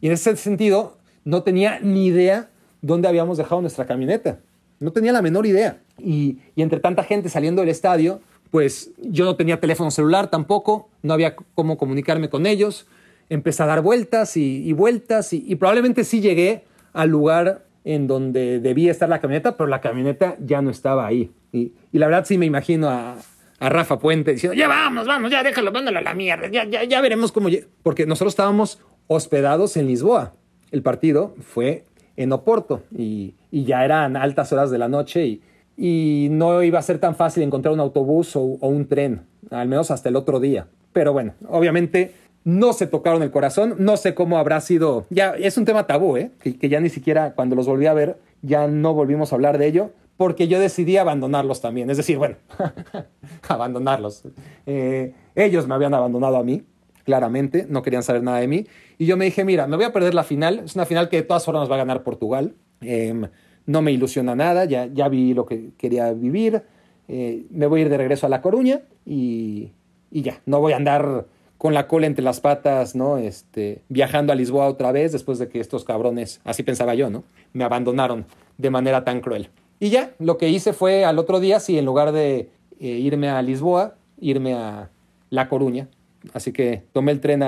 [0.00, 2.50] Y en ese sentido, no tenía ni idea
[2.82, 4.40] dónde habíamos dejado nuestra camioneta.
[4.78, 5.80] No tenía la menor idea.
[5.98, 10.88] Y, y entre tanta gente saliendo del estadio, pues yo no tenía teléfono celular tampoco,
[11.02, 12.86] no había cómo comunicarme con ellos.
[13.28, 18.58] Empecé a dar vueltas y, vueltas y, y, probablemente sí llegué al lugar en donde
[18.58, 21.30] debía estar la camioneta, pero la camioneta ya no estaba ahí.
[21.52, 23.16] Y, y la verdad sí me imagino a,
[23.60, 26.82] a, Rafa Puente diciendo, ya vamos, vamos, ya déjalo, mándalo a la mierda, ya, ya,
[26.82, 27.48] ya veremos cómo...
[27.84, 30.34] Porque nosotros estábamos hospedados en Lisboa.
[30.72, 31.84] El partido fue
[32.16, 35.42] en Oporto y, y ya eran altas horas de la noche y,
[35.76, 39.68] y no iba a ser tan fácil encontrar un autobús o, o, un tren, al
[39.68, 40.66] menos hasta el otro día.
[40.92, 42.14] Pero bueno, obviamente
[42.46, 46.16] no se tocaron el corazón, no sé cómo habrá sido, ya es un tema tabú,
[46.16, 46.30] ¿eh?
[46.40, 49.58] que, que ya ni siquiera cuando los volví a ver, ya no volvimos a hablar
[49.58, 52.36] de ello, porque yo decidí abandonarlos también, es decir, bueno,
[53.48, 54.22] abandonarlos.
[54.64, 56.62] Eh, ellos me habían abandonado a mí,
[57.02, 59.92] claramente, no querían saber nada de mí, y yo me dije, mira, me voy a
[59.92, 62.54] perder la final, es una final que de todas formas va a ganar Portugal.
[62.80, 63.28] Eh,
[63.66, 66.62] no me ilusiona nada, ya, ya vi lo que quería vivir,
[67.08, 69.72] eh, me voy a ir de regreso a La Coruña y,
[70.12, 71.26] y, ya, no voy a andar
[71.58, 73.18] con la cola entre las patas, ¿no?
[73.18, 77.24] Este, viajando a Lisboa otra vez después de que estos cabrones, así pensaba yo, ¿no?
[77.52, 78.26] Me abandonaron
[78.58, 79.48] de manera tan cruel.
[79.80, 82.48] Y ya, lo que hice fue al otro día, sí, en lugar de
[82.80, 84.90] eh, irme a Lisboa, irme a
[85.30, 85.88] La Coruña.
[86.32, 87.42] Así que tomé el tren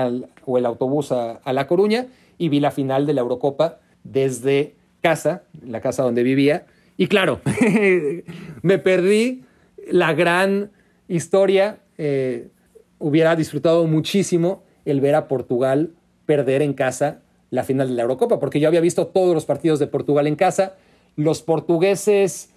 [0.45, 2.07] o el autobús a, a La Coruña
[2.39, 6.67] y vi la final de la Eurocopa desde casa, la casa donde vivía.
[6.97, 7.41] Y claro,
[8.63, 9.45] me perdí
[9.91, 10.71] la gran
[11.09, 11.79] historia.
[11.97, 12.49] Eh,
[12.99, 15.91] hubiera disfrutado muchísimo el ver a Portugal
[16.27, 17.21] perder en casa
[17.51, 20.37] la final de la Eurocopa, porque yo había visto todos los partidos de Portugal en
[20.37, 20.75] casa.
[21.17, 22.51] Los portugueses,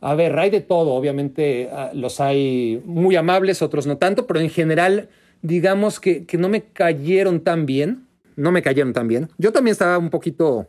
[0.00, 4.48] a ver, hay de todo, obviamente los hay muy amables, otros no tanto, pero en
[4.48, 5.08] general,
[5.42, 8.06] digamos que, que no me cayeron tan bien.
[8.36, 9.28] No me cayeron tan bien.
[9.36, 10.66] Yo también estaba un poquito,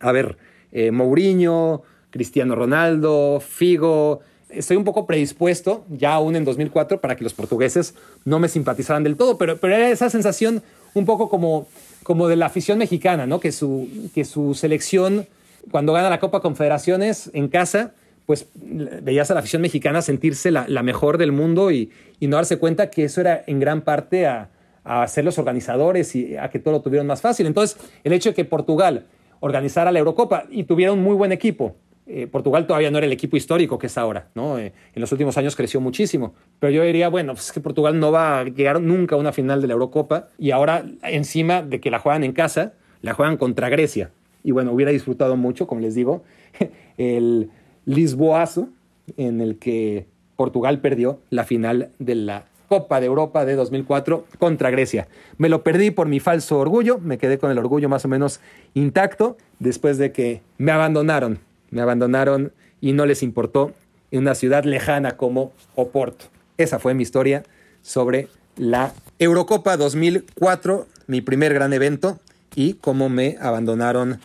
[0.00, 0.36] a ver,
[0.72, 4.20] eh, Mourinho, Cristiano Ronaldo, Figo.
[4.52, 9.02] Estoy un poco predispuesto, ya aún en 2004, para que los portugueses no me simpatizaran
[9.04, 10.62] del todo, pero, pero era esa sensación
[10.94, 11.66] un poco como,
[12.02, 13.40] como de la afición mexicana, ¿no?
[13.40, 15.26] Que su, que su selección,
[15.70, 17.92] cuando gana la Copa Confederaciones en casa,
[18.26, 22.58] pues veías a la afición mexicana sentirse la, mejor del mundo y, y, no darse
[22.58, 24.50] cuenta que eso era en gran parte a,
[24.84, 27.46] a ser los organizadores y a que todo lo tuvieron más fácil.
[27.46, 29.06] Entonces, el hecho de que Portugal
[29.40, 31.76] organizara la Eurocopa y tuviera un muy buen equipo.
[32.06, 34.58] Eh, Portugal todavía no era el equipo histórico que es ahora, ¿no?
[34.58, 36.34] Eh, en los últimos años creció muchísimo.
[36.58, 39.32] Pero yo diría, bueno, pues es que Portugal no va a llegar nunca a una
[39.32, 43.36] final de la Eurocopa y ahora, encima de que la juegan en casa, la juegan
[43.36, 44.10] contra Grecia.
[44.42, 46.24] Y bueno, hubiera disfrutado mucho, como les digo,
[46.96, 47.50] el
[47.84, 48.68] Lisboazo
[49.16, 50.06] en el que
[50.36, 55.06] Portugal perdió la final de la Copa de Europa de 2004 contra Grecia.
[55.36, 58.40] Me lo perdí por mi falso orgullo, me quedé con el orgullo más o menos
[58.72, 61.38] intacto después de que me abandonaron,
[61.72, 63.72] me abandonaron y no les importó
[64.12, 66.26] en una ciudad lejana como Oporto.
[66.58, 67.42] Esa fue mi historia
[67.80, 72.20] sobre la Eurocopa 2004, mi primer gran evento
[72.54, 74.20] y cómo me abandonaron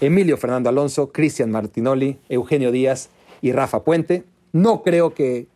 [0.00, 3.08] Emilio Fernando Alonso, Cristian Martinoli, Eugenio Díaz
[3.40, 4.24] y Rafa Puente.
[4.52, 5.46] No creo que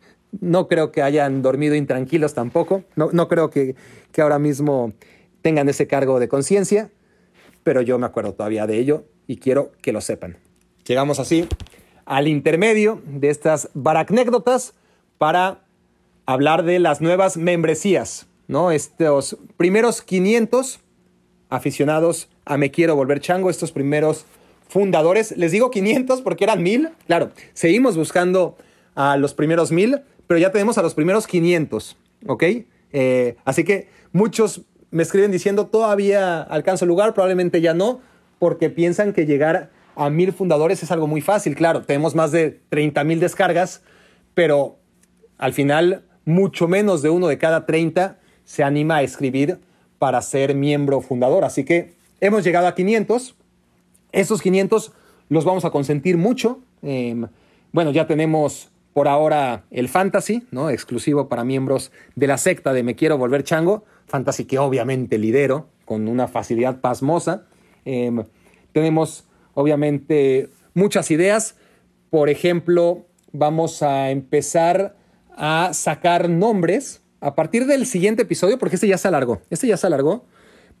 [0.41, 2.83] no creo que hayan dormido intranquilos tampoco.
[2.95, 3.75] No, no creo que,
[4.11, 4.93] que, ahora mismo
[5.41, 6.89] tengan ese cargo de conciencia,
[7.63, 10.37] pero yo me acuerdo todavía de ello y quiero que lo sepan.
[10.87, 11.47] Llegamos así
[12.05, 14.73] al intermedio de estas baracnécdotas
[15.17, 15.65] para
[16.25, 18.71] hablar de las nuevas membresías, ¿no?
[18.71, 20.79] Estos primeros 500
[21.49, 24.25] aficionados a Me Quiero Volver Chango, estos primeros
[24.69, 25.35] fundadores.
[25.35, 26.89] Les digo 500 porque eran mil.
[27.05, 28.57] Claro, seguimos buscando
[28.95, 31.97] a los primeros mil, pero ya tenemos a los primeros 500,
[32.27, 32.43] ¿ok?
[32.93, 34.61] Eh, así que muchos
[34.91, 37.99] me escriben diciendo todavía alcanzo lugar, probablemente ya no,
[38.39, 41.55] porque piensan que llegar a mil fundadores es algo muy fácil.
[41.55, 43.81] Claro, tenemos más de 30 mil descargas,
[44.33, 44.77] pero
[45.37, 49.59] al final mucho menos de uno de cada 30 se anima a escribir
[49.97, 51.43] para ser miembro fundador.
[51.43, 53.35] Así que hemos llegado a 500.
[54.11, 54.93] Esos 500
[55.29, 56.59] los vamos a consentir mucho.
[56.83, 57.25] Eh,
[57.71, 60.69] bueno, ya tenemos por ahora el Fantasy, ¿no?
[60.69, 65.67] exclusivo para miembros de la secta de Me Quiero Volver Chango, Fantasy que obviamente lidero
[65.85, 67.45] con una facilidad pasmosa.
[67.85, 68.11] Eh,
[68.71, 69.26] tenemos
[69.57, 71.55] obviamente muchas ideas,
[72.11, 74.95] por ejemplo, vamos a empezar
[75.35, 79.75] a sacar nombres a partir del siguiente episodio, porque este ya se alargó, este ya
[79.75, 80.25] se alargó,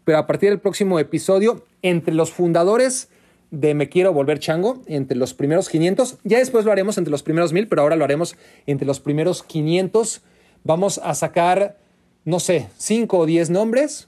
[0.03, 3.09] pero a partir del próximo episodio, entre los fundadores
[3.49, 6.19] de Me Quiero Volver Chango entre los primeros 500.
[6.23, 8.35] Ya después lo haremos entre los primeros 1000, pero ahora lo haremos
[8.67, 10.21] entre los primeros 500.
[10.63, 11.79] Vamos a sacar,
[12.25, 14.07] no sé, 5 o 10 nombres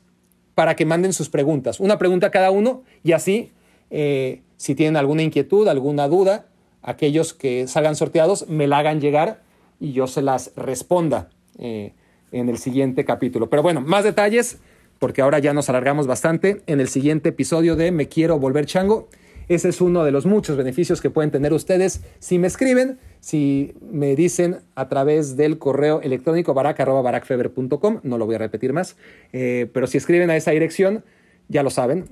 [0.53, 1.79] para que manden sus preguntas.
[1.79, 3.51] Una pregunta cada uno y así,
[3.89, 6.47] eh, si tienen alguna inquietud, alguna duda,
[6.81, 9.41] aquellos que salgan sorteados me la hagan llegar
[9.79, 11.93] y yo se las responda eh,
[12.31, 13.49] en el siguiente capítulo.
[13.49, 14.59] Pero bueno, más detalles,
[14.99, 19.07] porque ahora ya nos alargamos bastante en el siguiente episodio de Me Quiero Volver Chango.
[19.47, 23.73] Ese es uno de los muchos beneficios que pueden tener ustedes si me escriben, si
[23.81, 28.95] me dicen a través del correo electrónico barac.baracfeber.com, no lo voy a repetir más,
[29.33, 31.03] eh, pero si escriben a esa dirección,
[31.47, 32.05] ya lo saben,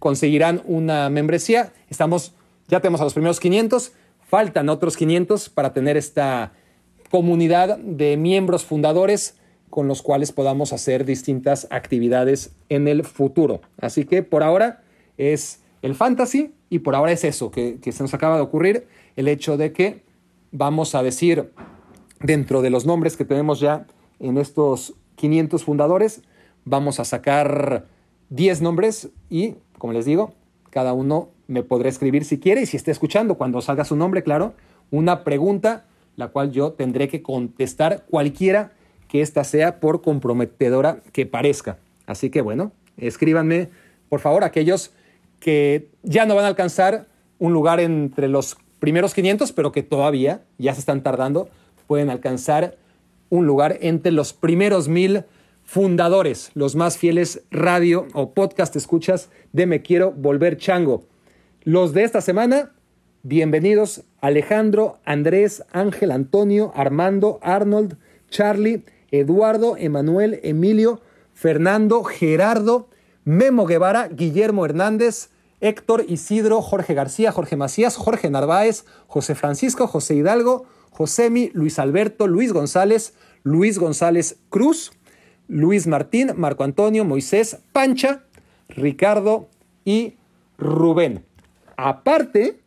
[0.00, 1.72] conseguirán una membresía.
[1.88, 2.34] Estamos,
[2.66, 3.92] ya tenemos a los primeros 500,
[4.26, 6.52] faltan otros 500 para tener esta
[7.10, 9.36] comunidad de miembros fundadores
[9.68, 13.60] con los cuales podamos hacer distintas actividades en el futuro.
[13.80, 14.82] Así que por ahora
[15.16, 18.88] es el fantasy y por ahora es eso que, que se nos acaba de ocurrir,
[19.14, 20.02] el hecho de que
[20.50, 21.52] vamos a decir
[22.20, 23.86] dentro de los nombres que tenemos ya
[24.18, 26.22] en estos 500 fundadores,
[26.64, 27.86] vamos a sacar
[28.30, 30.34] 10 nombres y, como les digo,
[30.68, 34.22] cada uno me podrá escribir si quiere y si está escuchando cuando salga su nombre,
[34.22, 34.52] claro,
[34.90, 35.86] una pregunta
[36.16, 38.72] la cual yo tendré que contestar cualquiera
[39.08, 41.78] que ésta sea por comprometedora que parezca.
[42.06, 43.70] Así que bueno, escríbanme,
[44.10, 44.92] por favor, aquellos
[45.40, 47.06] que ya no van a alcanzar
[47.38, 51.48] un lugar entre los primeros 500, pero que todavía ya se están tardando,
[51.86, 52.76] pueden alcanzar
[53.30, 55.24] un lugar entre los primeros mil
[55.70, 61.04] fundadores, los más fieles radio o podcast escuchas de Me Quiero Volver Chango.
[61.62, 62.72] Los de esta semana,
[63.22, 67.98] bienvenidos Alejandro, Andrés, Ángel, Antonio, Armando, Arnold,
[68.30, 68.82] Charlie,
[69.12, 71.02] Eduardo, Emanuel, Emilio,
[71.34, 72.88] Fernando, Gerardo,
[73.22, 75.30] Memo Guevara, Guillermo Hernández,
[75.60, 82.26] Héctor, Isidro, Jorge García, Jorge Macías, Jorge Narváez, José Francisco, José Hidalgo, Josemi, Luis Alberto,
[82.26, 83.14] Luis González,
[83.44, 84.90] Luis González Cruz,
[85.50, 88.22] Luis Martín, Marco Antonio, Moisés, Pancha,
[88.68, 89.48] Ricardo
[89.84, 90.14] y
[90.58, 91.24] Rubén.
[91.76, 92.60] Aparte,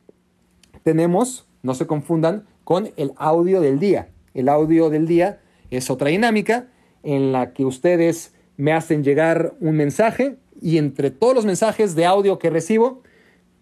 [0.83, 4.09] tenemos, no se confundan, con el audio del día.
[4.33, 5.39] El audio del día
[5.71, 6.67] es otra dinámica
[7.03, 12.05] en la que ustedes me hacen llegar un mensaje y entre todos los mensajes de
[12.05, 13.01] audio que recibo,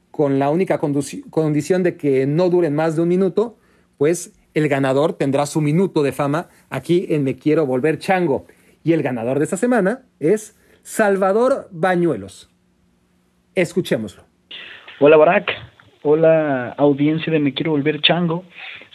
[0.10, 3.56] con la única condición de que no duren más de un minuto,
[3.98, 8.45] pues el ganador tendrá su minuto de fama aquí en Me Quiero Volver Chango.
[8.84, 12.49] Y el ganador de esta semana es Salvador Bañuelos.
[13.53, 14.24] Escuchémoslo.
[14.99, 15.52] Hola Barack,
[16.02, 18.44] hola audiencia de Me Quiero Volver Chango.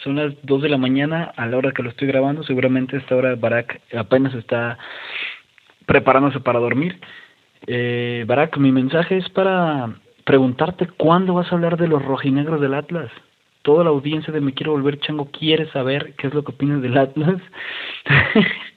[0.03, 2.43] Son las 2 de la mañana a la hora que lo estoy grabando.
[2.43, 4.77] Seguramente a esta hora Barack apenas está
[5.85, 6.99] preparándose para dormir.
[7.65, 9.95] Eh, Barack, mi mensaje es para
[10.25, 13.09] preguntarte cuándo vas a hablar de los rojinegros del Atlas.
[13.61, 16.81] Toda la audiencia de Me Quiero Volver Chango quiere saber qué es lo que opinas
[16.81, 17.41] del Atlas.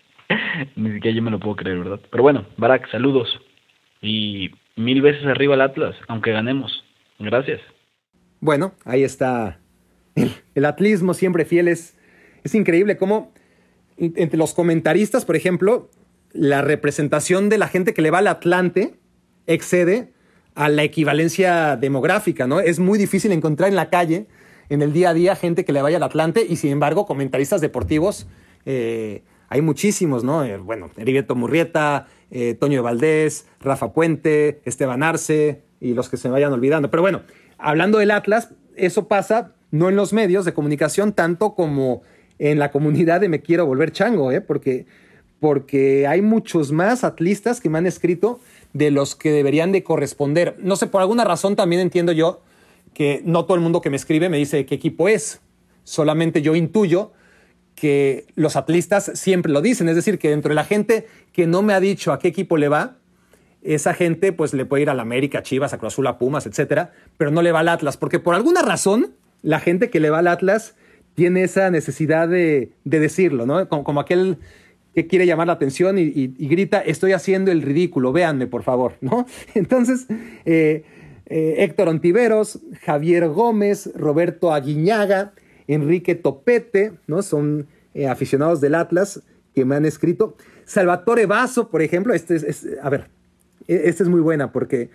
[0.76, 2.00] Ni siquiera yo me lo puedo creer, ¿verdad?
[2.10, 3.28] Pero bueno, Barack, saludos.
[4.02, 6.84] Y mil veces arriba el Atlas, aunque ganemos.
[7.18, 7.60] Gracias.
[8.40, 9.58] Bueno, ahí está.
[10.54, 11.98] El, atlismo siempre fiel es,
[12.42, 13.32] es increíble cómo
[13.98, 15.90] entre los comentaristas, por ejemplo,
[16.32, 18.94] la representación de la gente que le va al Atlante
[19.46, 20.12] excede
[20.54, 22.60] a la equivalencia demográfica, ¿no?
[22.60, 24.26] Es muy difícil encontrar en la calle,
[24.68, 27.60] en el día a día, gente que le vaya al Atlante y sin embargo, comentaristas
[27.60, 28.26] deportivos
[28.64, 30.44] eh, hay muchísimos, ¿no?
[30.44, 36.16] Eh, bueno, Heriberto Murrieta, eh, Toño de Valdés, Rafa Puente, Esteban Arce y los que
[36.16, 36.90] se me vayan olvidando.
[36.90, 37.22] Pero bueno,
[37.58, 42.02] hablando del Atlas, eso pasa no en los medios de comunicación tanto como
[42.38, 44.40] en la comunidad de Me Quiero Volver Chango, ¿eh?
[44.40, 44.86] Porque,
[45.40, 48.38] porque hay muchos más atlistas que me han escrito
[48.72, 50.56] de los que deberían de corresponder.
[50.60, 52.40] No sé, por alguna razón también entiendo yo
[52.94, 55.40] que no todo el mundo que me escribe me dice qué equipo es.
[55.82, 57.10] Solamente yo intuyo
[57.74, 61.62] que los atlistas siempre lo dicen, es decir, que dentro de la gente que no
[61.62, 62.96] me ha dicho a qué equipo le va,
[63.62, 66.46] esa gente pues le puede ir a la América, Chivas, a Cruz Azul, a Pumas,
[66.46, 70.10] etcétera, pero no le va al Atlas, porque por alguna razón la gente que le
[70.10, 70.74] va al Atlas
[71.14, 73.68] tiene esa necesidad de, decirlo, ¿no?
[73.68, 74.38] Como, aquel
[74.94, 79.26] que quiere llamar la atención y, grita, estoy haciendo el ridículo, véanme por favor, ¿no?
[79.54, 80.06] Entonces,
[80.44, 80.84] eh,
[81.26, 85.32] eh, Héctor Ontiveros, Javier Gómez, Roberto Aguiñaga,
[85.74, 87.22] Enrique Topete, ¿no?
[87.22, 89.22] Son eh, aficionados del Atlas
[89.54, 90.36] que me han escrito.
[90.64, 93.08] Salvatore Vaso, por ejemplo, este es, a ver,
[93.68, 94.90] e, esta es muy buena porque,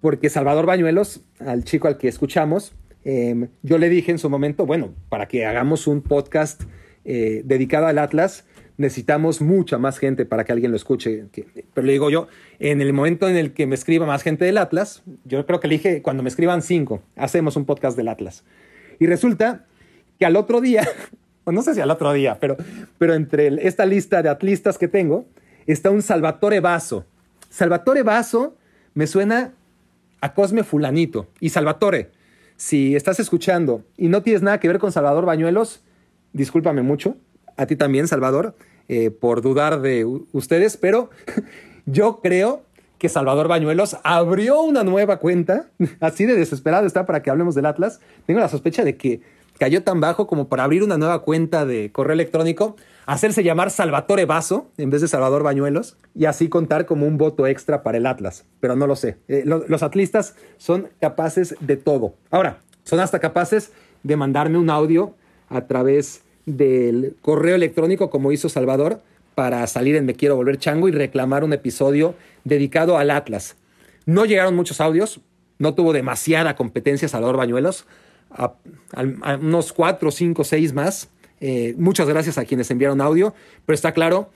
[0.00, 2.74] porque Salvador Bañuelos, al chico al que escuchamos,
[3.04, 6.62] em, yo le dije en su momento, bueno, para que hagamos un podcast
[7.04, 8.44] eh, dedicado al Atlas,
[8.76, 11.26] necesitamos mucha más gente para que alguien lo escuche.
[11.74, 12.28] Pero le digo yo,
[12.58, 15.68] en el momento en el que me escriba más gente del Atlas, yo creo que
[15.68, 18.44] le dije, cuando me escriban cinco, hacemos un podcast del Atlas.
[18.98, 19.66] Y resulta
[20.18, 20.86] que al otro día,
[21.44, 22.56] o no sé si al otro día, pero,
[22.98, 25.26] pero entre esta lista de atlistas que tengo,
[25.66, 27.04] está un Salvatore Vaso.
[27.50, 28.56] Salvatore Vaso
[28.94, 29.52] me suena
[30.20, 31.28] a Cosme Fulanito.
[31.40, 32.10] Y Salvatore,
[32.56, 35.82] si estás escuchando y no tienes nada que ver con Salvador Bañuelos,
[36.32, 37.16] discúlpame mucho,
[37.56, 38.56] a ti también, Salvador,
[38.88, 41.10] eh, por dudar de ustedes, pero
[41.86, 42.62] yo creo
[42.98, 45.66] que Salvador Bañuelos abrió una nueva cuenta,
[46.00, 48.00] así de desesperado está para que hablemos del Atlas.
[48.26, 49.20] Tengo la sospecha de que
[49.58, 52.76] cayó tan bajo como para abrir una nueva cuenta de correo electrónico,
[53.06, 57.46] hacerse llamar Salvatore Vaso en vez de Salvador Bañuelos y así contar como un voto
[57.46, 58.44] extra para el Atlas.
[58.60, 59.16] Pero no lo sé.
[59.28, 62.14] Eh, lo, los atlistas son capaces de todo.
[62.30, 63.72] Ahora, son hasta capaces
[64.02, 65.14] de mandarme un audio
[65.48, 69.00] a través del correo electrónico como hizo Salvador
[69.34, 72.14] para salir en Me Quiero Volver Chango y reclamar un episodio
[72.44, 73.56] dedicado al Atlas.
[74.06, 75.20] No llegaron muchos audios,
[75.58, 77.86] no tuvo demasiada competencia Salvador Bañuelos,
[78.34, 78.54] a,
[79.40, 81.08] unos cuatro, cinco, seis más.
[81.40, 83.34] Eh, muchas gracias a quienes enviaron audio,
[83.66, 84.30] pero está claro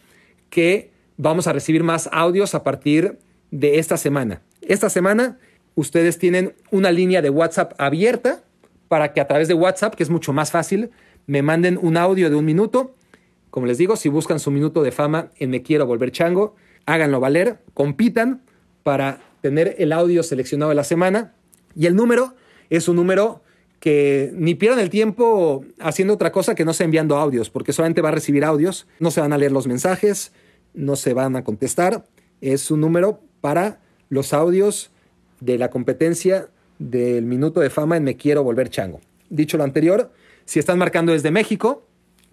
[0.50, 3.18] que vamos a recibir más audios a partir
[3.50, 4.42] de esta semana.
[4.62, 5.38] Esta semana
[5.74, 8.42] ustedes tienen una línea de WhatsApp abierta
[8.88, 10.90] para que a través de WhatsApp, que es mucho más fácil,
[11.26, 12.94] me manden un audio de un minuto.
[13.50, 16.56] Como les digo, si buscan su minuto de fama en Me Quiero Volver Chango,
[16.86, 18.42] háganlo valer, compitan
[18.82, 21.34] para tener el audio seleccionado de la semana.
[21.74, 22.34] Y el número
[22.70, 23.42] es un número
[23.80, 28.00] que ni pierdan el tiempo haciendo otra cosa que no sea enviando audios, porque solamente
[28.00, 30.32] va a recibir audios, no se van a leer los mensajes,
[30.74, 32.06] no se van a contestar.
[32.40, 34.90] Es un número para los audios
[35.40, 36.48] de la competencia
[36.78, 39.00] del minuto de fama en Me Quiero Volver Chango.
[39.30, 40.10] Dicho lo anterior,
[40.44, 41.84] si están marcando desde México,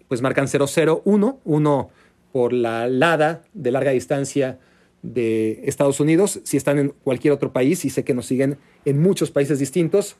[0.08, 1.90] pues marcan 001, uno
[2.32, 4.60] por la LADA de larga distancia
[5.02, 6.40] de Estados Unidos.
[6.44, 10.16] Si están en cualquier otro país y sé que nos siguen en muchos países distintos,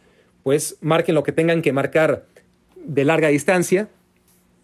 [0.46, 2.28] pues marquen lo que tengan que marcar
[2.76, 3.90] de larga distancia.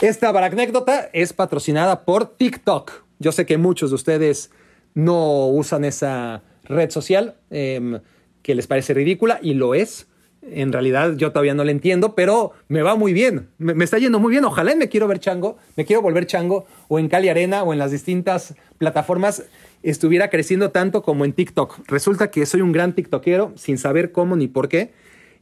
[0.00, 2.92] Esta baracnécdota es patrocinada por TikTok.
[3.18, 4.52] Yo sé que muchos de ustedes
[4.94, 7.98] no usan esa red social em,
[8.42, 10.06] que les parece ridícula y lo es.
[10.40, 13.48] En realidad yo todavía no la entiendo, pero me va muy bien.
[13.58, 14.44] Me, está yendo muy bien.
[14.44, 17.80] Ojalá me quiero ver chango, me quiero volver chango o en Cali Arena o en
[17.80, 19.46] las distintas plataformas
[19.82, 21.88] estuviera creciendo tanto como en TikTok.
[21.88, 24.92] Resulta que soy un gran TikTokero sin saber cómo ni por qué.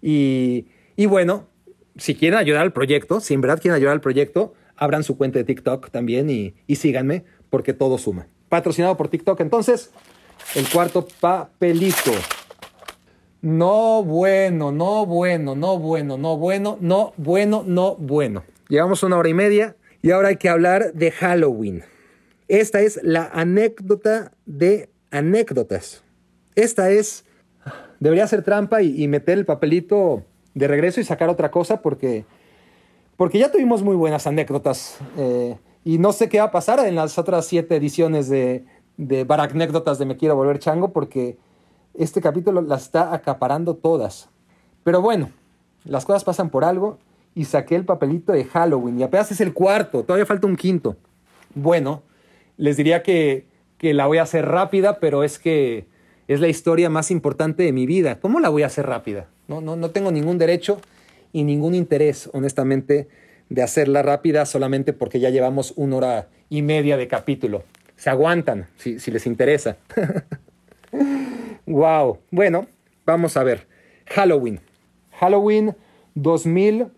[0.01, 0.65] Y
[1.05, 1.47] bueno,
[1.99, 5.39] si quieren ayudar al proyecto, si en verdad quieren ayudar al proyecto, abran su cuenta
[5.39, 8.29] de TikTok también y, síganme porque todo suma.
[8.49, 9.41] Patrocinado por TikTok.
[9.41, 9.91] Entonces,
[10.55, 12.13] el cuarto papelito.
[13.43, 18.45] No bueno, no bueno, no bueno, no bueno, no bueno, no bueno.
[18.69, 21.85] Llevamos una hora y media y ahora hay que hablar de Halloween.
[22.49, 26.03] Esta es la anécdota de anécdotas.
[26.55, 27.25] Esta es,
[28.01, 30.25] debería ser trampa y, meter el papelito
[30.57, 32.25] de regreso y sacar otra cosa porque,
[33.19, 36.95] porque ya tuvimos muy buenas anécdotas eh, y no sé qué va a pasar en
[36.95, 38.65] las otras siete ediciones de,
[38.97, 41.37] de Baracnécdotas de Me Quiero Volver Chango porque
[41.93, 44.31] este capítulo las está acaparando todas.
[44.83, 45.29] Pero bueno,
[45.85, 46.97] las cosas pasan por algo
[47.35, 50.97] y saqué el papelito de Halloween y apenas es el cuarto, todavía falta un quinto.
[51.55, 52.03] Bueno,
[52.57, 53.47] les diría que,
[53.77, 55.87] que la voy a hacer rápida, pero es que
[56.29, 58.19] es la historia más importante de mi vida.
[58.21, 59.27] ¿Cómo la voy a hacer rápida?
[59.49, 60.81] No, no, no tengo ningún derecho
[61.33, 63.09] y ningún interés, honestamente,
[63.49, 67.65] de hacerla rápida solamente porque ya llevamos una hora y media de capítulo.
[67.97, 69.77] Se aguantan, si, si les interesa.
[71.67, 72.19] wow.
[72.31, 72.67] Bueno,
[73.05, 73.67] vamos a ver.
[74.07, 74.61] Halloween.
[75.13, 75.77] Halloween
[76.15, 76.89] 2000,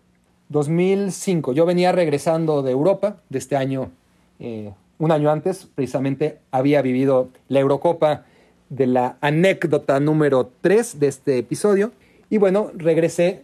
[0.49, 1.53] 2005.
[1.53, 3.91] Yo venía regresando de Europa de este año
[4.39, 8.25] eh, un año antes, precisamente, había vivido la Eurocopa
[8.69, 11.91] de la anécdota número 3 de este episodio.
[12.29, 13.43] Y bueno, regresé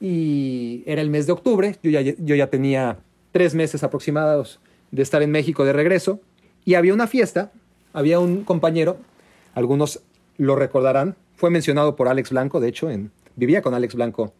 [0.00, 1.76] y era el mes de octubre.
[1.82, 2.98] Yo ya, yo ya tenía
[3.32, 4.60] tres meses aproximados
[4.90, 6.20] de estar en México de regreso.
[6.64, 7.52] Y había una fiesta,
[7.92, 8.96] había un compañero,
[9.54, 10.02] algunos
[10.38, 14.32] lo recordarán, fue mencionado por Alex Blanco, de hecho, en, vivía con Alex Blanco,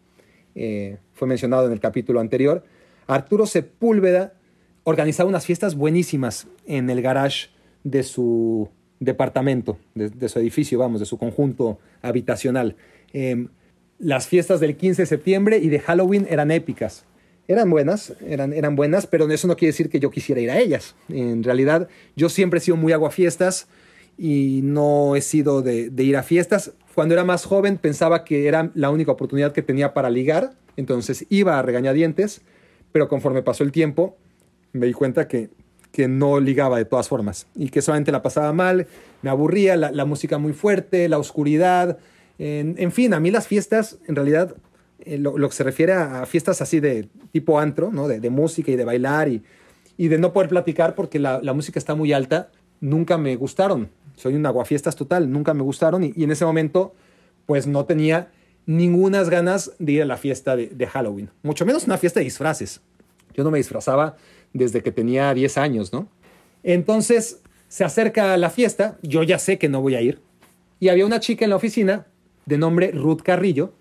[0.55, 2.63] eh, fue mencionado en el capítulo anterior.
[3.07, 4.33] Arturo Sepúlveda
[4.83, 7.49] organizaba unas fiestas buenísimas en el garage
[7.83, 8.69] de su
[8.99, 12.75] departamento, de, su edificio, vamos, de su conjunto habitacional.
[13.13, 13.49] Em,
[13.99, 17.05] las fiestas del 15 de septiembre y de Halloween eran épicas.
[17.47, 20.59] eran buenas, eran, eran buenas, pero eso no quiere decir que yo quisiera ir a
[20.59, 20.95] ellas.
[21.09, 23.67] En realidad, yo siempre he sido muy aguafiestas
[24.17, 26.71] y no he sido de, de ir a fiestas.
[26.95, 31.27] Cuando era más joven pensaba que era la única oportunidad que tenía para ligar, entonces
[31.29, 32.41] iba a regañadientes,
[32.91, 34.17] pero conforme pasó el tiempo
[34.75, 35.49] me di cuenta que,
[35.95, 38.85] que no ligaba de todas formas y que solamente la pasaba mal,
[39.21, 41.99] me aburría, la, música muy fuerte, la oscuridad,
[42.37, 44.57] en, fin, a mí las fiestas, en realidad,
[44.99, 48.09] eh, lo, que se refiere a, fiestas así de tipo antro, ¿no?
[48.09, 49.41] de, música y de bailar y,
[49.95, 52.49] y, de no poder platicar porque la, música está muy alta,
[52.81, 53.89] nunca me gustaron.
[54.17, 56.93] Soy un aguafiestas total, nunca me gustaron y, en ese momento
[57.45, 58.33] pues no tenía
[58.65, 62.81] ninguna ganas de ir a la fiesta de, Halloween, mucho menos una fiesta de disfraces.
[63.33, 64.17] Yo no me disfrazaba
[64.55, 66.07] desde que tenía 10 años, ¿no?
[66.63, 70.21] Entonces se acerca la fiesta, yo ya sé que no voy a ir,
[70.79, 72.07] y había una chica en la oficina
[72.45, 73.73] de nombre Ruth Carrillo,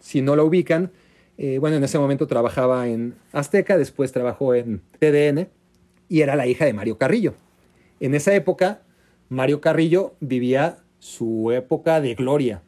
[0.00, 0.90] si no la ubican,
[1.36, 5.48] eh, bueno, en ese momento trabajaba en Azteca, después trabajó en TDN,
[6.08, 7.34] y era la hija de Mario Carrillo.
[8.00, 8.82] En esa época,
[9.28, 12.62] Mario Carrillo vivía su época de gloria,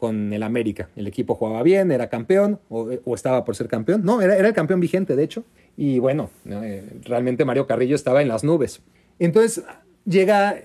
[0.00, 0.88] con el América.
[0.96, 4.02] El equipo jugaba bien, era campeón o, o estaba por ser campeón.
[4.02, 5.44] No, era, era, el campeón vigente, de hecho.
[5.76, 8.80] Y bueno, eh, realmente Mario Carrillo estaba en las nubes.
[9.18, 9.62] Entonces
[10.06, 10.56] llega,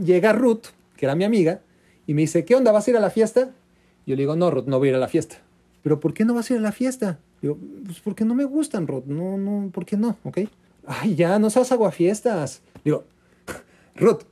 [0.00, 1.62] llega Ruth, que era mi amiga,
[2.06, 2.70] y me dice, ¿qué onda?
[2.70, 3.50] ¿Vas a ir a la fiesta?
[4.06, 5.38] Yo le digo, no, Ruth, no voy a ir a la fiesta.
[5.82, 7.18] ¿Pero por qué no vas a ir a la fiesta?
[7.42, 9.06] Digo, pues porque no me gustan, Ruth.
[9.06, 10.16] No, no, ¿por qué no?
[10.22, 10.38] ¿Ok?
[10.86, 12.62] Ay, ya, no seas aguafiestas.
[12.84, 13.02] Digo,
[13.96, 14.22] Ruth,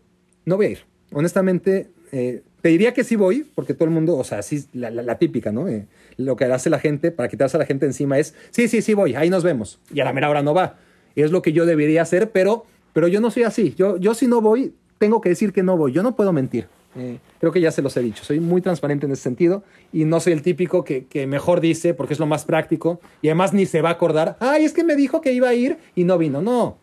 [0.45, 0.79] no voy a ir.
[1.11, 4.91] Honestamente, eh, te diría que sí voy, porque todo el mundo, o sea, sí, la,
[4.91, 5.69] la, típica, ¿no?
[5.69, 5.85] Eh,
[6.17, 8.95] lo que hace la gente para quitarse a la gente encima es, sí, sí, sí
[8.95, 9.81] voy, ahí nos vemos.
[9.93, 10.79] Y a la mera hora no va.
[11.15, 12.65] Es lo que yo debería hacer, pero,
[12.95, 13.75] pero yo no soy así.
[13.77, 15.93] Yo, yo si no voy, tengo que decir que no voy.
[15.93, 16.67] Yo no puedo mentir.
[16.97, 18.25] Eh, creo que ya se los he dicho.
[18.25, 19.63] Soy muy transparente en ese sentido
[19.93, 23.53] y no soy el típico que, mejor dice porque es lo más práctico y además
[23.53, 24.39] ni se va a acordar.
[24.41, 26.41] Ay, es que me dijo que iba a ir y no vino.
[26.41, 26.79] No.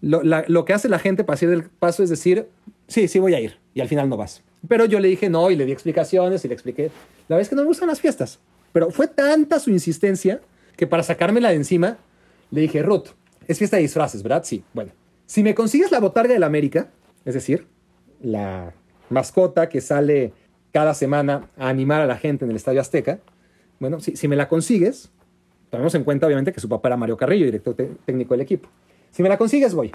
[0.00, 2.46] Lo que hace la gente para hacer el paso es decir,
[2.86, 4.44] sí, sí voy a ir y al final no vas.
[4.68, 6.90] Pero yo le dije no y le di explicaciones y le expliqué.
[7.28, 8.38] La verdad es que no me gustan las fiestas.
[8.72, 10.40] Pero fue tanta su insistencia
[10.76, 11.98] que para sacármela de encima
[12.50, 13.08] le dije, Ruth,
[13.46, 14.44] es fiesta de disfraces, ¿verdad?
[14.44, 14.62] Sí.
[14.72, 14.92] Bueno,
[15.26, 16.90] si me consigues la botarga del América,
[17.24, 17.66] es decir,
[18.22, 18.72] la
[19.08, 20.32] mascota que sale
[20.72, 23.20] cada semana a animar a la gente en el Estadio Azteca,
[23.78, 25.10] bueno, si, si me la consigues,
[25.70, 27.74] tomemos en cuenta obviamente que su papá era Mario Carrillo, director
[28.04, 28.68] técnico del equipo.
[29.10, 29.92] Si me la consigues, voy.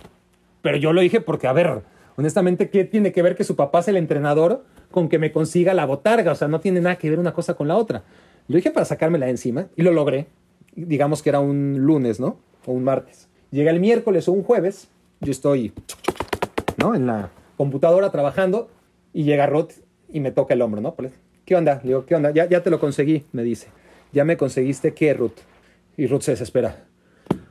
[0.61, 1.81] Pero yo lo dije porque, a ver,
[2.15, 5.73] honestamente, ¿qué tiene que ver que su papá es el entrenador con que me consiga
[5.73, 6.31] la botarga?
[6.31, 8.03] O sea, no tiene nada que ver una cosa con la otra.
[8.47, 10.27] Lo dije para sacármela de encima y lo logré.
[10.75, 12.37] Digamos que era un lunes, ¿no?
[12.65, 13.27] O un martes.
[13.51, 14.89] Llega el miércoles o un jueves,
[15.21, 15.73] yo estoy,
[16.77, 16.95] ¿no?
[16.95, 18.69] En la computadora trabajando
[19.13, 19.71] y llega Ruth
[20.09, 20.95] y me toca el hombro, ¿no?
[21.45, 21.79] ¿Qué onda?
[21.83, 22.31] Le digo, ¿qué onda?
[22.31, 23.67] Ya, ya te lo conseguí, me dice.
[24.11, 25.37] ¿Ya me conseguiste qué, Ruth?
[25.95, 26.85] Y Ruth se desespera.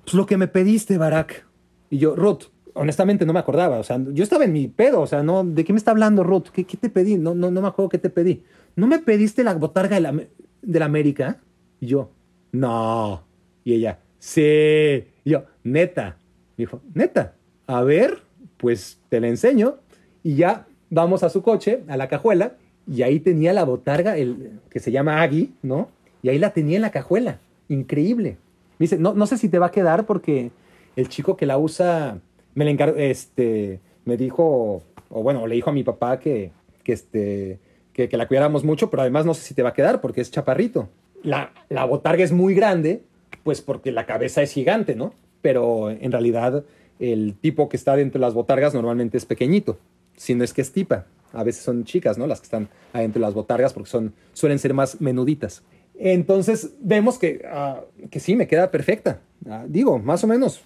[0.05, 1.47] Pues lo que me pediste, Barack.
[1.91, 3.79] Y yo, Ruth, honestamente no me acordaba.
[3.79, 5.01] O sea, yo estaba en mi pedo.
[5.01, 6.49] O sea, no, ¿de qué me está hablando, Ruth?
[6.53, 7.17] ¿Qué, qué te pedí?
[7.17, 8.43] No, no, no me acuerdo qué te pedí.
[8.77, 10.15] ¿No me pediste la botarga de la,
[10.63, 11.39] de América?
[11.81, 12.11] Y yo,
[12.53, 13.23] no.
[13.65, 15.05] Y ella, sí.
[15.25, 16.19] Y yo, neta.
[16.57, 17.35] Me dijo, neta.
[17.67, 18.23] A ver,
[18.59, 19.77] pues te la enseño.
[20.23, 22.55] Y ya vamos a su coche, a la cajuela,
[22.87, 25.89] y ahí tenía la botarga, el, que se llama Agui, ¿no?
[26.23, 27.39] Y ahí la tenía en la cajuela.
[27.69, 28.37] Increíble.
[28.79, 30.51] Me dice, no, no sé si te va a quedar porque
[30.97, 32.19] el chico que la usa
[32.55, 36.51] me, le encargo, este, me dijo, o bueno, le dijo a mi papá que,
[36.83, 37.59] que, este,
[37.93, 40.31] que, la cuidáramos mucho, pero además no sé si te va a quedar porque es
[40.31, 40.89] chaparrito.
[41.23, 43.03] La, la botarga es muy grande,
[43.43, 45.15] pues porque la cabeza es gigante, ¿no?
[45.43, 46.65] Pero en realidad
[46.99, 49.79] el tipo que está dentro de las botargas normalmente es pequeñito,
[50.17, 51.07] si no es que es tipa.
[51.33, 52.27] A veces son chicas, ¿no?
[52.27, 55.63] Las que están adentro de las botargas porque son, suelen ser más menuditas.
[55.97, 59.21] Entonces vemos que, uh, que sí, me queda perfecta.
[59.45, 60.63] Uh, digo, más o menos.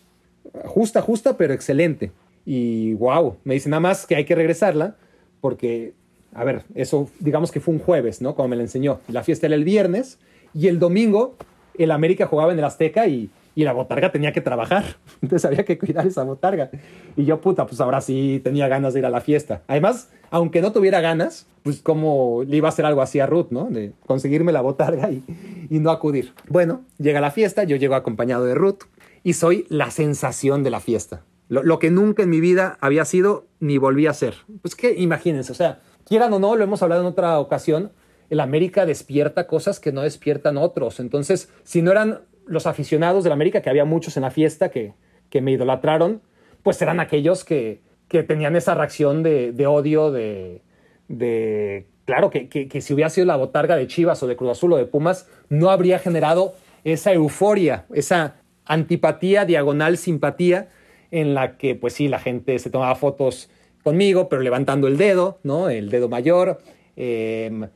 [0.65, 2.13] Justa, justa, pero excelente.
[2.45, 4.97] Y wow, me dice nada más que hay que regresarla
[5.41, 5.93] porque,
[6.35, 8.35] a ver, eso digamos que fue un jueves, ¿no?
[8.35, 9.01] Como me la enseñó.
[9.09, 10.19] La fiesta era el viernes
[10.55, 11.37] y el domingo
[11.79, 14.85] el América jugaba en el Azteca y, y la botarga tenía que trabajar.
[15.23, 16.71] Entonces había que cuidar esa botarga.
[17.17, 19.63] Y yo, puta, pues ahora sí tenía ganas de ir a la fiesta.
[19.69, 23.49] Además, aunque no tuviera ganas, pues como le iba a hacer algo así a Ruth,
[23.51, 23.65] ¿no?
[23.65, 25.25] De conseguirme la botarga y,
[25.71, 26.33] y no acudir.
[26.49, 28.85] Bueno, llega la fiesta, yo llego acompañado de Ruth
[29.23, 31.25] y soy la sensación de la fiesta.
[31.49, 34.35] Lo, lo, que nunca en mi vida había sido ni volví a ser.
[34.61, 37.93] Pues que imagínense, o sea, quieran o no, lo hemos hablado en otra ocasión,
[38.31, 41.01] el América despierta cosas que no despiertan otros.
[41.01, 44.95] Entonces, si no eran los aficionados del América, que había muchos en la fiesta que,
[45.31, 46.23] que me idolatraron,
[46.63, 50.63] pues eran aquellos que, que tenían esa reacción de, de odio, de,
[51.09, 54.53] de claro, que, que, que, si hubiera sido la botarga de Chivas o de Cruz
[54.53, 56.55] Azul o de Pumas, no habría generado
[56.85, 58.37] esa euforia, esa
[58.69, 60.69] antipatía, diagonal simpatía,
[61.11, 63.51] en la que pues sí, la gente se tomaba fotos
[63.83, 65.71] conmigo, pero levantando el dedo, ¿no?
[65.71, 66.61] El dedo mayor.
[66.97, 67.69] Eh,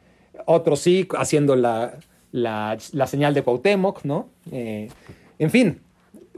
[0.77, 1.99] sí, haciendo la,
[2.31, 4.29] la, la, señal de Cuauhtémoc, ¿no?
[4.51, 4.89] Eh,
[5.39, 5.81] en fin,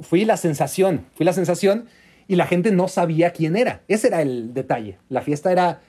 [0.00, 1.86] fui la sensación, fui la sensación
[2.28, 3.82] y la gente no sabía quién era.
[3.88, 4.98] Ese era el detalle.
[5.08, 5.80] La fiesta era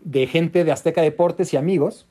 [0.00, 2.06] de gente de Azteca Deportes y amigos,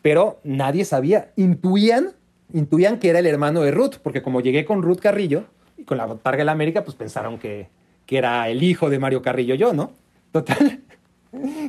[0.00, 1.32] pero nadie sabía.
[1.36, 2.12] Intuían,
[2.52, 5.44] intuían que era el hermano de Ruth, porque como llegué con Ruth Carrillo
[5.76, 7.68] y con la botarga de la América, pues pensaron que,
[8.06, 9.92] que era el hijo de Mario Carrillo yo, ¿no?
[10.30, 10.80] Total.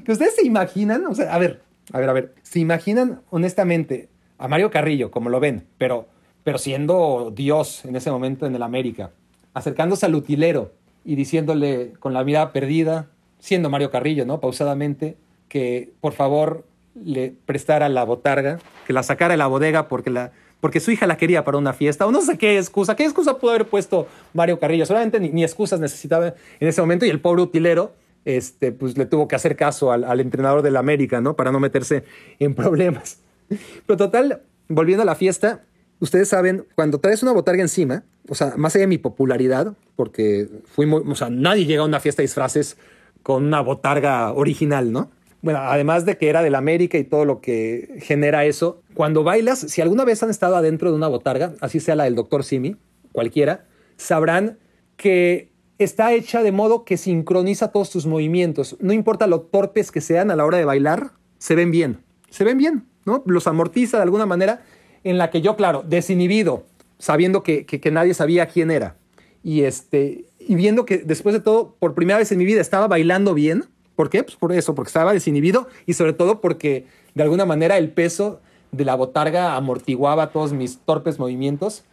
[0.03, 1.61] Que ustedes se imaginan, o sea, a ver,
[1.93, 6.09] a ver, a ver, se imaginan honestamente a Mario Carrillo, como lo ven, pero,
[6.43, 9.11] pero siendo Dios en ese momento en el América,
[9.53, 10.73] acercándose al utilero
[11.05, 13.07] y diciéndole con la mirada perdida,
[13.39, 14.41] siendo Mario Carrillo, ¿no?
[14.41, 15.15] Pausadamente,
[15.47, 16.65] que por favor
[16.95, 21.05] le prestara la botarga, que la sacara de la bodega porque, la, porque su hija
[21.07, 24.07] la quería para una fiesta, o no sé qué excusa, qué excusa pudo haber puesto
[24.33, 27.91] Mario Carrillo, solamente ni, excusas necesitaba en ese momento y el pobre utilero
[28.23, 31.35] este, pues le tuvo que hacer caso al, al entrenador del América, ¿no?
[31.35, 32.05] Para no meterse
[32.39, 33.19] en problemas.
[33.85, 35.65] Pero total, volviendo a la fiesta,
[35.99, 40.47] ustedes saben, cuando traes una botarga encima, o sea, más allá de mi popularidad, porque
[40.63, 42.77] fui muy, o sea, nadie llega a una fiesta de disfraces
[43.21, 45.11] con una botarga original, ¿no?
[45.43, 49.59] Bueno, además de que era del América y todo lo que genera eso, cuando bailas,
[49.59, 52.45] si alguna vez han estado adentro de una botarga, así sea la del Dr.
[52.45, 52.77] Simi,
[53.11, 53.65] cualquiera,
[53.97, 54.57] sabrán
[54.95, 58.77] que está hecha de modo que sincroniza todos tus movimientos.
[58.79, 61.99] No importa lo torpes que sean a la hora de bailar, se ven bien.
[62.29, 63.21] Se ven bien, ¿no?
[63.25, 64.63] Los amortiza de alguna manera
[65.03, 66.63] en la que yo, claro, desinhibido,
[66.99, 68.95] sabiendo que, que, que nadie sabía quién era,
[69.43, 72.87] y, este, y viendo que después de todo, por primera vez en mi vida, estaba
[72.87, 73.65] bailando bien.
[73.95, 74.23] ¿Por qué?
[74.23, 78.41] Pues por eso, porque estaba desinhibido y sobre todo porque de alguna manera el peso
[78.71, 81.83] de la botarga amortiguaba todos mis torpes movimientos,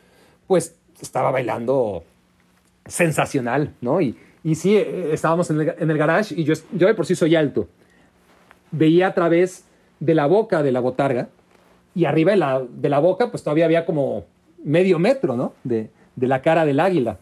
[0.46, 2.04] pues estaba bailando
[2.86, 4.00] sensacional, ¿no?
[4.00, 7.14] Y, y sí, estábamos en el, en el garage y yo, yo de por sí
[7.14, 7.68] soy alto.
[8.70, 9.64] Veía a través
[10.00, 11.28] de la boca de la botarga
[11.94, 14.24] y arriba de la, de la boca pues todavía había como
[14.64, 15.52] medio metro, ¿no?
[15.64, 17.18] De, de la cara del águila.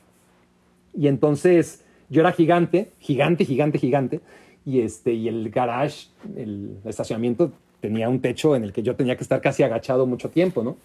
[0.95, 4.21] Y entonces yo era gigante, gigante, gigante, gigante.
[4.69, 9.17] Y, este, y el garage, el estacionamiento, tenía un techo en el que yo tenía
[9.17, 10.77] que estar casi agachado mucho tiempo, ¿no?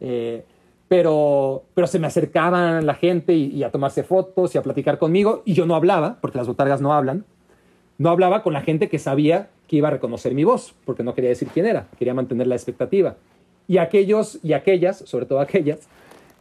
[0.00, 0.44] Eh,
[0.88, 4.98] pero, pero se me acercaban la gente y, y, a tomarse fotos y a platicar
[4.98, 7.26] conmigo y yo no hablaba, porque las botargas no hablan.
[7.98, 11.14] No hablaba con la gente que sabía que iba a reconocer mi voz, porque no
[11.14, 13.16] quería decir quién era, quería mantener la expectativa.
[13.66, 15.80] Y aquellos y aquellas, sobre todo aquellas,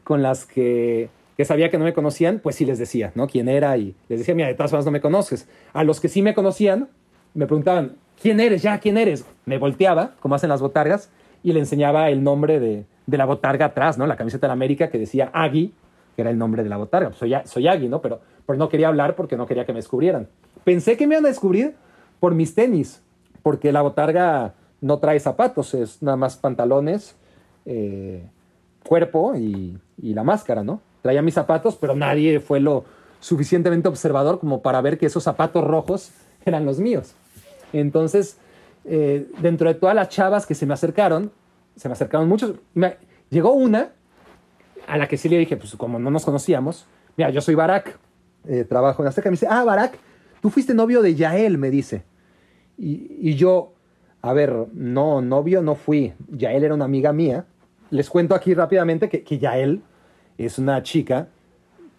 [0.05, 3.27] con las que, que, sabía que no me conocían, pues sí les decía, ¿no?
[3.27, 5.47] Quién era y les decía, mira, de todas formas no me conoces.
[5.73, 6.89] A los que sí me conocían,
[7.33, 8.63] me preguntaban, ¿quién eres?
[8.63, 9.25] Ya, ¿quién eres?
[9.45, 11.09] Me volteaba, como hacen las botargas,
[11.43, 14.05] y le enseñaba el nombre de, de la botarga atrás, ¿no?
[14.05, 15.73] La camiseta de la América que decía Agui,
[16.15, 17.13] que era el nombre de la botarga.
[17.13, 18.01] Soy, soy Agui, ¿no?
[18.01, 20.27] Pero, no quería hablar porque no quería que me descubrieran.
[20.63, 21.75] Pensé que me iban a descubrir
[22.19, 23.03] por mis tenis,
[23.43, 27.15] porque la botarga no trae zapatos, es nada más pantalones,
[27.65, 28.25] eh,
[28.85, 30.81] cuerpo y, la máscara, ¿no?
[31.07, 32.83] Traía mis zapatos, pero nadie fue lo
[33.21, 36.11] suficientemente observador como para ver que esos zapatos rojos
[36.43, 37.15] eran los míos.
[37.71, 38.37] Entonces,
[38.83, 41.31] eh, dentro de todas las chavas que se me acercaron,
[41.77, 42.55] se me acercaron muchos,
[43.29, 43.91] llegó una
[44.85, 46.85] a la que sí le dije, pues como no nos conocíamos,
[47.15, 47.97] mira, yo soy Barak,
[48.45, 49.97] eh, trabajo en Azteca, me dice, ah, Barak,
[50.41, 52.03] tú fuiste novio de Yael, me dice.
[52.77, 53.75] Y, y yo,
[54.21, 57.45] a ver, no, novio no fui, Yael era una amiga mía,
[57.91, 59.83] les cuento aquí rápidamente que, que Yael
[60.37, 61.27] es una chica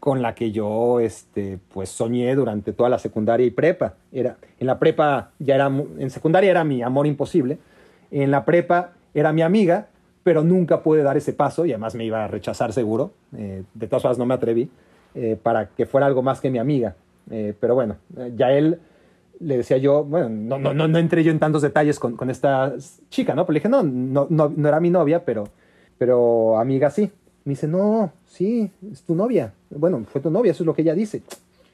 [0.00, 3.94] con la que yo este, pues soñé durante toda la secundaria y prepa.
[4.12, 7.58] Era, en la prepa ya era, en secundaria era mi amor imposible,
[8.10, 9.88] en la prepa era mi amiga,
[10.22, 13.12] pero nunca pude dar ese paso y además me iba a rechazar seguro.
[13.36, 14.70] Eh, de todas formas no me atreví
[15.14, 16.94] eh, para que fuera algo más que mi amiga.
[17.30, 17.96] Eh, pero bueno,
[18.36, 18.78] Yael
[19.40, 22.30] le decía yo, bueno, no, no, no, no entré yo en tantos detalles con, con
[22.30, 22.74] esta
[23.10, 23.46] chica, ¿no?
[23.46, 25.44] Pero le dije, no, no, no, no era mi novia, pero
[25.98, 27.10] pero amiga sí.
[27.48, 29.54] Me dice, no, sí, es tu novia.
[29.70, 31.22] Bueno, fue tu novia, eso es lo que ella dice.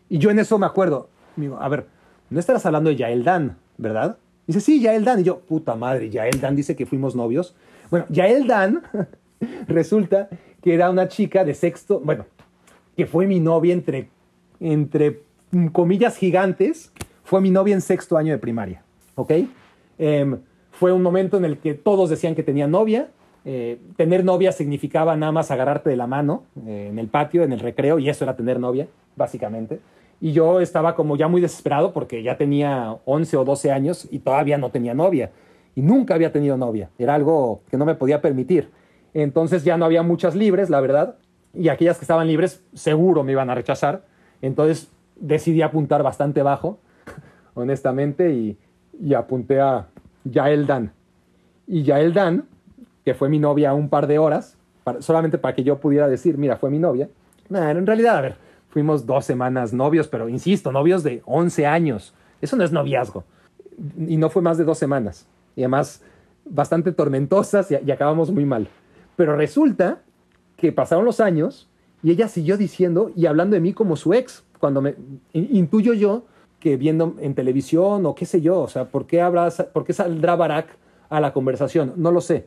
[0.09, 1.87] Y yo en eso me acuerdo, digo, a ver,
[2.31, 4.17] no estarás hablando de Yael Dan, ¿verdad?
[4.47, 5.19] Dice, sí, Yael Dan.
[5.19, 7.57] Y yo, puta madre, Yael Dan dice que fuimos novios.
[7.91, 8.83] Bueno, Yael Dan
[9.67, 10.29] resulta
[10.63, 12.25] que era una chica de sexto, bueno,
[12.97, 14.11] que fue mi novia entre,
[14.61, 15.23] entre
[15.73, 16.93] comillas gigantes,
[17.25, 18.85] fue mi novia en sexto año de primaria,
[19.17, 19.33] ¿ok?
[19.99, 20.37] Eh,
[20.71, 23.09] fue un momento en el que todos decían que tenía novia,
[23.45, 27.53] eh, tener novia significaba nada más agarrarte de la mano eh, en el patio, en
[27.53, 29.81] el recreo, y eso era tener novia, básicamente.
[30.21, 34.21] Y yo estaba como ya muy desesperado porque ya tenía 11 o 12 años y
[34.21, 35.31] todavía no tenía novia.
[35.75, 36.89] Y nunca había tenido novia.
[36.99, 38.71] Era algo que no me podía permitir.
[39.13, 41.17] Entonces ya no había muchas libres, la verdad.
[41.53, 44.05] y aquellas que estaban libres seguro me iban a rechazar.
[44.41, 46.79] Entonces decidí apuntar bastante bajo,
[47.55, 48.57] honestamente, y,
[49.01, 49.89] y apunté a
[50.25, 50.93] Yael Dan.
[51.67, 52.47] Y Yael Dan,
[53.05, 54.57] que fue mi novia un par de horas,
[55.01, 57.09] solamente para que yo pudiera decir, mira, fue mi novia.
[57.49, 58.37] Nah, en realidad, a ver,
[58.71, 62.15] fuimos dos semanas novios, pero insisto, novios de 11 años.
[62.41, 63.25] Eso no es noviazgo.
[63.99, 65.27] Y no fue más de dos semanas.
[65.57, 66.03] Y además,
[66.45, 68.69] bastante tormentosas y, acabamos muy mal.
[69.17, 70.01] Pero resulta
[70.57, 71.69] que pasaron los años
[72.03, 74.45] y ella siguió diciendo y hablando de mí como su ex.
[74.59, 74.95] Cuando me
[75.33, 76.25] in- intuyo yo
[76.61, 79.93] que viendo en televisión o qué sé yo, o sea, ¿por qué, habrá, ¿por qué
[79.93, 80.69] saldrá Barack
[81.11, 81.93] a la conversación?
[81.97, 82.47] No lo sé.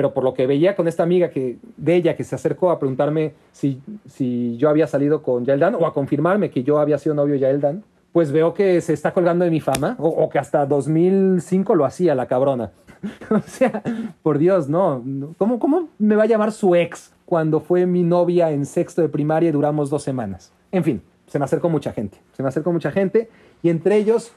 [0.00, 2.78] Pero por lo que veía con esta amiga que, de ella que se acercó a
[2.78, 6.96] preguntarme si, si yo había salido con Yael Dan o a confirmarme que yo había
[6.96, 10.08] sido novio de Yael Dan, pues veo que se está colgando de mi fama o,
[10.08, 12.70] o que hasta 2005 lo hacía la cabrona.
[13.30, 13.82] o sea,
[14.22, 15.04] por Dios, no.
[15.36, 19.10] ¿Cómo, ¿Cómo me va a llamar su ex cuando fue mi novia en sexto de
[19.10, 20.50] primaria y duramos dos semanas?
[20.72, 22.16] En fin, se me acercó mucha gente.
[22.32, 23.28] Se me acercó mucha gente
[23.62, 24.32] y entre ellos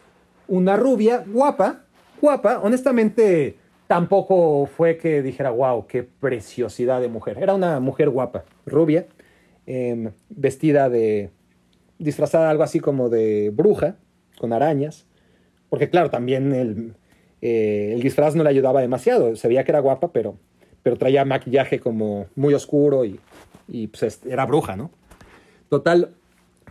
[0.49, 1.84] una rubia guapa,
[2.19, 7.38] guapa, honestamente tampoco fue que dijera, wow, qué preciosidad de mujer.
[7.41, 9.05] Era una mujer guapa, rubia,
[9.65, 11.30] em, vestida de,
[11.99, 13.95] disfrazada algo así como de bruja,
[14.39, 15.05] con arañas,
[15.69, 16.93] porque claro, también el,
[17.41, 20.38] eh, el disfraz no le ayudaba demasiado, se veía que era guapa, pero,
[20.81, 23.19] pero traía maquillaje como muy oscuro y,
[23.68, 24.91] y pues es- era bruja, ¿no?
[25.69, 26.10] Total,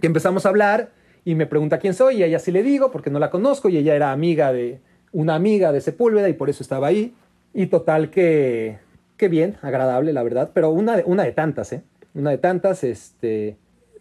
[0.01, 0.91] que empezamos a hablar
[1.25, 3.77] y me pregunta quién soy y ella sí le digo porque no la conozco y
[3.77, 4.81] ella era amiga de
[5.13, 7.15] una amiga de Sepúlveda y por eso estaba ahí.
[7.55, 8.79] Y total que,
[9.17, 11.83] que bien, agradable la verdad, pero una de, una de tantas, ¿eh?
[12.15, 13.57] Una de tantas, este,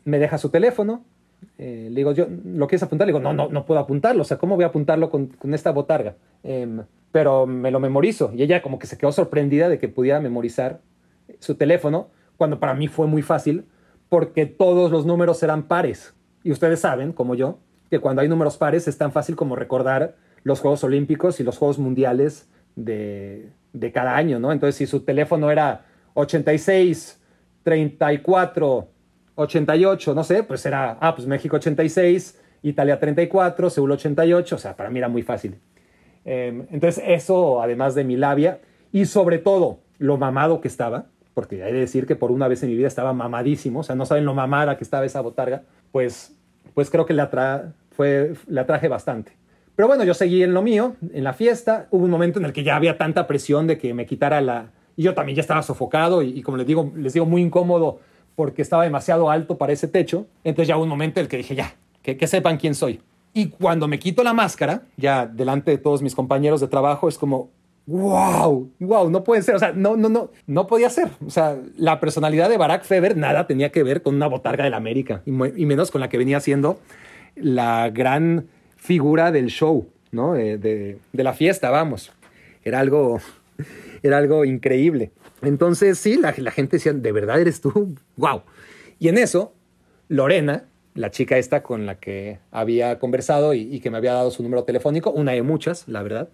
[0.05, 1.03] me deja su teléfono,
[1.57, 3.07] eh, le digo, yo, ¿lo quieres apuntar?
[3.07, 5.53] Le digo, no, no, no puedo apuntarlo, o sea, ¿cómo voy a apuntarlo con, con
[5.53, 6.15] esta botarga?
[6.43, 10.19] Em, pero me lo memorizo y ella como que se quedó sorprendida de que pudiera
[10.19, 10.79] memorizar
[11.39, 12.07] su teléfono,
[12.37, 13.65] cuando para mí fue muy fácil,
[14.09, 16.13] porque todos los números eran pares.
[16.43, 17.59] Y ustedes saben, como yo,
[17.89, 21.57] que cuando hay números pares es tan fácil como recordar los Juegos Olímpicos y los
[21.57, 24.51] Juegos Mundiales de, de cada año, ¿no?
[24.51, 27.19] Entonces, si su teléfono era 86,
[27.63, 28.87] 34,
[29.35, 34.75] 88, no sé, pues era, ah, pues México 86, Italia 34, Seúl 88, o sea,
[34.75, 35.59] para mí era muy fácil.
[36.25, 38.59] Eh, entonces, eso, además de mi labia,
[38.91, 42.61] y sobre todo lo mamado que estaba, porque hay de decir que por una vez
[42.63, 45.63] en mi vida estaba mamadísimo, o sea, no saben lo mamada que estaba esa botarga,
[45.91, 46.35] pues,
[46.73, 49.33] pues creo que la, tra fue, la traje bastante.
[49.81, 51.87] Pero bueno, yo seguí en lo mío, en la fiesta.
[51.89, 54.69] Hubo un momento en el que ya había tanta presión de que me quitara la...
[54.95, 57.99] Y yo también ya estaba sofocado y, y como les digo, les digo, muy incómodo
[58.35, 60.27] porque estaba demasiado alto para ese techo.
[60.43, 63.01] Entonces ya hubo un momento en el que dije, ya, que, que sepan quién soy.
[63.33, 67.17] Y cuando me quito la máscara, ya delante de todos mis compañeros de trabajo, es
[67.17, 67.49] como,
[67.87, 71.09] wow, wow, no puede ser, o sea, no, no, no, no podía ser.
[71.25, 74.75] O sea, la personalidad de Barack Feber nada tenía que ver con una botarga del
[74.75, 76.79] América, y, mu- y menos con la que venía siendo
[77.35, 78.45] la gran
[78.81, 80.33] figura del show, ¿no?
[80.33, 82.11] De, de- de la fiesta, vamos.
[82.63, 83.21] Era algo,
[84.03, 85.11] era algo increíble.
[85.43, 87.95] Entonces, sí, la, la gente decía, ¿de verdad eres tú?
[88.17, 88.41] ¡Wow!
[88.99, 89.53] Y en eso,
[90.07, 94.31] Lorena, la chica esta con la que había conversado y, y que me había dado
[94.31, 96.29] su número telefónico, una de muchas, la verdad,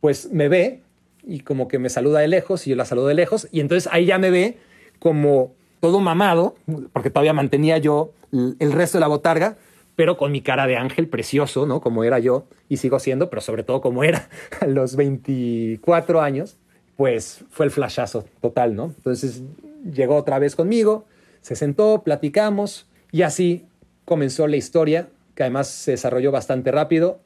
[0.00, 0.80] pues me ve
[1.22, 3.90] y como que me saluda de lejos y yo la saludo de lejos y entonces
[3.92, 4.58] ahí ya me ve
[4.98, 6.56] como todo mamado,
[6.94, 9.56] porque todavía mantenía yo el resto de la botarga,
[9.96, 11.80] pero con mi cara de ángel precioso, ¿no?
[11.80, 14.28] Como era yo y sigo siendo, pero sobre todo como era
[14.60, 16.56] a los 24 años,
[16.96, 18.86] pues fue el flashazo total, ¿no?
[18.96, 19.42] Entonces
[19.90, 21.04] llegó otra vez conmigo,
[21.40, 23.66] se sentó, platicamos y así
[24.04, 27.20] comenzó la historia, que además se desarrolló bastante rápido,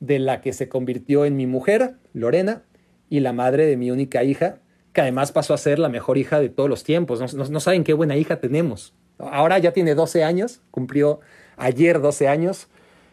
[0.00, 2.62] de la que se convirtió en mi mujer, Lorena,
[3.08, 4.56] y la madre de mi única hija,
[4.92, 7.20] que además pasó a ser la mejor hija de todos los tiempos.
[7.20, 8.94] No, no- no saben qué buena hija tenemos.
[9.18, 11.20] Ahora ya tiene 12 años, cumplió
[11.62, 12.68] ayer 12 años,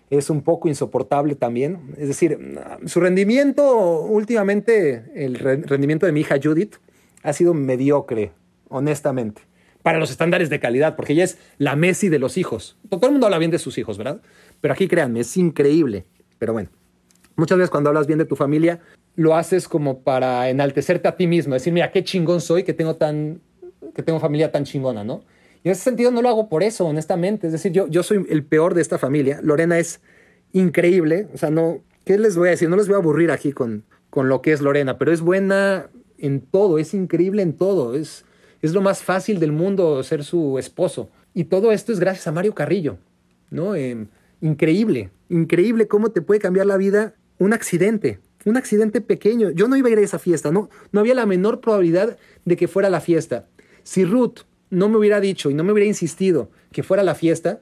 [0.10, 1.94] es un poco insoportable también.
[1.98, 2.38] Es decir,
[2.86, 6.76] su rendimiento, últimamente, el re- rendimiento de mi hija Judith
[7.24, 8.32] ha sido mediocre,
[8.70, 9.42] honestamente,
[9.84, 12.78] para los estándares de calidad, porque ella es la Messi de los hijos.
[12.90, 14.22] Todo el mundo habla bien de sus hijos, ¿verdad?
[14.62, 16.06] Pero aquí créanme, es increíble.
[16.40, 16.70] Pero bueno,
[17.36, 18.80] muchas veces cuando hablas bien de tu familia,
[19.16, 22.96] lo haces como para enaltecerte a ti mismo, decir, mira, qué chingón soy que tengo
[22.96, 23.42] tan
[23.96, 25.24] que tengo familia tan chingona, ¿no?
[25.64, 27.48] Y en ese sentido no lo hago por eso, honestamente.
[27.48, 29.40] Es decir, yo, yo soy el peor de esta familia.
[29.44, 30.02] Lorena es
[30.54, 31.28] increíble.
[31.34, 32.70] O sea, no, ¿qué les voy a decir?
[32.70, 35.90] No les voy a aburrir aquí con, con lo que es Lorena, pero es buena
[36.18, 37.96] en todo, es increíble en todo.
[37.96, 38.26] Es,
[38.62, 41.10] es lo más fácil del mundo ser su esposo.
[41.34, 42.98] Y todo esto es gracias a Mario Carrillo,
[43.50, 43.76] ¿no?
[43.76, 44.08] Eh,
[44.42, 49.52] increíble, increíble cómo te puede cambiar la vida un accidente, un accidente pequeño.
[49.52, 52.58] Yo no iba a ir a esa fiesta, no, no había la menor probabilidad de
[52.58, 53.48] que fuera la fiesta.
[53.84, 57.62] Si Ruth no me hubiera dicho y no me hubiera insistido que fuera la fiesta,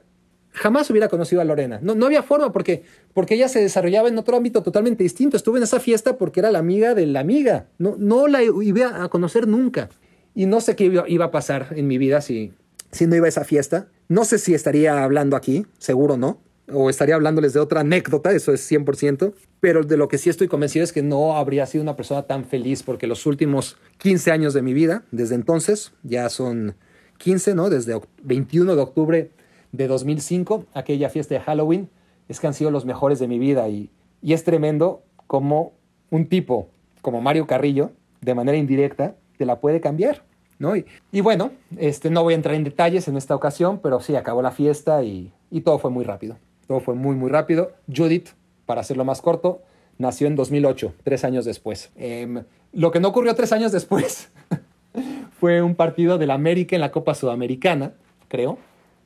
[0.52, 1.78] jamás hubiera conocido a Lorena.
[1.82, 2.82] No, no había forma porque,
[3.14, 5.36] porque ella se desarrollaba en otro ámbito totalmente distinto.
[5.36, 7.66] Estuve en esa fiesta porque era la amiga de la amiga.
[7.78, 9.88] No, no la iba a conocer nunca.
[10.34, 12.52] Y no sé qué iba, iba a pasar en mi vida si,
[12.90, 13.88] si no iba a esa fiesta.
[14.08, 16.40] No sé si estaría hablando aquí, seguro no.
[16.70, 19.32] O estaría hablándoles de otra anécdota, eso es 100%.
[19.60, 22.44] Pero de lo que sí estoy convencido es que no habría sido una persona tan
[22.44, 26.74] feliz porque los últimos 15 años de mi vida, desde entonces, ya son
[27.18, 27.70] 15, ¿no?
[27.70, 29.30] Desde 21 de octubre
[29.72, 31.88] de 2005, aquella fiesta de Halloween,
[32.28, 33.90] es que han sido los mejores de mi vida y,
[34.22, 35.72] y es tremendo como
[36.10, 36.68] un tipo
[37.02, 40.24] como Mario Carrillo, de manera indirecta, te la puede cambiar.
[40.58, 40.76] ¿no?
[40.76, 44.16] Y, y, bueno, este, no voy a entrar en detalles en esta ocasión, pero sí,
[44.16, 46.36] acabó la fiesta y, y todo fue muy rápido.
[46.66, 47.72] Todo fue muy, muy rápido.
[47.94, 48.30] Judith,
[48.66, 49.62] para hacerlo más corto,
[49.98, 51.90] nació en 2008, tres años después.
[51.96, 52.42] Eh,
[52.72, 54.30] lo que no ocurrió tres años después
[55.38, 57.92] fue un partido del América en la Copa Sudamericana,
[58.28, 58.58] creo,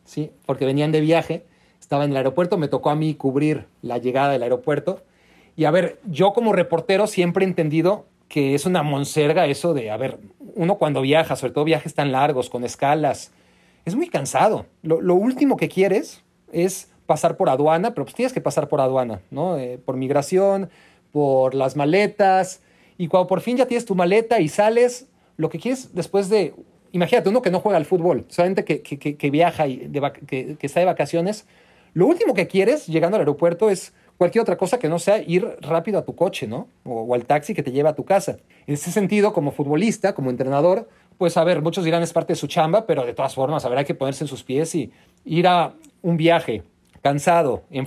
[0.04, 0.30] ¿sí?
[0.46, 1.44] porque venían de viaje,
[1.80, 5.02] estaba en el aeropuerto, me tocó a mí cubrir la llegada del aeropuerto.
[5.56, 9.90] Y a ver, yo como reportero siempre he entendido que es una monserga eso de,
[9.90, 10.18] a ver,
[10.54, 13.30] uno cuando viaja, sobre todo viajes tan largos, con escalas,
[13.84, 14.64] es muy cansado.
[14.82, 19.20] Lo, último que quieres es pasar por aduana, pero pues tienes que pasar por aduana,
[19.30, 19.58] ¿no?
[19.58, 20.70] Eh, por migración,
[21.12, 22.62] por las maletas,
[22.96, 26.54] y cuando por fin ya tienes tu maleta y sales, lo que quieres después de
[26.92, 29.90] imagínate, uno que no juega al fútbol, solamente que, que, que viaja y
[30.26, 31.46] que, que, está de vacaciones,
[31.94, 35.56] lo último que quieres llegando al aeropuerto es cualquier otra cosa que no sea ir
[35.60, 36.68] rápido a tu coche, ¿no?
[36.84, 38.36] O, o, al taxi que te lleva a tu casa.
[38.66, 40.88] En ese sentido, como futbolista, como entrenador,
[41.18, 43.84] pues a ver, muchos dirán es parte de su chamba, pero de todas formas, habrá
[43.84, 44.92] que ponerse en sus pies y
[45.24, 46.62] ir a un viaje
[47.02, 47.84] cansado, en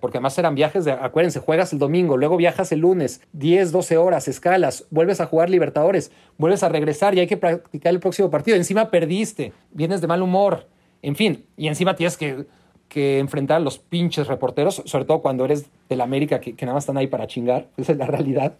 [0.00, 3.96] porque además eran viajes de, acuérdense, juegas el domingo, luego viajas el lunes, 10, 12
[3.96, 8.30] horas, escalas, vuelves a jugar Libertadores, vuelves a regresar y hay que practicar el próximo
[8.30, 8.56] partido.
[8.56, 10.68] Encima perdiste, vienes de mal humor,
[11.02, 12.46] en fin, y encima tienes que,
[12.88, 16.74] que enfrentar a los pinches reporteros, sobre todo cuando eres del América, que, que nada
[16.74, 18.54] más están ahí para chingar, esa es la realidad.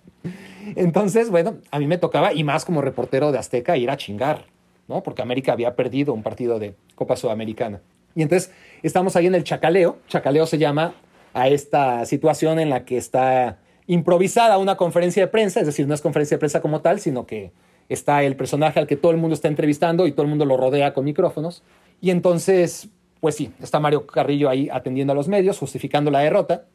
[0.74, 4.46] Entonces, bueno, a mí me tocaba, y más como reportero de Azteca, ir a chingar,
[4.88, 5.04] ¿no?
[5.04, 7.80] Porque América había perdido un partido de Copa Sudamericana.
[8.14, 8.52] Y entonces
[8.82, 9.98] estamos ahí en el chacaleo.
[10.08, 10.94] Chacaleo se llama
[11.34, 15.94] a esta situación en la que está improvisada una conferencia de prensa, es decir, no
[15.94, 17.52] es conferencia de prensa como tal, sino que
[17.88, 20.56] está el personaje al que todo el mundo está entrevistando y todo el mundo lo
[20.56, 21.62] rodea con micrófonos.
[22.00, 22.88] Y entonces,
[23.20, 26.66] pues sí, está Mario Carrillo ahí atendiendo a los medios, justificando la derrota.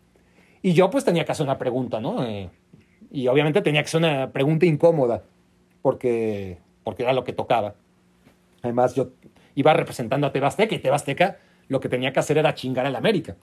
[0.61, 2.23] Y yo pues tenía que hacer una pregunta, ¿no?
[2.25, 2.49] Eh,
[3.11, 5.23] y obviamente tenía que ser una pregunta incómoda,
[5.81, 7.75] porque, porque era lo que tocaba.
[8.61, 9.11] Además, yo
[9.57, 13.35] iba representando a Tebasteca y Tebasteca lo que tenía que hacer era chingar al América.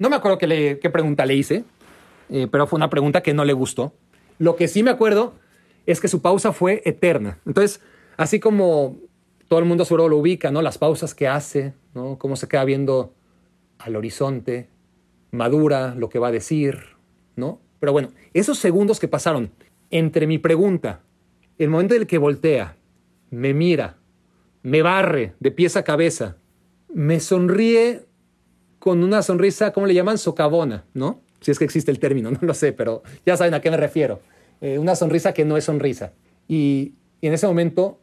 [0.00, 1.64] No me acuerdo qué, pregunta le hice,
[2.28, 3.94] eh, pero fue una pregunta que no le gustó.
[4.38, 5.34] Lo que sí me acuerdo
[5.86, 7.38] es que su pausa fue eterna.
[7.46, 7.80] Entonces,
[8.16, 8.96] así como
[9.46, 10.60] todo el mundo seguro lo ubica, ¿no?
[10.60, 12.18] Las pausas que hace, ¿no?
[12.18, 13.14] Cómo se queda viendo
[13.78, 14.68] al horizonte,
[15.30, 16.80] madura lo que va a decir,
[17.36, 17.60] ¿no?
[17.78, 19.52] Pero bueno, esos segundos que pasaron
[19.90, 21.02] entre mi pregunta,
[21.58, 22.76] el momento en el que voltea,
[23.30, 23.99] me mira,
[24.62, 26.36] me barre de pies a cabeza,
[26.92, 28.04] me sonríe
[28.78, 30.18] con una sonrisa, ¿cómo le llaman?
[30.18, 31.20] Socavona, ¿no?
[31.40, 33.76] Si es que existe el término, no lo sé, pero ya saben a qué me
[33.76, 34.20] refiero.
[34.60, 36.12] Eh, una sonrisa que no es sonrisa.
[36.48, 37.98] Y, y, en ese momento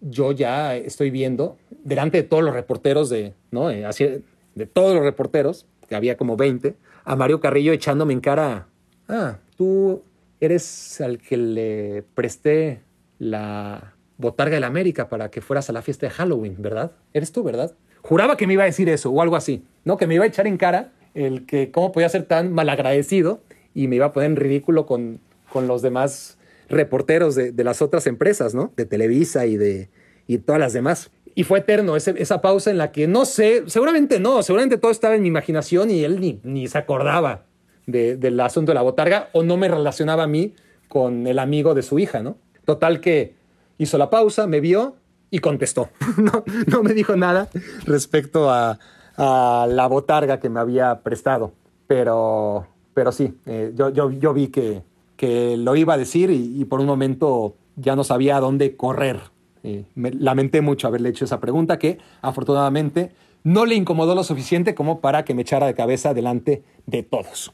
[0.00, 3.70] yo ya estoy viendo, delante de todos los reporteros de, ¿no?
[3.70, 4.06] Eh, así,
[4.54, 6.74] de todos los reporteros, que había como 20,
[7.04, 8.66] a Mario Carrillo echándome en cara,
[9.08, 10.02] ah, tú
[10.40, 12.80] eres al que le presté
[13.18, 13.93] la
[14.24, 16.92] botarga de la América para que fueras a la fiesta de Halloween, ¿verdad?
[17.12, 17.72] Eres tú, ¿verdad?
[18.02, 19.96] Juraba que me iba a decir eso o algo así, ¿no?
[19.96, 23.40] Que me iba a echar en cara el que cómo podía ser tan malagradecido
[23.72, 25.20] y me iba a poner en ridículo con,
[25.52, 26.38] con los demás
[26.68, 28.72] reporteros de, de, las otras empresas, ¿no?
[28.76, 29.88] De Televisa y de
[30.26, 31.10] y todas las demás.
[31.34, 35.16] Y fue eterno esa pausa en la que no sé, seguramente no, seguramente todo estaba
[35.16, 37.46] en mi imaginación y él ni, ni se acordaba
[37.86, 40.54] de, del asunto de la botarga o no me relacionaba a mí
[40.88, 42.36] con el amigo de su hija, ¿no?
[42.64, 43.34] Total que
[43.78, 44.96] hizo la pausa, me vio
[45.30, 45.90] y contestó.
[46.16, 47.48] no, no, me dijo nada
[47.84, 48.78] respecto a,
[49.16, 51.52] la botarga que me había prestado,
[51.86, 54.82] pero, pero sí, eh, yo, yo, yo, vi que,
[55.16, 59.20] que, lo iba a decir y, por un momento ya no sabía dónde correr.
[59.62, 63.12] Eh, me lamenté mucho haberle hecho esa pregunta que afortunadamente
[63.44, 67.52] no le incomodó lo suficiente como para que me echara de cabeza delante de todos.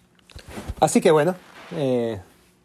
[0.81, 1.35] Así que bueno,
[1.77, 2.21] eh,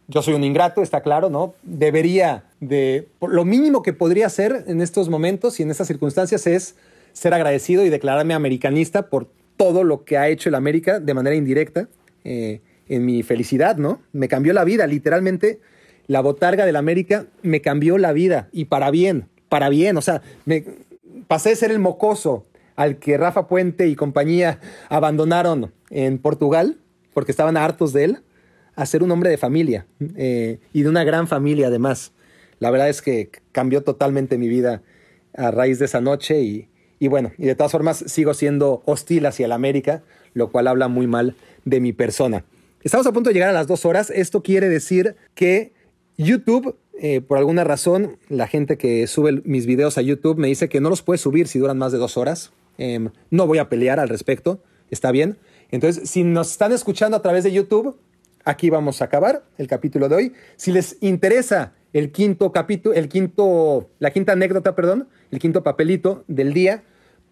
[0.07, 1.55] yo soy un ingrato, está claro, ¿no?
[1.63, 6.75] Debería de, lo mínimo que podría hacer en estos momentos y en estas circunstancias es
[7.13, 11.35] ser agradecido y declararme americanista por todo lo que ha hecho el América de manera
[11.35, 11.87] indirecta
[12.23, 14.01] eh, en mi felicidad, ¿no?
[14.11, 15.59] Me cambió la vida, literalmente
[16.07, 20.21] la botarga del América me cambió la vida y para bien, para bien, o sea,
[20.45, 20.63] me,
[21.27, 22.45] pasé de ser el mocoso
[22.75, 24.59] al que Rafa Puente y compañía
[24.89, 26.77] abandonaron en Portugal,
[27.13, 28.19] porque estaban hartos de él,
[28.75, 29.85] a ser un hombre de familia
[30.15, 32.11] eh, y de una gran familia además.
[32.59, 34.81] La verdad es que cambió totalmente mi vida
[35.35, 39.45] a raíz de esa noche y, bueno, y de todas formas sigo siendo hostil hacia
[39.45, 40.03] el América,
[40.33, 41.35] lo cual habla muy mal
[41.65, 42.45] de mi persona.
[42.83, 44.09] Estamos a punto de llegar a las dos horas.
[44.09, 45.73] Esto quiere decir que
[46.17, 50.69] YouTube, eh, por alguna razón, la gente que sube mis videos a YouTube me dice
[50.69, 52.51] que no los puede subir si duran más de dos horas.
[52.77, 54.61] Em, no voy a pelear al respecto,
[54.91, 55.37] está bien.
[55.71, 57.97] Entonces, si nos están escuchando a través de YouTube,
[58.45, 60.33] aquí vamos a acabar el capítulo de hoy.
[60.55, 66.23] Si les interesa el quinto capítulo, el quinto, la quinta anécdota, perdón, el quinto papelito
[66.27, 66.83] del día,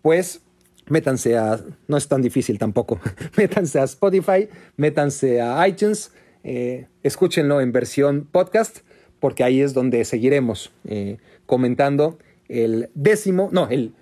[0.02, 0.42] pues
[0.88, 3.00] métanse a, no es tan difícil tampoco,
[3.38, 6.12] métanse a Spotify, métanse a iTunes,
[6.44, 8.80] eh, escúchenlo en versión podcast,
[9.20, 12.18] porque ahí es donde seguiremos eh, comentando
[12.50, 13.94] el décimo, no, el,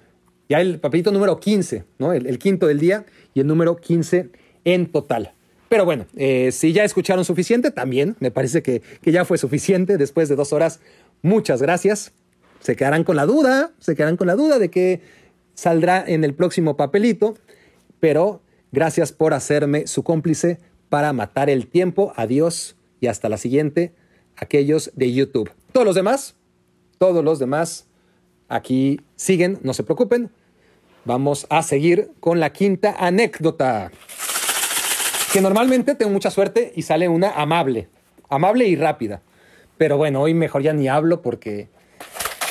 [0.50, 2.14] ya el papelito número 15, ¿no?
[2.14, 4.30] El, quinto del día y el número 15
[4.66, 5.34] en total.
[5.72, 9.98] Pero bueno, eh, si ya escucharon suficiente, también me parece que, que ya fue suficiente
[9.98, 10.82] después de dos horas.
[11.22, 12.12] Muchas gracias.
[12.60, 15.00] Se quedarán con la duda, se quedarán con la duda de que
[15.54, 17.36] saldrá en el próximo papelito,
[18.02, 18.42] pero
[18.74, 22.12] gracias por hacerme su cómplice para matar el tiempo.
[22.18, 23.94] Adiós y hasta la siguiente,
[24.36, 25.52] aquellos de YouTube.
[25.72, 26.36] Todos los demás,
[26.98, 27.88] todos los demás
[28.50, 30.32] aquí siguen, no se preocupen.
[31.06, 33.90] Vamos a seguir con la quinta anécdota.
[35.32, 37.88] Que normalmente tengo mucha suerte y sale una amable,
[38.30, 39.22] amable y rápida.
[39.78, 41.70] Pero bueno, hoy mejor ya ni hablo porque,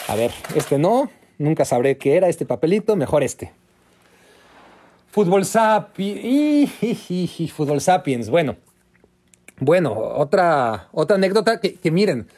[0.09, 3.53] a ver, este no, nunca sabré qué era este papelito, mejor este.
[5.11, 6.71] Fútbol Sapiens,
[7.53, 8.57] Fútbol Sapiens, bueno.
[9.59, 12.29] Bueno, otra, otra anécdota que, que miren,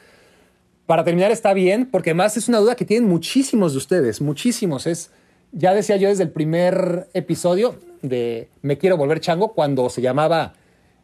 [0.85, 4.87] para terminar está bien, porque además es una duda que tienen muchísimos de ustedes, muchísimos.
[4.87, 5.11] Es,
[5.53, 10.53] ya decía yo desde el primer episodio de Me quiero volver chango, cuando se llamaba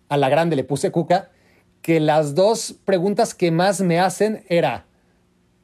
[0.10, 1.32] A la grande le puse cuca,
[1.82, 4.86] que las dos preguntas que más me hacen era,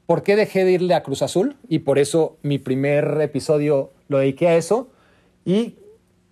[0.07, 1.57] ¿por qué dejé de irle a Cruz Azul?
[1.67, 4.89] Y por eso mi primer episodio lo dediqué a eso.
[5.43, 5.75] Y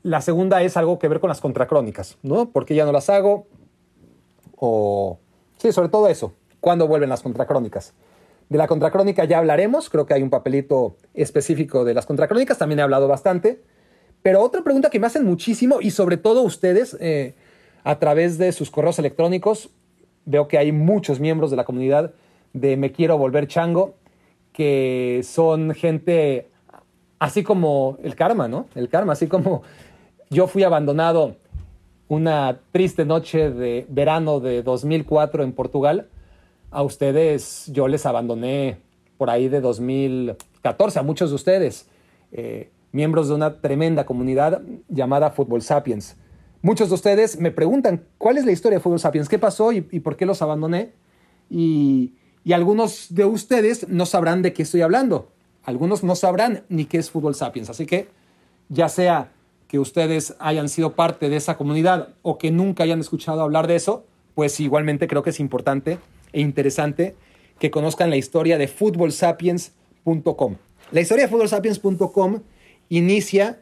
[0.01, 2.49] la segunda es algo que ver con las contracrónicas, ¿no?
[2.49, 3.45] ¿Por qué ya no las hago?
[4.55, 5.19] O...
[5.57, 6.33] Sí, sobre todo eso.
[6.59, 7.93] ¿Cuándo vuelven las contracrónicas?
[8.49, 12.79] De la contracrónica ya hablaremos, creo que hay un papelito específico de las contracrónicas, también
[12.79, 13.61] he hablado bastante.
[14.23, 17.35] Pero otra pregunta que me hacen muchísimo, y sobre todo ustedes, eh,
[17.83, 19.69] a través de sus correos electrónicos,
[20.25, 22.13] veo que hay muchos miembros de la comunidad
[22.53, 23.95] de Me Quiero Volver Chango,
[24.53, 26.47] que son gente
[27.19, 28.67] así como el karma, ¿no?
[28.75, 29.63] El karma, así como
[30.29, 31.35] yo fui abandonado
[32.07, 36.07] una triste noche de verano de 2004 en Portugal,
[36.71, 38.77] a ustedes yo les abandoné
[39.17, 41.87] por ahí de 2014, a muchos de ustedes,
[42.31, 46.15] eh, miembros de una tremenda comunidad llamada Fútbol Sapiens.
[46.61, 49.27] Muchos de ustedes me preguntan, ¿cuál es la historia de Fútbol Sapiens?
[49.27, 50.93] ¿Qué pasó y, por qué los abandoné?
[51.49, 52.13] Y,
[52.45, 55.27] y algunos de ustedes no sabrán de qué estoy hablando.
[55.63, 57.69] Algunos no sabrán ni qué es Fútbol Sapiens.
[57.69, 58.07] Así que
[58.69, 59.31] ya sea
[59.67, 63.75] que ustedes hayan sido parte de esa comunidad o que nunca hayan escuchado hablar de
[63.75, 64.05] eso,
[64.35, 65.97] pues igualmente creo que es importante
[66.31, 67.15] e interesante
[67.59, 70.55] que conozcan la historia de futbolsapiens.com.
[70.91, 72.41] La historia de futbolsapiens.com
[72.97, 73.59] inicia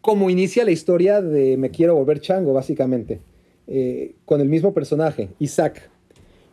[0.00, 3.20] como inicia la historia de Me quiero volver chango, básicamente,
[3.66, 5.90] eh, con el mismo personaje, Isaac.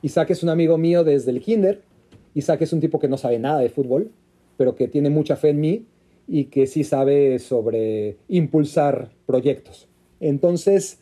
[0.02, 1.82] Isaac es un amigo mío desde el kinder.
[2.34, 4.12] Isaac es un tipo que no sabe nada de fútbol,
[4.58, 5.86] pero que tiene mucha fe en mí
[6.28, 9.88] y que sí sabe sobre impulsar proyectos.
[10.20, 10.98] Entonces,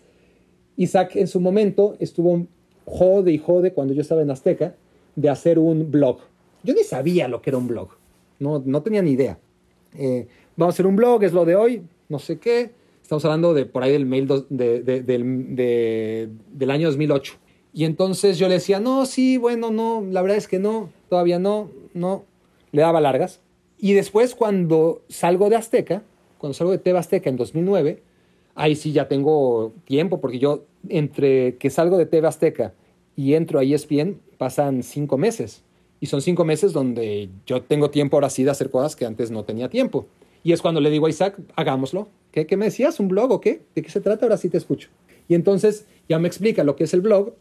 [0.75, 2.47] Isaac en su momento estuvo
[2.85, 4.75] jode y jode cuando yo estaba en Azteca
[5.15, 6.19] de hacer un blog.
[6.63, 7.89] Yo ni sabía lo que era un blog,
[8.39, 9.39] no, no tenía ni idea.
[9.97, 10.27] Eh,
[10.61, 12.71] vamos a hacer un blog, es lo de hoy, no sé qué.
[13.01, 17.33] Estamos hablando de por ahí del mail de, del año 2008.
[17.73, 21.39] Y entonces yo le decía, no, sí, bueno, no, la verdad es que no, todavía
[21.39, 22.25] no, no.
[22.71, 23.41] Le daba largas.
[23.79, 26.03] Y después cuando salgo de Azteca,
[26.37, 28.03] cuando salgo de TV Azteca en 2009,
[28.53, 32.73] ahí sí ya tengo tiempo, porque yo entre que salgo de TV Azteca
[33.15, 35.63] y entro a ESPN pasan cinco meses.
[35.99, 39.31] Y son cinco meses donde yo tengo tiempo ahora sí de hacer cosas que antes
[39.31, 40.07] no tenía tiempo.
[40.43, 42.07] Y es cuando le digo a Isaac, hagámoslo.
[42.31, 42.99] ¿Qué, ¿Qué, me decías?
[42.99, 43.61] ¿Un blog o qué?
[43.75, 44.25] ¿De qué se trata?
[44.25, 44.89] Ahora sí te escucho.
[45.27, 47.33] Y entonces ya me explica lo que es el blog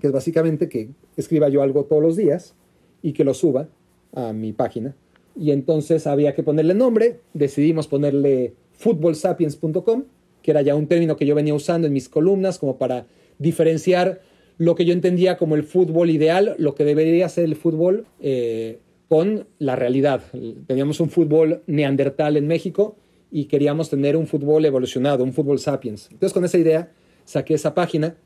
[0.00, 2.54] que es básicamente que escriba yo algo todos los días
[3.02, 3.68] y que lo suba
[4.14, 4.94] a mi página.
[5.36, 10.04] Y entonces había que ponerle nombre, decidimos ponerle futbolsapiens.com,
[10.42, 13.06] que era ya un término que yo venía usando en mis columnas como para
[13.38, 14.20] diferenciar
[14.56, 18.78] lo que yo entendía como el fútbol ideal, lo que debería ser el fútbol eh,
[19.08, 20.22] con la realidad.
[20.66, 22.96] Teníamos un fútbol neandertal en México
[23.30, 26.08] y queríamos tener un fútbol evolucionado, un fútbol sapiens.
[26.10, 26.92] Entonces con esa idea
[27.24, 28.16] saqué esa página,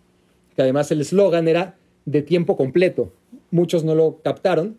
[0.55, 3.13] que además el eslogan era de tiempo completo.
[3.51, 4.77] Muchos no lo captaron,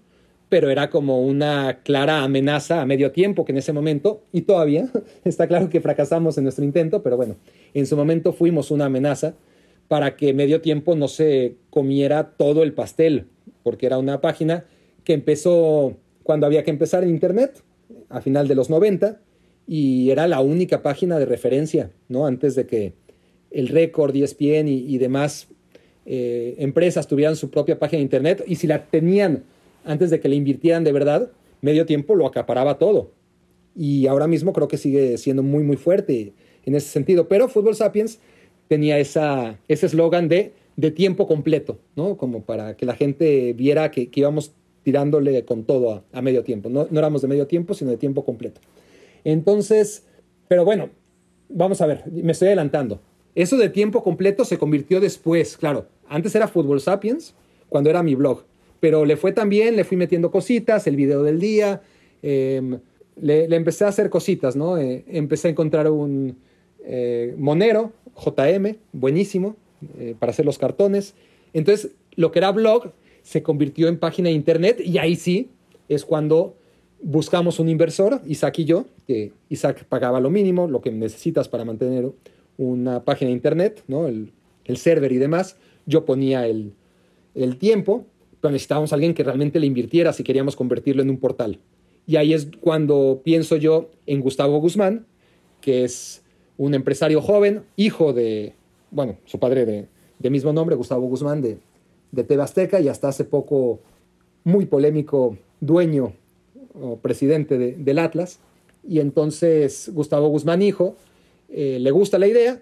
[0.49, 4.89] pero era como una clara amenaza a medio tiempo que en ese momento, y todavía
[5.23, 7.37] está claro que fracasamos en nuestro intento, pero bueno,
[7.73, 9.35] en su momento fuimos una amenaza
[9.87, 13.27] para que medio tiempo no se comiera todo el pastel,
[13.63, 14.65] porque era una página
[15.03, 17.61] que empezó cuando había que empezar en Internet,
[18.09, 19.19] a final de los 90,
[19.67, 22.25] y era la única página de referencia, ¿no?
[22.25, 22.93] Antes de que
[23.51, 25.47] el Record, ESPN y, y demás
[26.05, 29.43] eh, empresas tuvieran su propia página de Internet, y si la tenían
[29.85, 31.31] antes de que le invirtieran de verdad,
[31.61, 33.11] medio tiempo lo acaparaba todo.
[33.75, 36.33] Y ahora mismo creo que sigue siendo muy, muy fuerte
[36.65, 37.27] en ese sentido.
[37.27, 38.19] Pero Fútbol Sapiens
[38.67, 42.17] tenía esa, ese eslogan de, de tiempo completo, ¿no?
[42.17, 44.53] Como para que la gente viera que, que íbamos
[44.83, 46.69] tirándole con todo a, medio tiempo.
[46.69, 48.61] No, no, éramos de medio tiempo, sino de tiempo completo.
[49.23, 50.05] Entonces,
[50.47, 50.89] pero bueno,
[51.49, 53.01] vamos a ver, me estoy adelantando.
[53.35, 55.87] Eso de tiempo completo se convirtió después, claro.
[56.07, 57.33] Antes era Fútbol Sapiens,
[57.69, 58.43] cuando era mi blog.
[58.79, 61.81] Pero le fue también, le fui metiendo cositas, el video del día,
[62.21, 64.77] le, le, empecé a hacer cositas, ¿no?
[64.77, 66.37] Eh, empecé a encontrar un
[66.85, 69.55] eh, monero, JM, buenísimo,
[69.97, 71.15] eh, para hacer los cartones.
[71.53, 72.91] Entonces, lo que era blog
[73.23, 75.49] se convirtió en página de internet y ahí sí
[75.89, 76.55] es cuando
[77.01, 81.65] buscamos un inversor, Isaac y yo, que Isaac pagaba lo mínimo, lo que necesitas para
[81.65, 82.11] mantener
[82.57, 84.07] una página de internet, ¿no?
[84.07, 84.31] el,
[84.65, 85.57] el server y demás.
[85.85, 86.73] Yo ponía el,
[87.35, 88.05] el tiempo,
[88.39, 91.59] pero necesitábamos a alguien que realmente le invirtiera si queríamos convertirlo en un portal.
[92.05, 95.05] Y ahí es cuando pienso yo en Gustavo Guzmán,
[95.61, 96.23] que es
[96.57, 98.53] un empresario joven, hijo de,
[98.91, 99.87] bueno, su padre de,
[100.19, 101.57] de mismo nombre, Gustavo Guzmán, de,
[102.13, 102.45] de TV
[102.81, 103.81] y hasta hace poco
[104.43, 106.13] muy polémico dueño
[106.73, 108.39] o presidente de, del Atlas.
[108.87, 110.95] Y entonces Gustavo Guzmán, hijo,
[111.49, 112.61] eh, le gusta la idea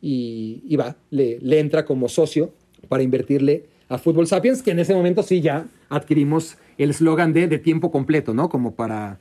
[0.00, 2.52] y, va, le, le, entra como socio
[2.88, 7.48] para invertirle a Fútbol Sapiens, que en ese momento sí ya adquirimos el eslogan de,
[7.48, 8.48] de tiempo completo, ¿no?
[8.48, 9.18] Como para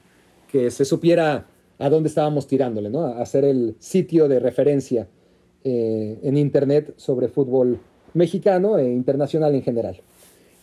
[0.52, 1.48] que se supiera
[1.80, 3.02] a dónde estábamos tirándole, ¿no?
[3.02, 5.08] A hacer el sitio de referencia
[5.64, 7.80] eh, en Internet sobre fútbol
[8.14, 9.98] mexicano e internacional en general.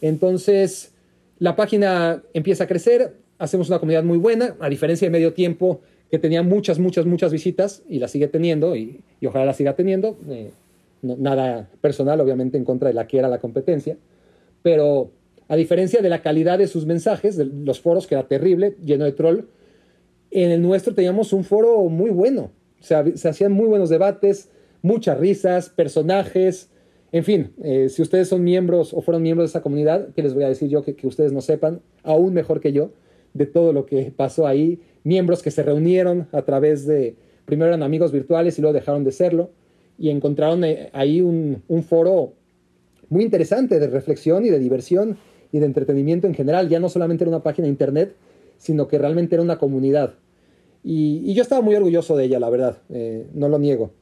[0.00, 0.92] Entonces,
[1.38, 5.80] la página empieza a crecer, hacemos una comunidad muy buena, a diferencia de medio tiempo,
[6.10, 9.74] que tenía muchas, muchas, muchas visitas y la sigue teniendo y, y ojalá la siga
[9.74, 10.16] teniendo.
[10.28, 10.50] Eh,
[11.02, 13.96] nada personal, obviamente, en contra de la que era la competencia,
[14.62, 15.10] pero
[15.48, 19.04] a diferencia de la calidad de sus mensajes, de los foros, que era terrible, lleno
[19.04, 19.44] de troll,
[20.30, 22.50] en el nuestro teníamos un foro muy bueno.
[22.80, 24.50] Se hacían muy buenos debates,
[24.82, 26.70] muchas risas, personajes.
[27.14, 30.34] En fin, eh, si ustedes son miembros o fueron miembros de esa comunidad, ¿qué les
[30.34, 31.80] voy a decir yo que, que ustedes no sepan?
[32.02, 32.90] Aún mejor que yo,
[33.34, 34.80] de todo lo que pasó ahí.
[35.04, 37.14] Miembros que se reunieron a través de,
[37.44, 39.50] primero eran amigos virtuales y luego dejaron de serlo
[39.96, 42.32] y encontraron eh, ahí un, foro
[43.10, 45.16] muy interesante de reflexión y de diversión
[45.52, 46.68] y de entretenimiento en general.
[46.68, 48.16] Ya no solamente era una página de internet,
[48.58, 50.14] sino que realmente era una comunidad.
[50.82, 53.92] Y, y yo estaba muy orgulloso de ella, la verdad, eh, no lo niego.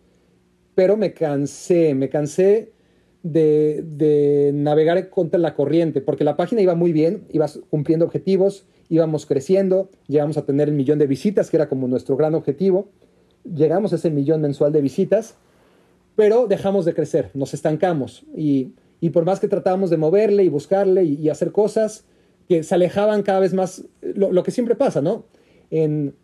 [0.75, 2.73] Pero me cansé, me cansé
[3.23, 8.67] de, de, navegar contra la corriente, porque la página iba muy bien, iba cumpliendo objetivos,
[8.89, 12.89] íbamos creciendo, llegamos a tener el millón de visitas, que era como nuestro gran objetivo.
[13.45, 15.37] Llegamos a ese millón mensual de visitas
[16.15, 20.49] pero dejamos de crecer, nos estancamos y, y por más que tratábamos de moverle y
[20.49, 22.05] buscarle y, y, hacer cosas
[22.49, 25.25] que se alejaban cada vez más, lo, lo que siempre pasa, ¿no?
[25.71, 26.15] En,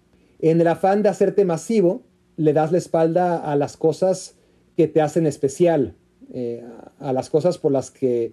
[0.41, 2.03] en, el afán de hacerte masivo,
[2.37, 4.37] le das la espalda a las cosas
[4.77, 5.95] que te hacen especial,
[6.33, 6.65] eh,
[6.99, 8.33] a las cosas por las que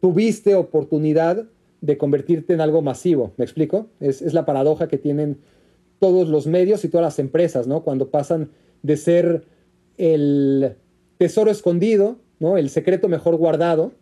[0.00, 1.44] tuviste oportunidad
[1.80, 3.86] de convertirte en algo masivo, ¿me explico?
[4.00, 5.38] Es, es la paradoja que tienen
[5.98, 7.82] todos los medios y todas las empresas, ¿no?
[7.82, 8.50] Cuando pasan
[8.82, 9.44] de ser
[9.96, 10.76] el
[11.18, 12.56] tesoro escondido, ¿no?
[12.56, 13.92] el secreto mejor guardado,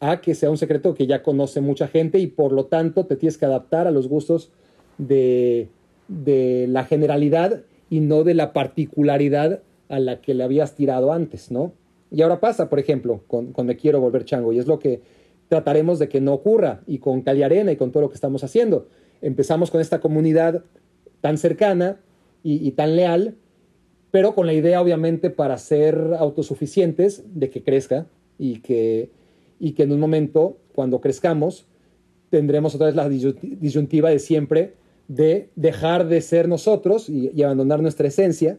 [0.00, 3.16] a que sea un secreto que ya conoce mucha gente y por lo tanto te
[3.16, 4.50] tienes que adaptar a los gustos
[4.96, 5.68] de,
[6.08, 11.50] de la generalidad y no de la particularidad a la que le habías tirado antes,
[11.50, 11.72] ¿no?
[12.10, 15.02] Y ahora pasa, por ejemplo, con, con Me Quiero Volver Chango, y es lo que
[15.48, 18.44] trataremos de que no ocurra, y con Cali Arena y con todo lo que estamos
[18.44, 18.88] haciendo.
[19.22, 20.64] Empezamos con esta comunidad
[21.20, 22.00] tan cercana
[22.42, 23.36] y, tan leal,
[24.10, 28.06] pero con la idea obviamente para ser autosuficientes de que crezca
[28.38, 29.10] y que,
[29.58, 31.66] y que en un momento, cuando crezcamos,
[32.30, 34.74] tendremos otra vez la disyuntiva de siempre
[35.08, 38.58] de dejar de ser nosotros y abandonar nuestra esencia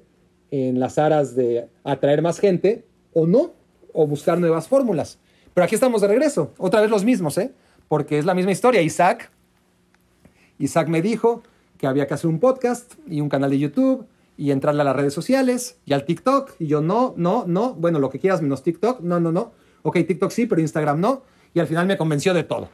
[0.52, 2.84] en las aras de atraer más gente
[3.14, 3.54] o no,
[3.94, 5.20] o buscar nuevas fórmulas.
[5.54, 7.54] Pero aquí estamos de regreso, otra vez los mismos, ¿eh?
[7.88, 8.82] porque es la misma historia.
[8.82, 9.32] Isaac
[10.62, 11.44] Isaac me dijo
[11.78, 14.06] que había que hacer un podcast y un canal de YouTube
[14.38, 16.54] y entrarle a las redes sociales y al TikTok.
[16.60, 19.54] Y yo, no, no, no, bueno, lo que quieras menos TikTok, no, no, no.
[19.82, 21.24] Ok, TikTok sí, pero Instagram no.
[21.54, 22.70] Y al final me convenció de todo.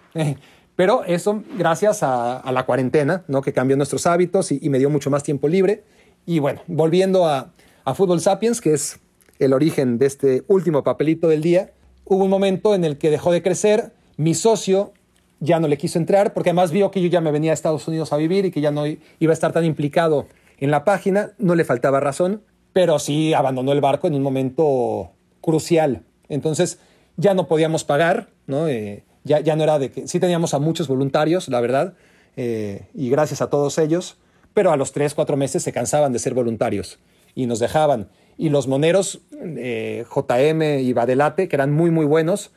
[0.76, 3.42] Pero eso gracias a, la cuarentena, ¿no?
[3.42, 5.84] que cambió nuestros hábitos y, me dio mucho más tiempo libre.
[6.26, 7.54] Y bueno, volviendo a,
[7.84, 9.00] a Fútbol Sapiens, que es
[9.40, 11.72] el origen de este último papelito del día,
[12.06, 14.94] hubo un momento en el que dejó de crecer, mi socio
[15.40, 17.88] ya no le quiso entrar porque además vio que yo ya me venía a Estados
[17.88, 20.28] Unidos a vivir y que ya no iba a estar tan implicado
[20.58, 22.42] en la página, no le faltaba razón,
[22.74, 25.12] pero sí abandonó el barco en un momento
[25.42, 26.04] crucial.
[26.30, 26.80] Entonces
[27.16, 28.68] ya no podíamos pagar, ¿no?
[28.68, 31.94] Eh, ya, ya no era de que sí teníamos a muchos voluntarios, la verdad,
[32.36, 34.18] eh, y gracias a todos ellos,
[34.54, 37.00] pero a los tres, cuatro meses se cansaban de ser voluntarios
[37.36, 38.10] y nos dejaban.
[38.38, 42.52] Y los moneros, eh, JM y Badelate, que eran muy, muy buenos,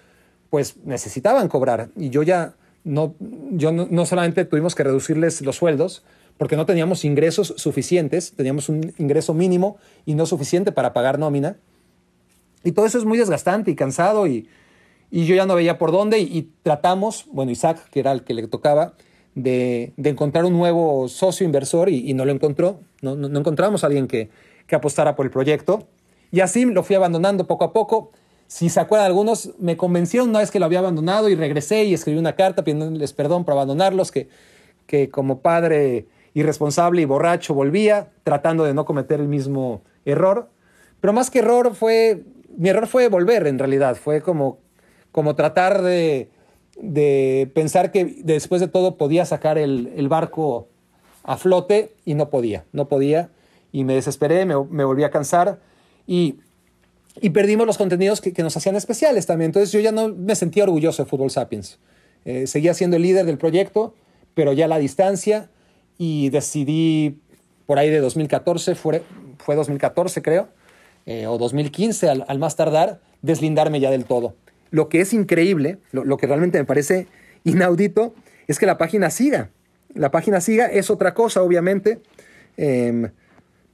[0.51, 1.89] pues necesitaban cobrar.
[1.97, 2.55] Y yo ya
[2.85, 3.15] no,
[3.51, 6.03] yo no, solamente tuvimos que reducirles los sueldos,
[6.39, 9.77] porque no teníamos ingresos suficientes, teníamos un ingreso mínimo
[10.07, 11.57] y no suficiente para pagar nómina.
[12.65, 14.49] Y todo eso es muy desgastante y cansado y,
[15.11, 18.35] y yo ya no veía por dónde y, tratamos, bueno, Isaac, que era el que
[18.35, 18.95] le tocaba,
[19.35, 23.87] de, de encontrar un nuevo socio inversor y, no lo encontró, no, no, encontramos a
[23.87, 24.29] alguien que,
[24.71, 25.87] que apostara por el proyecto.
[26.31, 28.13] Y así lo fui abandonando poco a poco.
[28.47, 31.93] Si se acuerdan algunos, me convencieron una vez que lo había abandonado y regresé y
[31.93, 34.29] escribí una carta pidiéndoles perdón por abandonarlos, que,
[34.87, 40.49] que como padre irresponsable y borracho volvía, tratando de no cometer el mismo error.
[41.03, 42.23] Pero más que error fue,
[42.57, 44.59] mi error fue volver en realidad, fue como
[45.13, 46.31] como tratar de,
[47.55, 50.69] pensar que después de todo podía sacar el, barco
[51.23, 53.31] a flote y no podía, no podía.
[53.73, 55.61] Y me desesperé, me, volví a cansar
[56.07, 56.37] y,
[57.33, 59.51] perdimos los contenidos que, nos hacían especiales también.
[59.51, 61.79] Entonces yo ya no me sentía orgulloso de Fútbol Sapiens.
[62.25, 63.95] Eh, seguía siendo el líder del proyecto,
[64.35, 65.49] pero ya a la distancia
[65.99, 67.21] y decidí
[67.67, 69.03] por ahí de 2014, fue,
[69.39, 70.49] fue 2014 creo,
[71.07, 74.35] eh, o 2015 al más tardar, deslindarme ya del todo.
[74.71, 77.07] Lo que es increíble, lo, que realmente me parece
[77.45, 78.15] inaudito,
[78.47, 79.51] es que la página siga.
[79.95, 82.01] La página siga es otra cosa, obviamente,
[82.57, 83.11] em,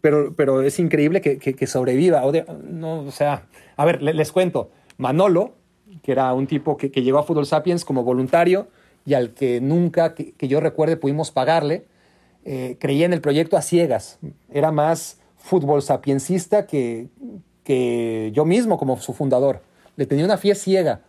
[0.06, 2.24] pero, pero es increíble que, sobreviva.
[2.24, 3.46] O, no, o sea,
[3.76, 4.70] a ver, les, cuento.
[4.98, 5.54] Manolo,
[6.04, 8.68] que era un tipo que, llegó a Fútbol Sapiens como voluntario
[9.04, 11.86] y al que nunca, que, yo recuerde, pudimos pagarle,
[12.44, 14.20] eh, creía en el proyecto a ciegas.
[14.48, 17.08] Era más fútbol sapiencista que,
[17.64, 19.60] que yo mismo como su fundador
[19.96, 21.00] le tenía una fe ciega.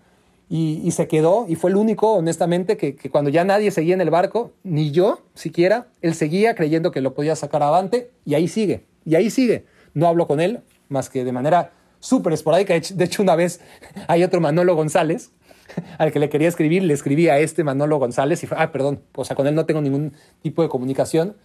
[0.50, 4.10] Y, se quedó y fue el único, honestamente, que, cuando ya nadie seguía en el
[4.10, 8.86] barco, ni yo siquiera, él seguía creyendo que lo podía sacar adelante y ahí sigue,
[9.08, 9.66] y ahí sigue.
[9.94, 12.74] No hablo con él más que de manera súper esporádica.
[12.74, 13.62] De hecho, una vez
[14.08, 15.32] hay otro Manolo González
[15.98, 19.02] al que le quería escribir, le escribí a este Manolo González y fue, ah, perdón,
[19.16, 21.36] o sea, con él no tengo ningún tipo de comunicación,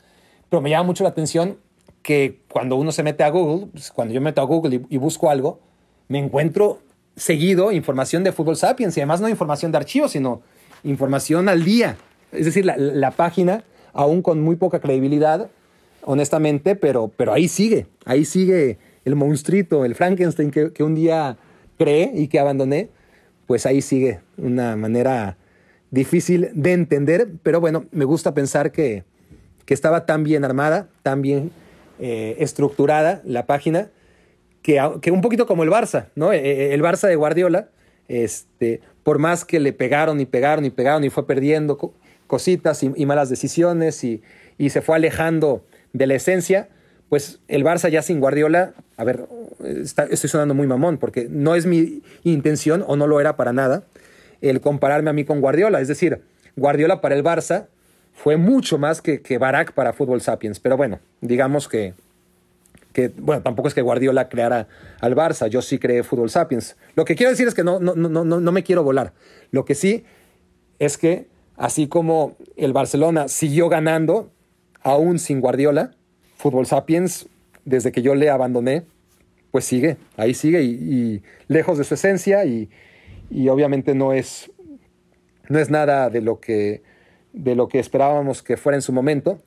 [0.49, 1.59] pero me llama mucho la atención
[2.03, 4.97] que cuando uno se mete a Google, pues, cuando yo me meto a Google y
[4.97, 5.61] busco algo,
[6.09, 6.81] me encuentro
[7.17, 10.43] seguido información de Fútbol Sapiens y además no información de archivos, sino
[10.85, 11.97] información al día.
[12.33, 15.51] Es decir, la, página, aún con muy poca credibilidad,
[16.05, 21.37] honestamente, pero, pero ahí sigue, ahí sigue el monstruito, el Frankenstein que, que un día
[21.79, 22.89] creé y que abandoné,
[23.47, 25.37] pues ahí sigue una manera
[25.91, 29.05] difícil de entender, pero bueno, me gusta pensar que,
[29.65, 31.51] que estaba tan bien armada, tan bien
[31.99, 33.91] eh, estructurada la página,
[34.63, 34.81] que,
[35.11, 36.33] un poquito como el Barça, ¿no?
[36.33, 37.69] E, e, el Barça de Guardiola,
[38.09, 41.79] este, por más que le pegaron y pegaron y pegaron y fue perdiendo
[42.27, 44.23] cositas y, malas decisiones y,
[44.71, 46.69] se fue alejando de la esencia,
[47.09, 49.27] pues el Barça ya sin Guardiola, a ver,
[50.11, 53.85] estoy sonando muy mamón porque no es mi intención o no lo era para nada
[54.41, 55.81] el compararme a mí con Guardiola.
[55.81, 56.23] Es decir,
[56.57, 57.67] Guardiola para el Barça
[58.13, 60.61] fue mucho más que, que Barak para Fútbol Sapiens.
[60.61, 61.95] Pero bueno, digamos que,
[62.93, 64.69] que, bueno, tampoco es que Guardiola creara
[65.01, 66.77] al Barça, yo sí creé Fútbol Sapiens.
[66.95, 69.13] Lo que quiero decir es que no, no, no, no me quiero volar.
[69.51, 70.05] Lo que sí
[70.79, 74.31] es que, así como el Barcelona siguió ganando,
[74.83, 75.93] aún sin Guardiola,
[76.37, 77.29] Fútbol Sapiens,
[77.65, 78.85] desde que yo le abandoné,
[79.51, 82.71] pues sigue, ahí sigue y, lejos de su esencia y,
[83.31, 84.51] y, obviamente no es,
[85.49, 86.83] no es nada de lo, que,
[87.33, 89.41] de lo que esperábamos que fuera en su momento,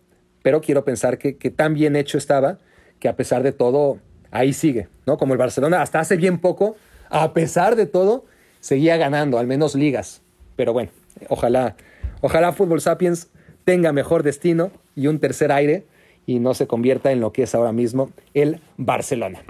[0.44, 2.60] pero quiero pensar que, que tan bien hecho estaba
[3.00, 4.00] que a pesar de todo,
[4.32, 5.18] ahí sigue, ¿no?
[5.18, 6.76] Como el Barcelona hasta hace bien poco,
[7.10, 8.26] a pesar de todo,
[8.60, 10.22] seguía ganando, al menos ligas.
[10.56, 10.92] Pero bueno,
[11.30, 11.76] ojalá,
[12.22, 13.30] ojalá Fútbol Sapiens
[13.66, 15.86] tenga mejor destino y un tercer aire
[16.26, 19.44] y no se convierta en lo que es ahora mismo el Barcelona.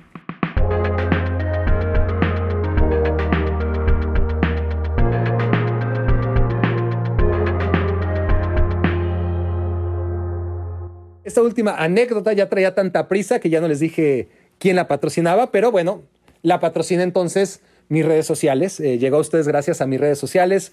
[11.35, 15.51] esta última anécdota ya traía tanta prisa que ya no les dije quién la patrocinaba,
[15.51, 16.01] pero bueno,
[16.43, 17.59] la patrocina entonces
[17.89, 18.80] mis redes sociales.
[18.80, 20.72] Eh, llegó a ustedes gracias a mis redes sociales.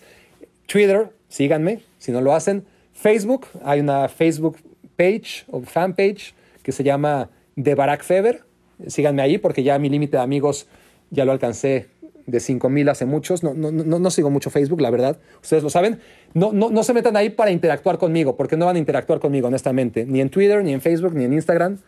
[0.66, 2.64] Twitter, síganme si no lo hacen.
[2.92, 4.58] Facebook, hay una Facebook
[4.96, 7.30] page o fanpage que se llama
[7.62, 8.42] The Barack Fever.
[8.86, 10.66] Síganme ahí porque ya mi límite de amigos
[11.10, 11.88] ya lo alcancé
[12.26, 13.42] de 5000 hace muchos.
[13.42, 15.18] No, no, no, no, sigo mucho Facebook, la verdad.
[15.42, 16.00] Ustedes lo saben.
[16.34, 19.48] No, no, no se metan ahí para interactuar conmigo, porque no van a interactuar conmigo,
[19.48, 20.04] honestamente.
[20.06, 21.78] Ni en Twitter, ni en Facebook, ni en Instagram.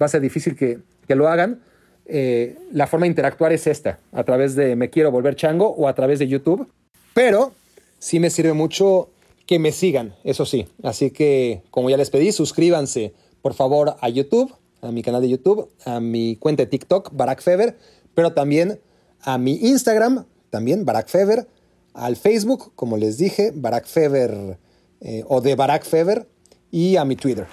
[0.00, 1.60] Va a ser difícil que, que lo hagan.
[2.06, 5.88] Eh, la forma de interactuar es esta, a través de Me Quiero Volver Chango o
[5.88, 6.68] a través de YouTube.
[7.14, 7.52] Pero
[7.98, 9.10] sí me sirve mucho
[9.52, 10.66] que me sigan, eso sí.
[10.82, 13.12] Así que, como ya les pedí, suscríbanse,
[13.42, 14.50] por favor, a YouTube,
[14.80, 17.76] a mi canal de YouTube, a mi cuenta de TikTok, Barack Fever,
[18.14, 18.80] pero también
[19.20, 21.46] a mi Instagram, también Barack Fever,
[21.92, 24.56] al Facebook, como les dije, Barack Fever
[25.02, 26.26] eh, o de Barack Fever,
[26.70, 27.44] y a mi Twitter.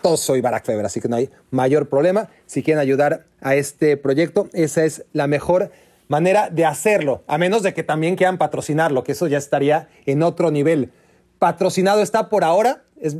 [0.00, 2.30] Todos soy Barack Feber, así que no hay mayor problema.
[2.46, 5.70] Si quieren ayudar a este proyecto, esa es la mejor
[6.08, 10.22] manera de hacerlo, a menos de que también quieran patrocinarlo, que eso ya estaría en
[10.22, 10.92] otro nivel.
[11.42, 13.16] Patrocinado está por ahora, es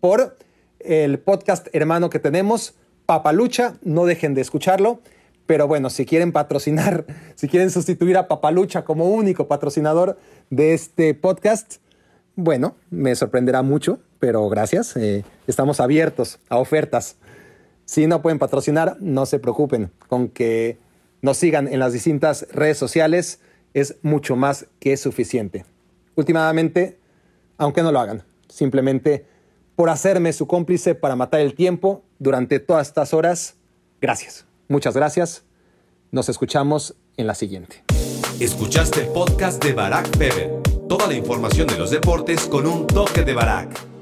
[0.00, 0.38] por
[0.78, 2.74] el podcast hermano que tenemos,
[3.04, 5.00] Papalucha, no dejen de escucharlo.
[5.44, 7.04] Pero bueno, si quieren patrocinar,
[7.34, 10.16] si quieren sustituir a Papalucha como único patrocinador
[10.48, 11.82] de este podcast,
[12.34, 14.96] bueno, me sorprenderá mucho, pero gracias.
[14.96, 17.16] Eh, estamos abiertos a ofertas.
[17.84, 19.90] Si no pueden patrocinar, no se preocupen.
[20.08, 20.78] Con que
[21.20, 23.40] nos sigan en las distintas redes sociales
[23.74, 25.66] es mucho más que suficiente.
[26.14, 26.96] Últimamente,
[27.58, 29.26] aunque no lo hagan, simplemente
[29.74, 33.56] por hacerme su cómplice para matar el tiempo durante todas estas horas,
[34.00, 34.46] gracias.
[34.68, 35.44] Muchas gracias.
[36.10, 37.84] Nos escuchamos en la siguiente.
[38.40, 40.62] Escuchaste el podcast de Barack Feber.
[40.88, 43.95] Toda la información de los deportes con un toque de Barack.